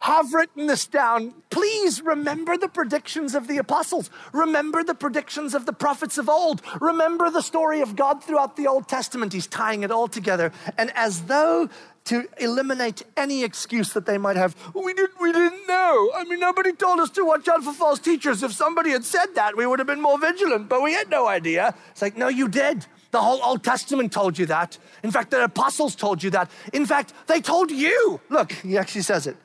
have 0.00 0.32
written 0.32 0.66
this 0.66 0.86
down. 0.86 1.34
Please 1.50 2.02
remember 2.02 2.56
the 2.56 2.68
predictions 2.68 3.34
of 3.34 3.48
the 3.48 3.58
apostles. 3.58 4.10
Remember 4.32 4.82
the 4.82 4.94
predictions 4.94 5.54
of 5.54 5.66
the 5.66 5.72
prophets 5.72 6.18
of 6.18 6.28
old. 6.28 6.62
Remember 6.80 7.30
the 7.30 7.42
story 7.42 7.80
of 7.80 7.96
God 7.96 8.24
throughout 8.24 8.56
the 8.56 8.66
Old 8.66 8.88
Testament. 8.88 9.32
He's 9.32 9.46
tying 9.46 9.82
it 9.82 9.90
all 9.90 10.08
together. 10.08 10.52
And 10.78 10.90
as 10.94 11.24
though 11.24 11.68
to 12.04 12.26
eliminate 12.38 13.02
any 13.16 13.44
excuse 13.44 13.92
that 13.92 14.06
they 14.06 14.18
might 14.18 14.36
have. 14.36 14.56
We 14.74 14.94
didn't, 14.94 15.20
we 15.20 15.32
didn't 15.32 15.66
know. 15.68 16.10
I 16.16 16.24
mean, 16.24 16.40
nobody 16.40 16.72
told 16.72 16.98
us 16.98 17.10
to 17.10 17.24
watch 17.24 17.46
out 17.46 17.62
for 17.62 17.72
false 17.72 17.98
teachers. 17.98 18.42
If 18.42 18.52
somebody 18.52 18.90
had 18.90 19.04
said 19.04 19.34
that, 19.34 19.56
we 19.56 19.66
would 19.66 19.78
have 19.78 19.86
been 19.86 20.00
more 20.00 20.18
vigilant, 20.18 20.68
but 20.68 20.82
we 20.82 20.92
had 20.94 21.10
no 21.10 21.28
idea. 21.28 21.74
It's 21.90 22.02
like, 22.02 22.16
no, 22.16 22.28
you 22.28 22.48
did. 22.48 22.86
The 23.10 23.20
whole 23.20 23.42
Old 23.42 23.62
Testament 23.62 24.12
told 24.12 24.38
you 24.38 24.46
that. 24.46 24.78
In 25.02 25.10
fact, 25.10 25.30
the 25.30 25.44
apostles 25.44 25.94
told 25.94 26.22
you 26.22 26.30
that. 26.30 26.50
In 26.72 26.86
fact, 26.86 27.12
they 27.26 27.40
told 27.40 27.70
you. 27.70 28.20
Look, 28.28 28.52
he 28.52 28.78
actually 28.78 29.02
says 29.02 29.26
it. 29.26 29.36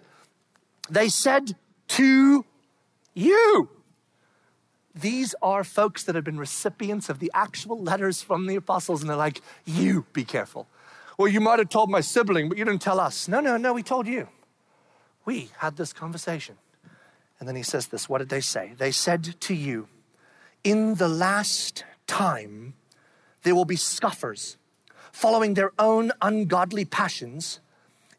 They 0.89 1.09
said 1.09 1.55
to 1.89 2.45
you. 3.13 3.69
These 4.93 5.35
are 5.41 5.63
folks 5.63 6.03
that 6.03 6.15
have 6.15 6.23
been 6.23 6.39
recipients 6.39 7.09
of 7.09 7.19
the 7.19 7.31
actual 7.33 7.81
letters 7.81 8.21
from 8.21 8.47
the 8.47 8.55
apostles, 8.55 9.01
and 9.01 9.09
they're 9.09 9.17
like, 9.17 9.41
you 9.65 10.05
be 10.13 10.23
careful. 10.23 10.67
Well, 11.17 11.27
you 11.27 11.41
might 11.41 11.59
have 11.59 11.69
told 11.69 11.89
my 11.89 12.01
sibling, 12.01 12.47
but 12.47 12.57
you 12.57 12.65
didn't 12.65 12.81
tell 12.81 12.99
us. 12.99 13.27
No, 13.27 13.39
no, 13.41 13.57
no, 13.57 13.73
we 13.73 13.83
told 13.83 14.07
you. 14.07 14.29
We 15.25 15.49
had 15.57 15.75
this 15.75 15.91
conversation. 15.91 16.55
And 17.39 17.47
then 17.47 17.55
he 17.55 17.63
says 17.63 17.87
this 17.87 18.07
What 18.07 18.19
did 18.19 18.29
they 18.29 18.41
say? 18.41 18.73
They 18.77 18.91
said 18.91 19.39
to 19.41 19.53
you, 19.53 19.87
In 20.63 20.95
the 20.95 21.09
last 21.09 21.83
time, 22.07 22.75
there 23.43 23.55
will 23.55 23.65
be 23.65 23.75
scoffers, 23.75 24.57
following 25.11 25.53
their 25.53 25.71
own 25.77 26.11
ungodly 26.21 26.85
passions. 26.85 27.59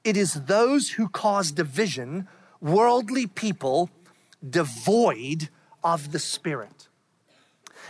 It 0.04 0.16
is 0.16 0.34
those 0.44 0.90
who 0.90 1.08
cause 1.08 1.50
division, 1.50 2.28
worldly 2.60 3.26
people, 3.26 3.90
devoid 4.48 5.48
of 5.82 6.12
the 6.12 6.18
Spirit. 6.18 6.88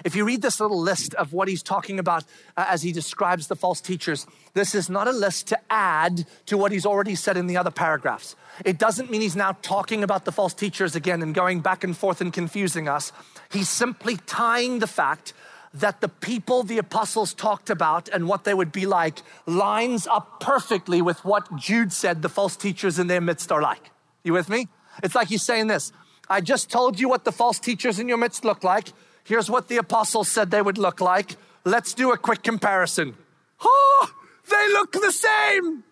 If 0.05 0.15
you 0.15 0.25
read 0.25 0.43
this 0.43 0.61
little 0.61 0.81
list 0.81 1.15
of 1.15 1.33
what 1.33 1.49
he's 1.49 1.63
talking 1.63 1.99
about 1.99 2.25
uh, 2.57 2.67
as 2.69 2.83
he 2.83 2.93
describes 2.93 3.47
the 3.47 3.57
false 3.57 3.81
teachers, 3.81 4.27
this 4.55 4.75
is 4.75 4.91
not 4.91 5.09
a 5.09 5.13
list 5.13 5.47
to 5.49 5.59
add 5.71 6.27
to 6.47 6.59
what 6.59 6.73
he's 6.73 6.87
already 6.87 7.15
said 7.15 7.37
in 7.37 7.47
the 7.47 7.57
other 7.57 7.71
paragraphs. 7.71 8.37
It 8.65 8.79
doesn't 8.79 9.11
mean 9.11 9.21
he's 9.21 9.37
now 9.37 9.57
talking 9.63 10.03
about 10.03 10.25
the 10.25 10.33
false 10.33 10.55
teachers 10.55 10.95
again 10.95 11.23
and 11.23 11.35
going 11.35 11.61
back 11.61 11.85
and 11.85 11.97
forth 11.97 12.21
and 12.21 12.33
confusing 12.33 12.89
us. 12.89 13.13
He's 13.51 13.69
simply 13.69 14.17
tying 14.27 14.79
the 14.81 14.87
fact 14.87 15.33
that 15.75 16.01
the 16.01 16.09
people 16.09 16.63
the 16.63 16.79
apostles 16.79 17.35
talked 17.35 17.69
about 17.69 18.09
and 18.09 18.29
what 18.29 18.45
they 18.45 18.55
would 18.55 18.73
be 18.73 18.87
like 18.87 19.21
lines 19.45 20.07
up 20.07 20.41
perfectly 20.41 21.03
with 21.03 21.25
what 21.25 21.57
Jude 21.57 21.93
said 21.93 22.23
the 22.23 22.29
false 22.29 22.57
teachers 22.57 22.99
in 22.99 23.09
their 23.09 23.21
midst 23.21 23.53
are 23.53 23.61
like. 23.61 23.91
You 24.27 24.33
with 24.33 24.49
me? 24.49 24.69
It's 25.03 25.15
like 25.15 25.29
he's 25.29 25.45
saying 25.45 25.69
this 25.69 25.93
I 26.29 26.41
just 26.41 26.69
told 26.69 26.99
you 26.99 27.09
what 27.09 27.25
the 27.25 27.33
false 27.33 27.59
teachers 27.61 27.99
in 27.99 28.09
your 28.09 28.19
midst 28.19 28.45
look 28.45 28.65
like. 28.65 28.89
Here's 29.23 29.49
what 29.49 29.69
the 29.69 29.77
apostles 29.77 30.29
said 30.29 30.51
they 30.51 30.63
would 30.63 30.79
look 30.79 31.01
like. 31.01 31.37
Let's 31.65 31.95
do 31.95 32.13
a 32.13 32.19
quick 32.19 32.43
comparison. 32.43 33.17
Oh, 33.65 34.13
they 34.51 34.69
look 34.73 34.93
the 34.93 35.13
same. 35.13 35.85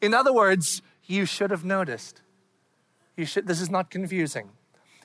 In 0.00 0.14
other 0.14 0.32
words, 0.32 0.82
you 1.06 1.24
should 1.26 1.50
have 1.50 1.64
noticed. 1.64 2.22
You 3.16 3.24
should, 3.24 3.46
this 3.46 3.60
is 3.60 3.70
not 3.70 3.90
confusing. 3.90 4.50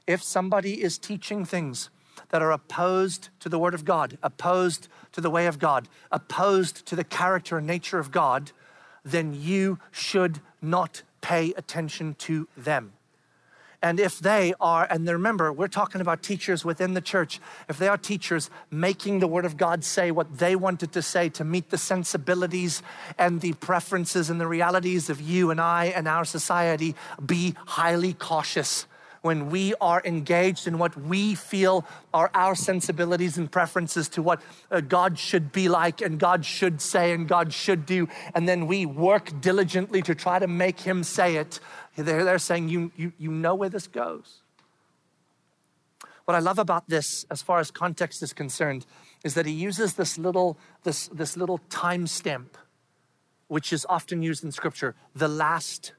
if 0.05 0.21
somebody 0.21 0.81
is 0.81 0.97
teaching 0.97 1.45
things 1.45 1.89
that 2.29 2.41
are 2.41 2.51
opposed 2.51 3.29
to 3.39 3.49
the 3.49 3.59
Word 3.59 3.73
of 3.73 3.85
God, 3.85 4.17
opposed 4.21 4.87
to 5.13 5.21
the 5.21 5.29
way 5.29 5.47
of 5.47 5.59
God, 5.59 5.87
opposed 6.11 6.85
to 6.87 6.95
the 6.95 7.03
character 7.03 7.57
and 7.57 7.67
nature 7.67 7.99
of 7.99 8.11
God, 8.11 8.51
then 9.03 9.33
you 9.33 9.79
should 9.91 10.41
not 10.61 11.03
pay 11.23 11.53
attention 11.57 12.13
to 12.19 12.47
them. 12.55 12.93
And 13.81 13.99
if 13.99 14.19
they 14.19 14.53
are, 14.61 14.87
and 14.89 15.05
remember, 15.05 15.51
we're 15.51 15.67
talking 15.67 15.99
about 15.99 16.23
teachers 16.23 16.63
within 16.63 16.93
the 16.93 17.01
church, 17.01 17.41
if 17.67 17.77
they 17.77 17.89
are 17.89 17.97
teachers 17.97 18.49
making 18.71 19.19
the 19.19 19.27
Word 19.27 19.43
of 19.43 19.57
God 19.57 19.83
say 19.83 20.09
what 20.09 20.37
they 20.37 20.55
wanted 20.55 20.93
to 20.93 21.01
say 21.01 21.27
to 21.29 21.43
meet 21.43 21.69
the 21.69 21.77
sensibilities 21.77 22.81
and 23.17 23.41
the 23.41 23.53
preferences 23.53 24.29
and 24.29 24.39
the 24.39 24.47
realities 24.47 25.09
of 25.09 25.19
you 25.19 25.51
and 25.51 25.59
I 25.59 25.87
and 25.87 26.07
our 26.07 26.23
society, 26.23 26.95
be 27.25 27.55
highly 27.65 28.13
cautious 28.13 28.85
when 29.23 29.49
we 29.49 29.73
are 29.79 30.01
engaged 30.03 30.67
in 30.67 30.77
what 30.77 30.95
we 30.97 31.33
feel 31.33 31.85
are 32.13 32.29
our 32.33 32.53
sensibilities 32.55 33.37
and 33.37 33.49
preferences 33.49 34.09
to 34.09 34.21
what 34.21 34.41
uh, 34.69 34.81
God 34.81 35.17
should 35.17 35.51
be 35.53 35.69
like 35.69 36.01
and 36.01 36.19
God 36.19 36.45
should 36.45 36.81
say 36.81 37.13
and 37.13 37.27
God 37.27 37.53
should 37.53 37.85
do, 37.85 38.07
and 38.35 38.47
then 38.47 38.67
we 38.67 38.85
work 38.85 39.41
diligently 39.41 40.01
to 40.01 40.13
try 40.13 40.39
to 40.39 40.47
make 40.47 40.81
Him 40.81 41.03
say 41.03 41.37
it, 41.37 41.61
they're, 41.95 42.25
they're 42.25 42.37
saying, 42.37 42.69
you, 42.69 42.91
you, 42.97 43.13
you 43.17 43.31
know 43.31 43.55
where 43.55 43.69
this 43.69 43.87
goes. 43.87 44.41
What 46.25 46.35
I 46.35 46.39
love 46.39 46.59
about 46.59 46.89
this, 46.89 47.25
as 47.31 47.41
far 47.41 47.59
as 47.59 47.71
context 47.71 48.23
is 48.23 48.33
concerned, 48.33 48.85
is 49.23 49.35
that 49.35 49.45
he 49.45 49.51
uses 49.51 49.93
this 49.93 50.17
little, 50.17 50.57
this, 50.83 51.07
this 51.09 51.37
little 51.37 51.59
time 51.69 52.07
stamp, 52.07 52.57
which 53.47 53.71
is 53.71 53.85
often 53.87 54.21
used 54.21 54.43
in 54.43 54.51
scripture, 54.51 54.95
the 55.15 55.27
last 55.27 55.93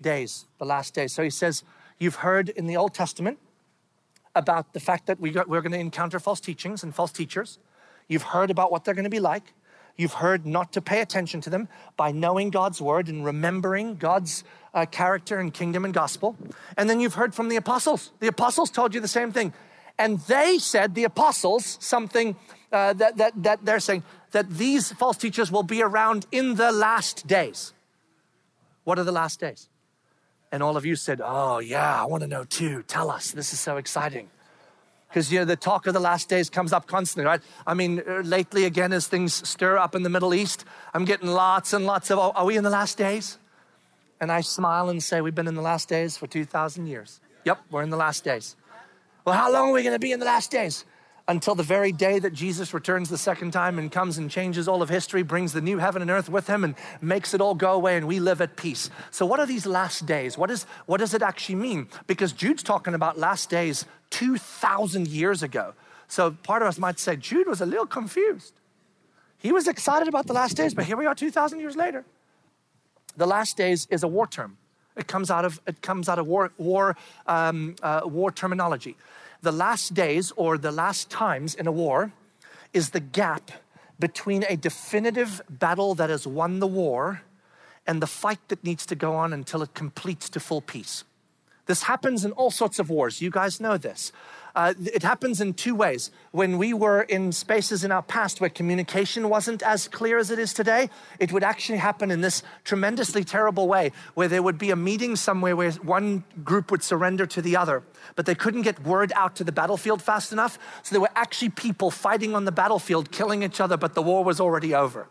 days, 0.00 0.46
the 0.58 0.64
last 0.64 0.94
days. 0.94 1.14
So 1.14 1.22
he 1.22 1.30
says, 1.30 1.62
You've 1.98 2.16
heard 2.16 2.48
in 2.48 2.66
the 2.66 2.76
Old 2.76 2.94
Testament 2.94 3.38
about 4.34 4.72
the 4.72 4.80
fact 4.80 5.06
that 5.06 5.20
we 5.20 5.30
got, 5.30 5.48
we're 5.48 5.60
going 5.60 5.72
to 5.72 5.78
encounter 5.78 6.18
false 6.18 6.40
teachings 6.40 6.82
and 6.82 6.94
false 6.94 7.12
teachers. 7.12 7.58
You've 8.08 8.22
heard 8.22 8.50
about 8.50 8.72
what 8.72 8.84
they're 8.84 8.94
going 8.94 9.04
to 9.04 9.10
be 9.10 9.20
like. 9.20 9.54
You've 9.96 10.14
heard 10.14 10.44
not 10.44 10.72
to 10.72 10.82
pay 10.82 11.00
attention 11.00 11.40
to 11.42 11.50
them 11.50 11.68
by 11.96 12.10
knowing 12.10 12.50
God's 12.50 12.82
word 12.82 13.08
and 13.08 13.24
remembering 13.24 13.94
God's 13.94 14.42
uh, 14.74 14.86
character 14.86 15.38
and 15.38 15.54
kingdom 15.54 15.84
and 15.84 15.94
gospel. 15.94 16.36
And 16.76 16.90
then 16.90 16.98
you've 16.98 17.14
heard 17.14 17.32
from 17.32 17.48
the 17.48 17.56
apostles. 17.56 18.10
The 18.18 18.26
apostles 18.26 18.70
told 18.70 18.92
you 18.92 19.00
the 19.00 19.06
same 19.06 19.30
thing. 19.30 19.52
And 19.96 20.18
they 20.22 20.58
said, 20.58 20.96
the 20.96 21.04
apostles, 21.04 21.78
something 21.80 22.34
uh, 22.72 22.94
that, 22.94 23.16
that, 23.18 23.42
that 23.44 23.64
they're 23.64 23.78
saying, 23.78 24.02
that 24.32 24.50
these 24.50 24.90
false 24.90 25.16
teachers 25.16 25.52
will 25.52 25.62
be 25.62 25.80
around 25.80 26.26
in 26.32 26.56
the 26.56 26.72
last 26.72 27.28
days. 27.28 27.72
What 28.82 28.98
are 28.98 29.04
the 29.04 29.12
last 29.12 29.38
days? 29.38 29.68
And 30.54 30.62
all 30.62 30.76
of 30.76 30.86
you 30.86 30.94
said, 30.94 31.20
Oh, 31.20 31.58
yeah, 31.58 32.00
I 32.00 32.06
want 32.06 32.20
to 32.22 32.28
know 32.28 32.44
too. 32.44 32.84
Tell 32.84 33.10
us. 33.10 33.32
This 33.32 33.52
is 33.52 33.58
so 33.58 33.76
exciting. 33.76 34.30
Because 35.08 35.32
you 35.32 35.40
know 35.40 35.44
the 35.44 35.56
talk 35.56 35.88
of 35.88 35.94
the 35.94 36.00
last 36.00 36.28
days 36.28 36.48
comes 36.48 36.72
up 36.72 36.86
constantly 36.86 37.26
right? 37.26 37.40
I 37.66 37.74
mean 37.74 38.00
uh, 38.08 38.20
lately 38.20 38.64
again 38.64 38.92
as 38.92 39.08
things 39.08 39.34
stir 39.48 39.76
up 39.76 39.96
in 39.96 40.04
the 40.04 40.10
middle 40.10 40.34
east 40.34 40.64
i'm 40.92 41.04
getting 41.04 41.28
lots 41.28 41.72
and 41.72 41.86
lots 41.86 42.10
of 42.10 42.18
oh, 42.18 42.32
are 42.34 42.44
we 42.44 42.56
in 42.56 42.64
the 42.64 42.70
last 42.70 42.98
days? 42.98 43.38
And 44.20 44.32
i 44.32 44.40
smile 44.40 44.88
and 44.88 45.00
say 45.00 45.20
we've 45.20 45.34
been 45.34 45.46
in 45.46 45.54
the 45.54 45.62
last 45.62 45.88
days 45.88 46.16
for 46.16 46.26
2000 46.26 46.86
years. 46.86 47.20
Yep 47.44 47.60
we're 47.70 47.82
in 47.82 47.90
the 47.90 47.96
last 47.96 48.24
days. 48.24 48.56
Well 49.24 49.36
how 49.36 49.52
long 49.52 49.70
are 49.70 49.72
we 49.72 49.82
going 49.82 49.94
to 49.94 50.04
be 50.08 50.10
in 50.10 50.18
the 50.18 50.26
last 50.26 50.50
days 50.50 50.84
until 51.26 51.54
the 51.54 51.62
very 51.62 51.90
day 51.90 52.18
that 52.18 52.34
Jesus 52.34 52.74
returns 52.74 53.08
the 53.08 53.16
second 53.16 53.52
time 53.52 53.78
and 53.78 53.90
comes 53.90 54.18
and 54.18 54.30
changes 54.30 54.68
all 54.68 54.82
of 54.82 54.90
history, 54.90 55.22
brings 55.22 55.52
the 55.52 55.60
new 55.62 55.78
heaven 55.78 56.02
and 56.02 56.10
earth 56.10 56.28
with 56.28 56.46
him 56.46 56.64
and 56.64 56.74
makes 57.00 57.32
it 57.32 57.40
all 57.40 57.54
go 57.54 57.72
away 57.72 57.96
and 57.96 58.06
we 58.06 58.20
live 58.20 58.40
at 58.42 58.56
peace. 58.56 58.90
So, 59.10 59.24
what 59.24 59.40
are 59.40 59.46
these 59.46 59.64
last 59.64 60.04
days? 60.04 60.36
What, 60.36 60.50
is, 60.50 60.66
what 60.86 60.98
does 60.98 61.14
it 61.14 61.22
actually 61.22 61.54
mean? 61.56 61.88
Because 62.06 62.32
Jude's 62.32 62.62
talking 62.62 62.94
about 62.94 63.18
last 63.18 63.48
days 63.48 63.86
2,000 64.10 65.08
years 65.08 65.42
ago. 65.42 65.72
So, 66.08 66.32
part 66.42 66.60
of 66.60 66.68
us 66.68 66.78
might 66.78 66.98
say 66.98 67.16
Jude 67.16 67.46
was 67.46 67.62
a 67.62 67.66
little 67.66 67.86
confused. 67.86 68.60
He 69.38 69.50
was 69.50 69.66
excited 69.66 70.08
about 70.08 70.26
the 70.26 70.34
last 70.34 70.56
days, 70.56 70.74
but 70.74 70.84
here 70.84 70.96
we 70.96 71.06
are 71.06 71.14
2,000 71.14 71.58
years 71.58 71.76
later. 71.76 72.04
The 73.16 73.26
last 73.26 73.56
days 73.56 73.86
is 73.90 74.02
a 74.02 74.08
war 74.08 74.26
term. 74.26 74.58
It 74.96 75.06
comes 75.06 75.30
out 75.30 75.44
of, 75.44 75.60
it 75.66 75.80
comes 75.80 76.08
out 76.08 76.18
of 76.18 76.26
war, 76.26 76.52
war, 76.58 76.96
um, 77.26 77.76
uh, 77.82 78.02
war 78.04 78.30
terminology 78.30 78.96
the 79.44 79.52
last 79.52 79.94
days 79.94 80.32
or 80.36 80.58
the 80.58 80.72
last 80.72 81.10
times 81.10 81.54
in 81.54 81.66
a 81.66 81.72
war 81.72 82.12
is 82.72 82.90
the 82.90 83.00
gap 83.00 83.52
between 84.00 84.44
a 84.48 84.56
definitive 84.56 85.40
battle 85.48 85.94
that 85.94 86.10
has 86.10 86.26
won 86.26 86.58
the 86.58 86.66
war 86.66 87.22
and 87.86 88.02
the 88.02 88.06
fight 88.06 88.40
that 88.48 88.64
needs 88.64 88.84
to 88.86 88.96
go 88.96 89.14
on 89.14 89.32
until 89.32 89.62
it 89.62 89.74
completes 89.74 90.28
to 90.30 90.40
full 90.40 90.60
peace. 90.60 91.04
This 91.66 91.84
happens 91.84 92.24
in 92.24 92.32
all 92.32 92.50
sorts 92.50 92.78
of 92.78 92.90
wars. 92.90 93.20
You 93.20 93.30
guys 93.30 93.60
know 93.60 93.76
this. 93.78 94.12
Uh, 94.54 94.72
it 94.78 95.02
happens 95.02 95.40
in 95.40 95.52
two 95.52 95.74
ways. 95.74 96.12
When 96.30 96.58
we 96.58 96.72
were 96.72 97.02
in 97.02 97.32
spaces 97.32 97.82
in 97.82 97.90
our 97.90 98.02
past 98.02 98.40
where 98.40 98.50
communication 98.50 99.28
wasn't 99.28 99.62
as 99.62 99.88
clear 99.88 100.16
as 100.18 100.30
it 100.30 100.38
is 100.38 100.54
today, 100.54 100.90
it 101.18 101.32
would 101.32 101.42
actually 101.42 101.78
happen 101.78 102.10
in 102.10 102.20
this 102.20 102.44
tremendously 102.62 103.24
terrible 103.24 103.66
way 103.66 103.90
where 104.14 104.28
there 104.28 104.42
would 104.42 104.58
be 104.58 104.70
a 104.70 104.76
meeting 104.76 105.16
somewhere 105.16 105.56
where 105.56 105.72
one 105.72 106.22
group 106.44 106.70
would 106.70 106.84
surrender 106.84 107.26
to 107.26 107.42
the 107.42 107.56
other, 107.56 107.82
but 108.14 108.26
they 108.26 108.34
couldn't 108.34 108.62
get 108.62 108.80
word 108.84 109.12
out 109.16 109.34
to 109.36 109.44
the 109.44 109.52
battlefield 109.52 110.00
fast 110.00 110.32
enough. 110.32 110.56
So 110.84 110.94
there 110.94 111.00
were 111.00 111.10
actually 111.16 111.50
people 111.50 111.90
fighting 111.90 112.36
on 112.36 112.44
the 112.44 112.52
battlefield, 112.52 113.10
killing 113.10 113.42
each 113.42 113.60
other, 113.60 113.76
but 113.76 113.94
the 113.94 114.02
war 114.02 114.22
was 114.22 114.40
already 114.40 114.72
over 114.74 115.08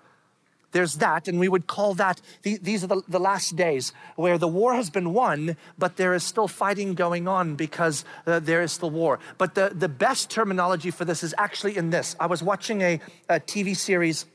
there's 0.73 0.95
that, 0.95 1.27
and 1.27 1.39
we 1.39 1.47
would 1.47 1.67
call 1.67 1.93
that, 1.95 2.21
these 2.41 2.83
are 2.83 2.87
the, 2.87 3.01
the 3.07 3.19
last 3.19 3.55
days 3.55 3.93
where 4.15 4.37
the 4.37 4.47
war 4.47 4.73
has 4.75 4.89
been 4.89 5.13
won, 5.13 5.55
but 5.77 5.97
there 5.97 6.13
is 6.13 6.23
still 6.23 6.47
fighting 6.47 6.93
going 6.93 7.27
on 7.27 7.55
because 7.55 8.03
uh, 8.27 8.39
there 8.39 8.61
is 8.61 8.71
still 8.73 8.89
war. 8.89 9.19
But 9.37 9.55
the, 9.55 9.71
the 9.73 9.89
best 9.89 10.29
terminology 10.29 10.91
for 10.91 11.05
this 11.05 11.23
is 11.23 11.33
actually 11.37 11.77
in 11.77 11.89
this. 11.89 12.15
I 12.19 12.25
was 12.25 12.43
watching 12.43 12.81
a, 12.81 12.99
a 13.29 13.39
TV 13.39 13.75
series 13.75 14.25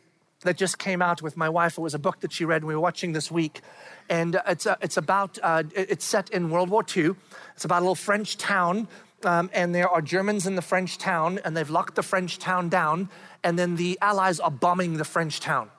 that 0.43 0.57
just 0.57 0.78
came 0.78 1.03
out 1.03 1.20
with 1.20 1.36
my 1.36 1.49
wife. 1.49 1.76
It 1.76 1.80
was 1.80 1.95
a 1.95 1.99
book 1.99 2.20
that 2.20 2.32
she 2.32 2.45
read, 2.45 2.62
and 2.62 2.68
we 2.68 2.74
were 2.74 2.80
watching 2.80 3.12
this 3.12 3.30
week. 3.30 3.61
And 4.09 4.41
it's, 4.47 4.66
uh, 4.66 4.76
it's 4.80 4.97
about, 4.97 5.39
uh, 5.43 5.64
it's 5.74 6.05
set 6.05 6.30
in 6.30 6.51
World 6.51 6.70
War 6.70 6.84
II. 6.97 7.11
It's 7.55 7.64
about 7.64 7.80
a 7.80 7.84
little 7.84 7.95
French 7.95 8.36
town 8.39 8.89
um, 9.24 9.51
and 9.53 9.74
there 9.74 9.89
are 9.89 10.01
Germans 10.01 10.47
in 10.47 10.55
the 10.55 10.62
French 10.62 10.99
town, 10.99 11.41
and 11.45 11.57
they've 11.57 11.68
locked 11.68 11.97
the 11.97 12.03
French 12.03 12.39
town 12.39 12.68
down, 12.68 13.09
and 13.43 13.59
then 13.59 13.76
the 13.76 13.99
Allies 14.01 14.39
are 14.39 14.51
bombing 14.51 14.97
the 14.97 15.05
French 15.05 15.41
town. 15.41 15.70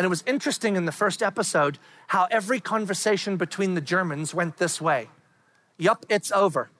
And 0.00 0.06
it 0.06 0.08
was 0.08 0.24
interesting 0.26 0.76
in 0.76 0.86
the 0.86 0.92
first 0.92 1.22
episode 1.22 1.78
how 2.06 2.26
every 2.30 2.58
conversation 2.58 3.36
between 3.36 3.74
the 3.74 3.82
Germans 3.82 4.32
went 4.32 4.56
this 4.56 4.80
way 4.80 5.10
Yup, 5.76 6.06
it's 6.08 6.32
over. 6.32 6.70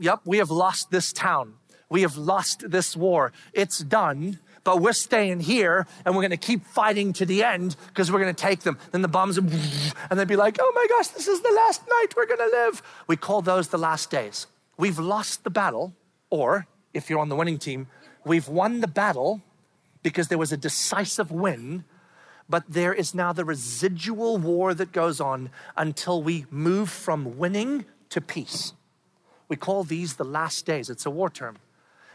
Yup, 0.00 0.22
we 0.24 0.38
have 0.38 0.50
lost 0.50 0.90
this 0.90 1.12
town. 1.12 1.56
We 1.90 2.00
have 2.00 2.16
lost 2.16 2.70
this 2.70 2.96
war. 2.96 3.34
It's 3.52 3.80
done, 3.80 4.38
but 4.64 4.80
we're 4.80 4.94
staying 4.94 5.40
here 5.40 5.86
and 6.06 6.14
we're 6.14 6.22
going 6.22 6.30
to 6.30 6.38
keep 6.38 6.64
fighting 6.64 7.12
to 7.20 7.26
the 7.26 7.44
end 7.44 7.76
because 7.88 8.10
we're 8.10 8.20
going 8.22 8.34
to 8.34 8.42
take 8.42 8.60
them. 8.60 8.78
Then 8.92 9.02
the 9.02 9.08
bombs, 9.08 9.36
and 9.36 10.18
they'd 10.18 10.26
be 10.26 10.36
like, 10.36 10.56
oh 10.58 10.72
my 10.74 10.86
gosh, 10.88 11.08
this 11.08 11.28
is 11.28 11.42
the 11.42 11.52
last 11.52 11.82
night 11.86 12.16
we're 12.16 12.24
going 12.24 12.50
to 12.50 12.56
live. 12.64 12.82
We 13.06 13.16
call 13.16 13.42
those 13.42 13.68
the 13.68 13.76
last 13.76 14.10
days. 14.10 14.46
We've 14.78 14.98
lost 14.98 15.44
the 15.44 15.50
battle, 15.50 15.92
or 16.30 16.66
if 16.94 17.10
you're 17.10 17.20
on 17.20 17.28
the 17.28 17.36
winning 17.36 17.58
team, 17.58 17.88
we've 18.24 18.48
won 18.48 18.80
the 18.80 18.88
battle 18.88 19.42
because 20.02 20.28
there 20.28 20.38
was 20.38 20.50
a 20.50 20.56
decisive 20.56 21.30
win 21.30 21.84
but 22.48 22.64
there 22.68 22.94
is 22.94 23.14
now 23.14 23.32
the 23.32 23.44
residual 23.44 24.38
war 24.38 24.74
that 24.74 24.92
goes 24.92 25.20
on 25.20 25.50
until 25.76 26.22
we 26.22 26.46
move 26.50 26.88
from 26.88 27.38
winning 27.38 27.84
to 28.10 28.20
peace. 28.20 28.72
We 29.48 29.56
call 29.56 29.84
these 29.84 30.16
the 30.16 30.24
last 30.24 30.66
days. 30.66 30.90
It's 30.90 31.06
a 31.06 31.10
war 31.10 31.30
term. 31.30 31.58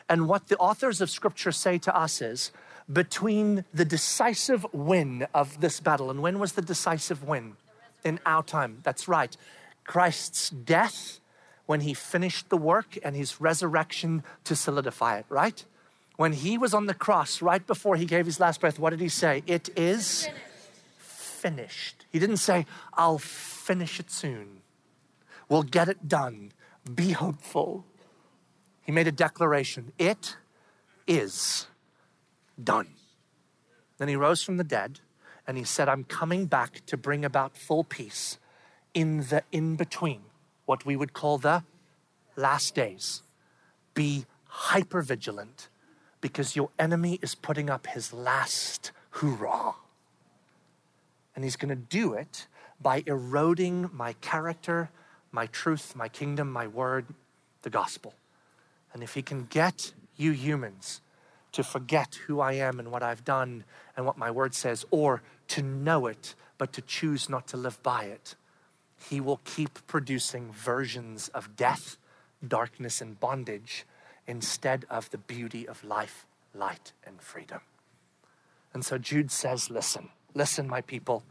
And 0.10 0.28
what 0.28 0.48
the 0.48 0.58
authors 0.58 1.02
of 1.02 1.10
scripture 1.10 1.52
say 1.52 1.78
to 1.80 1.96
us 1.96 2.22
is 2.22 2.52
between 2.92 3.64
the 3.74 3.86
decisive 3.86 4.66
win 4.74 5.28
of 5.34 5.62
this 5.62 5.80
battle, 5.80 6.12
and 6.12 6.22
when 6.22 6.40
was 6.40 6.54
the 6.54 6.62
decisive 6.62 7.24
win? 7.24 7.56
In 8.04 8.20
our 8.26 8.44
time. 8.44 8.80
That's 8.84 9.08
right. 9.08 9.36
Christ's 9.86 10.50
death 10.50 11.22
when 11.66 11.82
he 11.82 11.94
finished 11.94 12.50
the 12.50 12.58
work 12.58 12.98
and 13.04 13.16
his 13.16 13.40
resurrection 13.40 14.24
to 14.44 14.56
solidify 14.56 15.20
it, 15.20 15.26
right? 15.30 15.64
When 16.16 16.34
he 16.34 16.58
was 16.58 16.74
on 16.74 16.86
the 16.86 16.94
cross, 16.94 17.42
right 17.42 17.66
before 17.66 17.96
he 17.96 18.06
gave 18.06 18.26
his 18.26 18.40
last 18.40 18.62
breath, 18.62 18.78
what 18.78 18.92
did 18.92 19.00
he 19.00 19.10
say? 19.10 19.44
It 19.48 19.70
is 19.76 20.30
finished. 20.98 22.06
He 22.12 22.20
didn't 22.20 22.38
say, 22.38 22.66
I'll 22.94 23.18
finish 23.18 24.00
it 24.00 24.12
soon. 24.12 24.62
We'll 25.50 25.64
get 25.64 25.90
it 25.90 26.08
done. 26.08 26.52
Be 26.94 27.12
hopeful. 27.12 27.86
He 28.82 28.92
made 28.92 29.08
a 29.08 29.12
declaration 29.12 29.92
it 29.98 30.38
is 31.08 31.68
done. 32.62 32.90
Then 33.98 34.08
he 34.08 34.16
rose 34.16 34.44
from 34.44 34.58
the 34.58 34.64
dead 34.64 35.00
and 35.48 35.58
he 35.58 35.64
said, 35.64 35.90
I'm 35.90 36.04
coming 36.04 36.46
back 36.46 36.86
to 36.86 36.98
bring 36.98 37.26
about 37.26 37.58
full 37.58 37.84
peace 37.84 38.38
in 38.94 39.22
the 39.30 39.44
in 39.52 39.76
between, 39.76 40.22
what 40.66 40.86
we 40.86 40.96
would 40.96 41.14
call 41.14 41.38
the 41.38 41.64
last 42.36 42.76
days. 42.76 43.24
Be 43.94 44.26
hyper 44.46 45.02
vigilant 45.02 45.70
because 46.24 46.56
your 46.56 46.70
enemy 46.80 47.20
is 47.22 47.36
putting 47.36 47.70
up 47.70 47.86
his 47.86 48.14
last 48.14 48.94
hoorah. 49.10 49.74
And 51.36 51.44
he's 51.44 51.58
going 51.58 51.68
to 51.68 51.76
do 51.76 52.14
it 52.14 52.48
by 52.82 53.04
eroding 53.06 53.90
my 53.92 54.14
character, 54.14 54.90
my 55.34 55.48
truth, 55.48 55.98
my 55.98 56.08
kingdom, 56.08 56.50
my 56.50 56.66
word, 56.66 57.08
the 57.64 57.70
gospel. 57.70 58.14
And 58.94 59.04
if 59.04 59.16
He 59.16 59.22
can 59.22 59.48
get 59.50 59.92
you 60.16 60.32
humans 60.32 61.02
to 61.52 61.62
forget 61.62 62.20
who 62.28 62.40
I 62.40 62.54
am 62.54 62.80
and 62.80 62.90
what 62.90 63.04
I've 63.04 63.26
done 63.26 63.66
and 63.98 64.06
what 64.06 64.18
my 64.18 64.32
word 64.32 64.56
says, 64.56 64.86
or 64.92 65.24
to 65.50 65.62
know 65.62 66.08
it, 66.08 66.36
but 66.58 66.72
to 66.72 66.82
choose 66.82 67.28
not 67.28 67.48
to 67.48 67.58
live 67.58 67.84
by 67.84 68.06
it, 68.06 68.36
He 69.10 69.20
will 69.20 69.42
keep 69.44 69.86
producing 69.88 70.54
versions 70.54 71.28
of 71.30 71.58
death, 71.58 71.98
darkness, 72.48 73.02
and 73.02 73.20
bondage 73.20 73.86
instead 74.28 74.86
of 74.90 75.10
the 75.12 75.18
beauty 75.18 75.68
of 75.68 75.84
life, 75.84 76.26
light, 76.54 76.94
and 77.06 77.22
freedom. 77.22 77.62
And 78.74 78.84
so 78.86 78.98
Jude 78.98 79.32
says, 79.32 79.70
Listen, 79.70 80.10
listen, 80.34 80.68
my 80.68 80.82
people, 80.82 81.24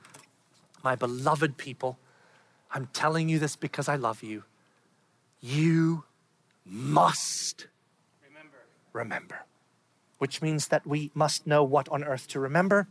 my 0.82 0.94
beloved 0.94 1.56
people. 1.56 1.98
I'm 2.74 2.86
telling 2.92 3.28
you 3.28 3.38
this 3.38 3.56
because 3.56 3.88
I 3.88 3.96
love 3.96 4.22
you. 4.22 4.44
You 5.40 6.04
must 6.64 7.66
remember. 8.24 8.58
remember. 8.92 9.44
Which 10.18 10.40
means 10.40 10.68
that 10.68 10.86
we 10.86 11.10
must 11.14 11.46
know 11.46 11.64
what 11.64 11.88
on 11.88 12.04
earth 12.04 12.28
to 12.28 12.40
remember. 12.40 12.86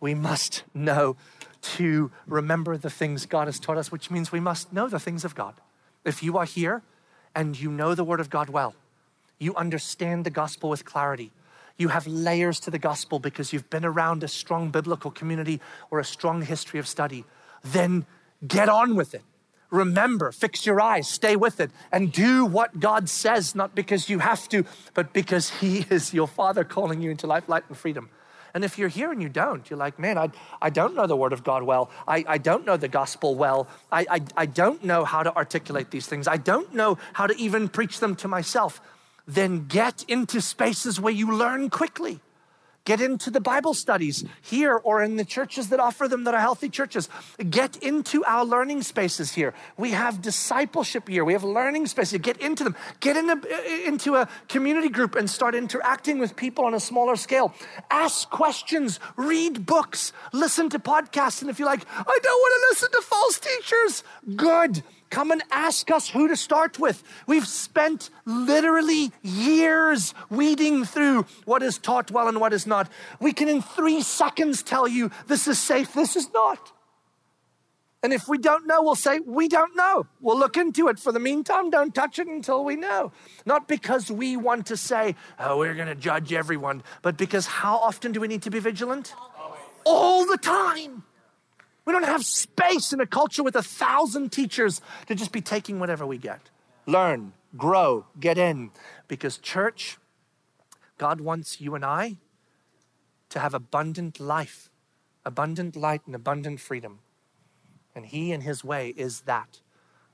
We 0.00 0.14
must 0.14 0.62
know 0.72 1.16
to 1.62 2.10
remember 2.26 2.76
the 2.76 2.90
things 2.90 3.26
God 3.26 3.48
has 3.48 3.58
taught 3.58 3.76
us, 3.76 3.90
which 3.90 4.10
means 4.10 4.30
we 4.30 4.40
must 4.40 4.72
know 4.72 4.88
the 4.88 5.00
things 5.00 5.24
of 5.24 5.34
God. 5.34 5.54
If 6.04 6.22
you 6.22 6.38
are 6.38 6.44
here 6.44 6.82
and 7.34 7.58
you 7.58 7.70
know 7.70 7.94
the 7.94 8.04
Word 8.04 8.20
of 8.20 8.30
God 8.30 8.48
well, 8.48 8.74
you 9.38 9.54
understand 9.54 10.24
the 10.24 10.30
gospel 10.30 10.70
with 10.70 10.84
clarity. 10.84 11.32
You 11.76 11.88
have 11.88 12.06
layers 12.06 12.58
to 12.60 12.70
the 12.70 12.78
gospel 12.78 13.18
because 13.18 13.52
you've 13.52 13.68
been 13.68 13.84
around 13.84 14.24
a 14.24 14.28
strong 14.28 14.70
biblical 14.70 15.10
community 15.10 15.60
or 15.90 16.00
a 16.00 16.04
strong 16.04 16.42
history 16.42 16.80
of 16.80 16.88
study. 16.88 17.24
Then 17.62 18.06
get 18.46 18.68
on 18.68 18.96
with 18.96 19.14
it. 19.14 19.22
Remember, 19.70 20.32
fix 20.32 20.64
your 20.64 20.80
eyes, 20.80 21.08
stay 21.08 21.36
with 21.36 21.60
it, 21.60 21.70
and 21.90 22.12
do 22.12 22.44
what 22.44 22.78
God 22.78 23.08
says, 23.08 23.54
not 23.54 23.74
because 23.74 24.08
you 24.08 24.20
have 24.20 24.48
to, 24.50 24.64
but 24.94 25.12
because 25.12 25.50
He 25.50 25.78
is 25.90 26.14
your 26.14 26.28
Father 26.28 26.64
calling 26.64 27.02
you 27.02 27.10
into 27.10 27.26
life, 27.26 27.48
light, 27.48 27.64
and 27.68 27.76
freedom. 27.76 28.08
And 28.54 28.64
if 28.64 28.78
you're 28.78 28.88
here 28.88 29.12
and 29.12 29.20
you 29.20 29.28
don't, 29.28 29.68
you're 29.68 29.78
like, 29.78 29.98
man, 29.98 30.16
I, 30.16 30.30
I 30.62 30.70
don't 30.70 30.94
know 30.94 31.06
the 31.06 31.16
Word 31.16 31.34
of 31.34 31.44
God 31.44 31.62
well. 31.64 31.90
I, 32.08 32.24
I 32.26 32.38
don't 32.38 32.64
know 32.64 32.78
the 32.78 32.88
gospel 32.88 33.34
well. 33.34 33.68
I, 33.92 34.06
I, 34.08 34.20
I 34.34 34.46
don't 34.46 34.82
know 34.82 35.04
how 35.04 35.22
to 35.22 35.36
articulate 35.36 35.90
these 35.90 36.06
things. 36.06 36.26
I 36.26 36.38
don't 36.38 36.72
know 36.72 36.96
how 37.12 37.26
to 37.26 37.36
even 37.36 37.68
preach 37.68 38.00
them 38.00 38.16
to 38.16 38.28
myself 38.28 38.80
then 39.26 39.66
get 39.66 40.04
into 40.08 40.40
spaces 40.40 41.00
where 41.00 41.12
you 41.12 41.32
learn 41.32 41.70
quickly. 41.70 42.20
Get 42.86 43.00
into 43.00 43.32
the 43.32 43.40
Bible 43.40 43.74
studies 43.74 44.24
here 44.40 44.76
or 44.76 45.02
in 45.02 45.16
the 45.16 45.24
churches 45.24 45.70
that 45.70 45.80
offer 45.80 46.06
them 46.06 46.22
that 46.22 46.34
are 46.34 46.40
healthy 46.40 46.68
churches. 46.68 47.08
Get 47.50 47.76
into 47.78 48.24
our 48.24 48.44
learning 48.44 48.82
spaces 48.82 49.32
here. 49.32 49.54
We 49.76 49.90
have 49.90 50.22
discipleship 50.22 51.08
here. 51.08 51.24
We 51.24 51.32
have 51.32 51.42
learning 51.42 51.88
spaces. 51.88 52.20
Get 52.20 52.36
into 52.36 52.62
them. 52.62 52.76
Get 53.00 53.16
in 53.16 53.28
a, 53.28 53.88
into 53.88 54.14
a 54.14 54.28
community 54.48 54.88
group 54.88 55.16
and 55.16 55.28
start 55.28 55.56
interacting 55.56 56.20
with 56.20 56.36
people 56.36 56.64
on 56.64 56.74
a 56.74 56.80
smaller 56.80 57.16
scale. 57.16 57.52
Ask 57.90 58.30
questions, 58.30 59.00
read 59.16 59.66
books, 59.66 60.12
listen 60.32 60.70
to 60.70 60.78
podcasts. 60.78 61.40
And 61.40 61.50
if 61.50 61.58
you're 61.58 61.68
like, 61.68 61.84
I 61.90 62.18
don't 62.22 62.38
want 62.38 62.54
to 62.54 62.66
listen 62.70 62.90
to 62.92 63.02
false 63.04 63.40
teachers, 63.40 64.04
good 64.36 64.84
Come 65.10 65.30
and 65.30 65.42
ask 65.50 65.90
us 65.90 66.08
who 66.10 66.28
to 66.28 66.36
start 66.36 66.78
with. 66.78 67.02
We've 67.26 67.46
spent 67.46 68.10
literally 68.24 69.12
years 69.22 70.14
weeding 70.30 70.84
through 70.84 71.26
what 71.44 71.62
is 71.62 71.78
taught 71.78 72.10
well 72.10 72.28
and 72.28 72.40
what 72.40 72.52
is 72.52 72.66
not. 72.66 72.90
We 73.20 73.32
can, 73.32 73.48
in 73.48 73.62
three 73.62 74.02
seconds, 74.02 74.62
tell 74.62 74.88
you 74.88 75.10
this 75.26 75.46
is 75.46 75.58
safe, 75.58 75.92
this 75.94 76.16
is 76.16 76.32
not. 76.32 76.72
And 78.02 78.12
if 78.12 78.28
we 78.28 78.38
don't 78.38 78.66
know, 78.66 78.82
we'll 78.82 78.94
say, 78.94 79.18
We 79.18 79.48
don't 79.48 79.74
know. 79.74 80.06
We'll 80.20 80.38
look 80.38 80.56
into 80.56 80.86
it. 80.88 80.98
For 80.98 81.10
the 81.12 81.18
meantime, 81.18 81.70
don't 81.70 81.94
touch 81.94 82.18
it 82.18 82.28
until 82.28 82.64
we 82.64 82.76
know. 82.76 83.10
Not 83.44 83.66
because 83.66 84.10
we 84.10 84.36
want 84.36 84.66
to 84.66 84.76
say, 84.76 85.16
Oh, 85.40 85.58
we're 85.58 85.74
going 85.74 85.88
to 85.88 85.94
judge 85.94 86.32
everyone, 86.32 86.84
but 87.02 87.16
because 87.16 87.46
how 87.46 87.76
often 87.76 88.12
do 88.12 88.20
we 88.20 88.28
need 88.28 88.42
to 88.42 88.50
be 88.50 88.60
vigilant? 88.60 89.14
Always. 89.18 89.60
All 89.84 90.26
the 90.26 90.36
time. 90.36 91.04
We 91.86 91.92
don't 91.92 92.02
have 92.02 92.24
space 92.24 92.92
in 92.92 93.00
a 93.00 93.06
culture 93.06 93.44
with 93.44 93.54
a 93.54 93.62
thousand 93.62 94.32
teachers 94.32 94.80
to 95.06 95.14
just 95.14 95.30
be 95.30 95.40
taking 95.40 95.78
whatever 95.78 96.04
we 96.04 96.18
get. 96.18 96.50
Learn, 96.84 97.32
grow, 97.56 98.06
get 98.18 98.36
in. 98.36 98.72
Because, 99.06 99.38
church, 99.38 99.96
God 100.98 101.20
wants 101.20 101.60
you 101.60 101.76
and 101.76 101.84
I 101.84 102.16
to 103.30 103.38
have 103.38 103.54
abundant 103.54 104.18
life, 104.18 104.68
abundant 105.24 105.76
light, 105.76 106.02
and 106.06 106.14
abundant 106.14 106.58
freedom. 106.58 106.98
And 107.94 108.06
He, 108.06 108.32
in 108.32 108.40
His 108.40 108.64
way, 108.64 108.92
is 108.96 109.20
that. 109.22 109.60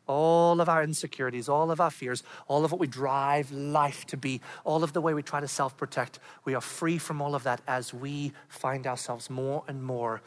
All 0.07 0.61
of 0.61 0.68
our 0.68 0.83
insecurities, 0.83 1.49
all 1.49 1.70
of 1.70 1.81
our 1.81 1.91
fears, 1.91 2.23
all 2.49 2.64
of 2.64 2.73
what 2.73 2.81
we 2.81 2.89
drive 2.89 3.51
life 3.51 4.05
to 4.07 4.16
be, 4.16 4.41
all 4.64 4.83
of 4.85 4.93
the 4.93 5.01
way 5.01 5.14
we 5.14 5.23
try 5.23 5.41
to 5.41 5.49
self 5.49 5.77
protect, 5.77 6.18
we 6.45 6.55
are 6.55 6.61
free 6.61 6.99
from 6.99 7.23
all 7.23 7.35
of 7.35 7.45
that 7.45 7.62
as 7.66 7.95
we 7.95 8.33
find 8.49 8.87
ourselves 8.87 9.31
more 9.31 9.62
and 9.68 9.83
more 9.83 10.20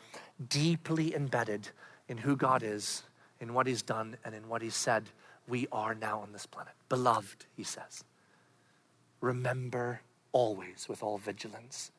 deeply 0.50 1.16
embedded 1.16 1.70
in 2.08 2.18
who 2.18 2.36
God 2.36 2.64
is, 2.64 3.04
in 3.40 3.54
what 3.54 3.68
He's 3.68 3.82
done, 3.82 4.18
and 4.24 4.36
in 4.36 4.48
what 4.48 4.62
He's 4.62 4.76
said, 4.76 5.10
we 5.48 5.68
are 5.72 5.96
now 5.96 6.20
on 6.20 6.32
this 6.32 6.46
planet. 6.46 6.74
Beloved, 6.90 7.46
He 7.56 7.64
says, 7.64 8.04
remember 9.22 10.02
always 10.32 10.88
with 10.90 11.02
all 11.02 11.18
vigilance 11.18 11.92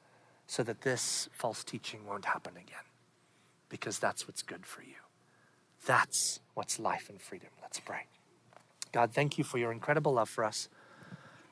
so 0.47 0.62
that 0.62 0.82
this 0.82 1.28
false 1.32 1.64
teaching 1.64 2.07
won't 2.07 2.24
happen 2.24 2.53
again, 2.53 2.84
because 3.68 3.99
that's 3.99 4.28
what's 4.28 4.43
good 4.43 4.64
for 4.66 4.82
you. 4.82 4.95
That's 5.87 6.41
what's 6.55 6.78
life 6.78 7.09
and 7.09 7.20
freedom. 7.20 7.49
Let's 7.62 7.80
pray. 7.80 8.07
God, 8.93 9.12
thank 9.12 9.39
you 9.39 9.45
for 9.45 9.59
your 9.59 9.72
incredible 9.72 10.12
love 10.12 10.28
for 10.28 10.45
us, 10.45 10.68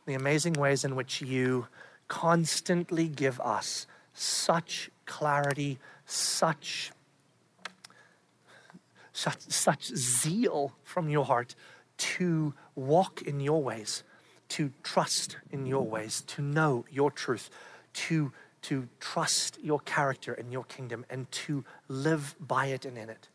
the 0.06 0.14
amazing 0.14 0.54
ways 0.54 0.84
in 0.84 0.96
which 0.96 1.22
you 1.22 1.66
constantly 2.08 3.08
give 3.08 3.40
us 3.40 3.86
such 4.12 4.90
clarity 5.06 5.78
such, 6.06 6.92
such, 9.12 9.40
such 9.40 9.86
zeal 9.94 10.72
from 10.82 11.08
your 11.08 11.24
heart 11.24 11.54
to 11.96 12.54
walk 12.74 13.22
in 13.22 13.40
your 13.40 13.62
ways, 13.62 14.02
to 14.48 14.72
trust 14.82 15.36
in 15.50 15.66
your 15.66 15.86
ways, 15.86 16.22
to 16.22 16.42
know 16.42 16.84
your 16.90 17.10
truth, 17.10 17.50
to, 17.92 18.32
to 18.62 18.88
trust 19.00 19.58
your 19.62 19.80
character 19.80 20.32
and 20.32 20.52
your 20.52 20.64
kingdom, 20.64 21.04
and 21.08 21.30
to 21.30 21.64
live 21.88 22.34
by 22.40 22.66
it 22.66 22.84
and 22.84 22.98
in 22.98 23.08
it. 23.08 23.28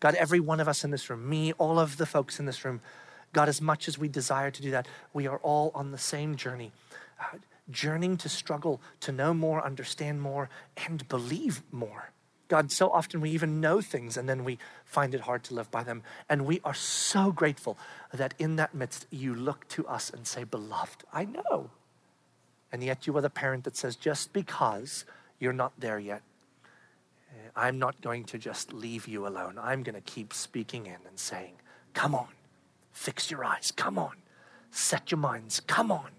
God, 0.00 0.14
every 0.16 0.40
one 0.40 0.60
of 0.60 0.68
us 0.68 0.84
in 0.84 0.90
this 0.90 1.08
room, 1.08 1.28
me, 1.28 1.52
all 1.54 1.78
of 1.78 1.96
the 1.96 2.06
folks 2.06 2.40
in 2.40 2.46
this 2.46 2.64
room, 2.64 2.80
God, 3.32 3.48
as 3.48 3.60
much 3.60 3.88
as 3.88 3.98
we 3.98 4.08
desire 4.08 4.50
to 4.50 4.62
do 4.62 4.70
that, 4.72 4.86
we 5.12 5.26
are 5.26 5.38
all 5.38 5.72
on 5.74 5.90
the 5.90 5.98
same 5.98 6.36
journey. 6.36 6.72
Uh, 7.20 7.38
journeying 7.70 8.16
to 8.18 8.28
struggle 8.28 8.80
to 9.00 9.12
know 9.12 9.32
more, 9.32 9.64
understand 9.64 10.20
more, 10.20 10.50
and 10.88 11.08
believe 11.08 11.62
more. 11.72 12.10
God, 12.48 12.70
so 12.70 12.90
often 12.90 13.22
we 13.22 13.30
even 13.30 13.62
know 13.62 13.80
things 13.80 14.18
and 14.18 14.28
then 14.28 14.44
we 14.44 14.58
find 14.84 15.14
it 15.14 15.22
hard 15.22 15.42
to 15.44 15.54
live 15.54 15.70
by 15.70 15.82
them. 15.82 16.02
And 16.28 16.44
we 16.44 16.60
are 16.64 16.74
so 16.74 17.32
grateful 17.32 17.78
that 18.12 18.34
in 18.38 18.56
that 18.56 18.74
midst 18.74 19.06
you 19.10 19.34
look 19.34 19.66
to 19.68 19.86
us 19.86 20.10
and 20.10 20.26
say, 20.26 20.44
Beloved, 20.44 21.02
I 21.14 21.24
know. 21.24 21.70
And 22.70 22.84
yet 22.84 23.06
you 23.06 23.16
are 23.16 23.22
the 23.22 23.30
parent 23.30 23.64
that 23.64 23.76
says, 23.76 23.96
Just 23.96 24.34
because 24.34 25.06
you're 25.38 25.54
not 25.54 25.72
there 25.78 25.98
yet, 25.98 26.20
eh, 27.30 27.48
I'm 27.56 27.78
not 27.78 27.98
going 28.02 28.24
to 28.24 28.38
just 28.38 28.74
leave 28.74 29.08
you 29.08 29.26
alone. 29.26 29.58
I'm 29.58 29.82
going 29.82 29.94
to 29.94 30.02
keep 30.02 30.34
speaking 30.34 30.84
in 30.84 30.98
and 31.08 31.18
saying, 31.18 31.54
Come 31.94 32.14
on, 32.14 32.28
fix 32.92 33.30
your 33.30 33.44
eyes, 33.44 33.72
come 33.74 33.98
on, 33.98 34.16
set 34.70 35.10
your 35.10 35.18
minds, 35.18 35.60
come 35.60 35.90
on. 35.90 36.10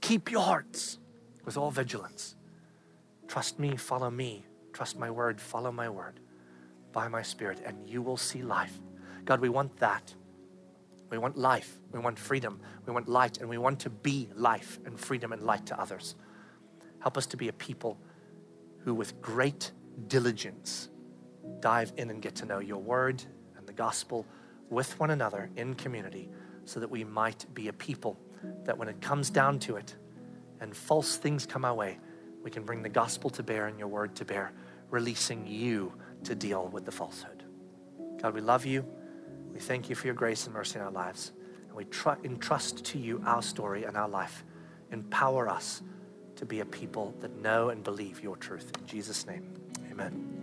Keep 0.00 0.30
your 0.30 0.42
hearts 0.42 0.98
with 1.44 1.56
all 1.56 1.70
vigilance. 1.70 2.34
Trust 3.28 3.58
me, 3.58 3.76
follow 3.76 4.10
me. 4.10 4.44
Trust 4.72 4.98
my 4.98 5.10
word, 5.10 5.40
follow 5.40 5.70
my 5.70 5.88
word 5.88 6.18
by 6.92 7.08
my 7.08 7.22
spirit, 7.22 7.62
and 7.64 7.88
you 7.88 8.02
will 8.02 8.16
see 8.16 8.42
life. 8.42 8.78
God, 9.24 9.40
we 9.40 9.48
want 9.48 9.76
that. 9.78 10.14
We 11.10 11.18
want 11.18 11.36
life. 11.36 11.78
We 11.92 12.00
want 12.00 12.18
freedom. 12.18 12.60
We 12.86 12.92
want 12.92 13.08
light, 13.08 13.38
and 13.38 13.48
we 13.48 13.58
want 13.58 13.80
to 13.80 13.90
be 13.90 14.28
life 14.34 14.80
and 14.84 14.98
freedom 14.98 15.32
and 15.32 15.42
light 15.42 15.66
to 15.66 15.80
others. 15.80 16.16
Help 17.00 17.16
us 17.16 17.26
to 17.26 17.36
be 17.36 17.48
a 17.48 17.52
people 17.52 17.98
who, 18.78 18.94
with 18.94 19.20
great 19.20 19.72
diligence, 20.08 20.88
dive 21.60 21.92
in 21.96 22.10
and 22.10 22.20
get 22.20 22.34
to 22.36 22.46
know 22.46 22.58
your 22.58 22.80
word 22.80 23.22
and 23.56 23.66
the 23.66 23.72
gospel 23.72 24.26
with 24.72 24.98
one 24.98 25.10
another 25.10 25.50
in 25.56 25.74
community 25.74 26.28
so 26.64 26.80
that 26.80 26.90
we 26.90 27.04
might 27.04 27.44
be 27.54 27.68
a 27.68 27.72
people 27.72 28.18
that 28.64 28.76
when 28.76 28.88
it 28.88 29.00
comes 29.00 29.30
down 29.30 29.58
to 29.58 29.76
it 29.76 29.94
and 30.60 30.74
false 30.74 31.16
things 31.16 31.46
come 31.46 31.64
our 31.64 31.74
way, 31.74 31.98
we 32.42 32.50
can 32.50 32.64
bring 32.64 32.82
the 32.82 32.88
gospel 32.88 33.30
to 33.30 33.42
bear 33.42 33.66
and 33.66 33.78
your 33.78 33.88
word 33.88 34.14
to 34.16 34.24
bear, 34.24 34.52
releasing 34.90 35.46
you 35.46 35.92
to 36.24 36.34
deal 36.34 36.68
with 36.68 36.84
the 36.84 36.90
falsehood. 36.90 37.44
God, 38.20 38.34
we 38.34 38.40
love 38.40 38.64
you. 38.64 38.84
We 39.52 39.60
thank 39.60 39.90
you 39.90 39.94
for 39.94 40.06
your 40.06 40.14
grace 40.14 40.46
and 40.46 40.54
mercy 40.54 40.78
in 40.78 40.84
our 40.84 40.90
lives. 40.90 41.32
And 41.68 41.76
we 41.76 41.84
tr- 41.84 42.10
entrust 42.24 42.84
to 42.86 42.98
you 42.98 43.22
our 43.26 43.42
story 43.42 43.84
and 43.84 43.96
our 43.96 44.08
life. 44.08 44.44
Empower 44.90 45.48
us 45.48 45.82
to 46.36 46.46
be 46.46 46.60
a 46.60 46.64
people 46.64 47.14
that 47.20 47.36
know 47.40 47.68
and 47.68 47.84
believe 47.84 48.22
your 48.22 48.36
truth. 48.36 48.72
In 48.78 48.86
Jesus' 48.86 49.26
name, 49.26 49.52
amen. 49.90 50.41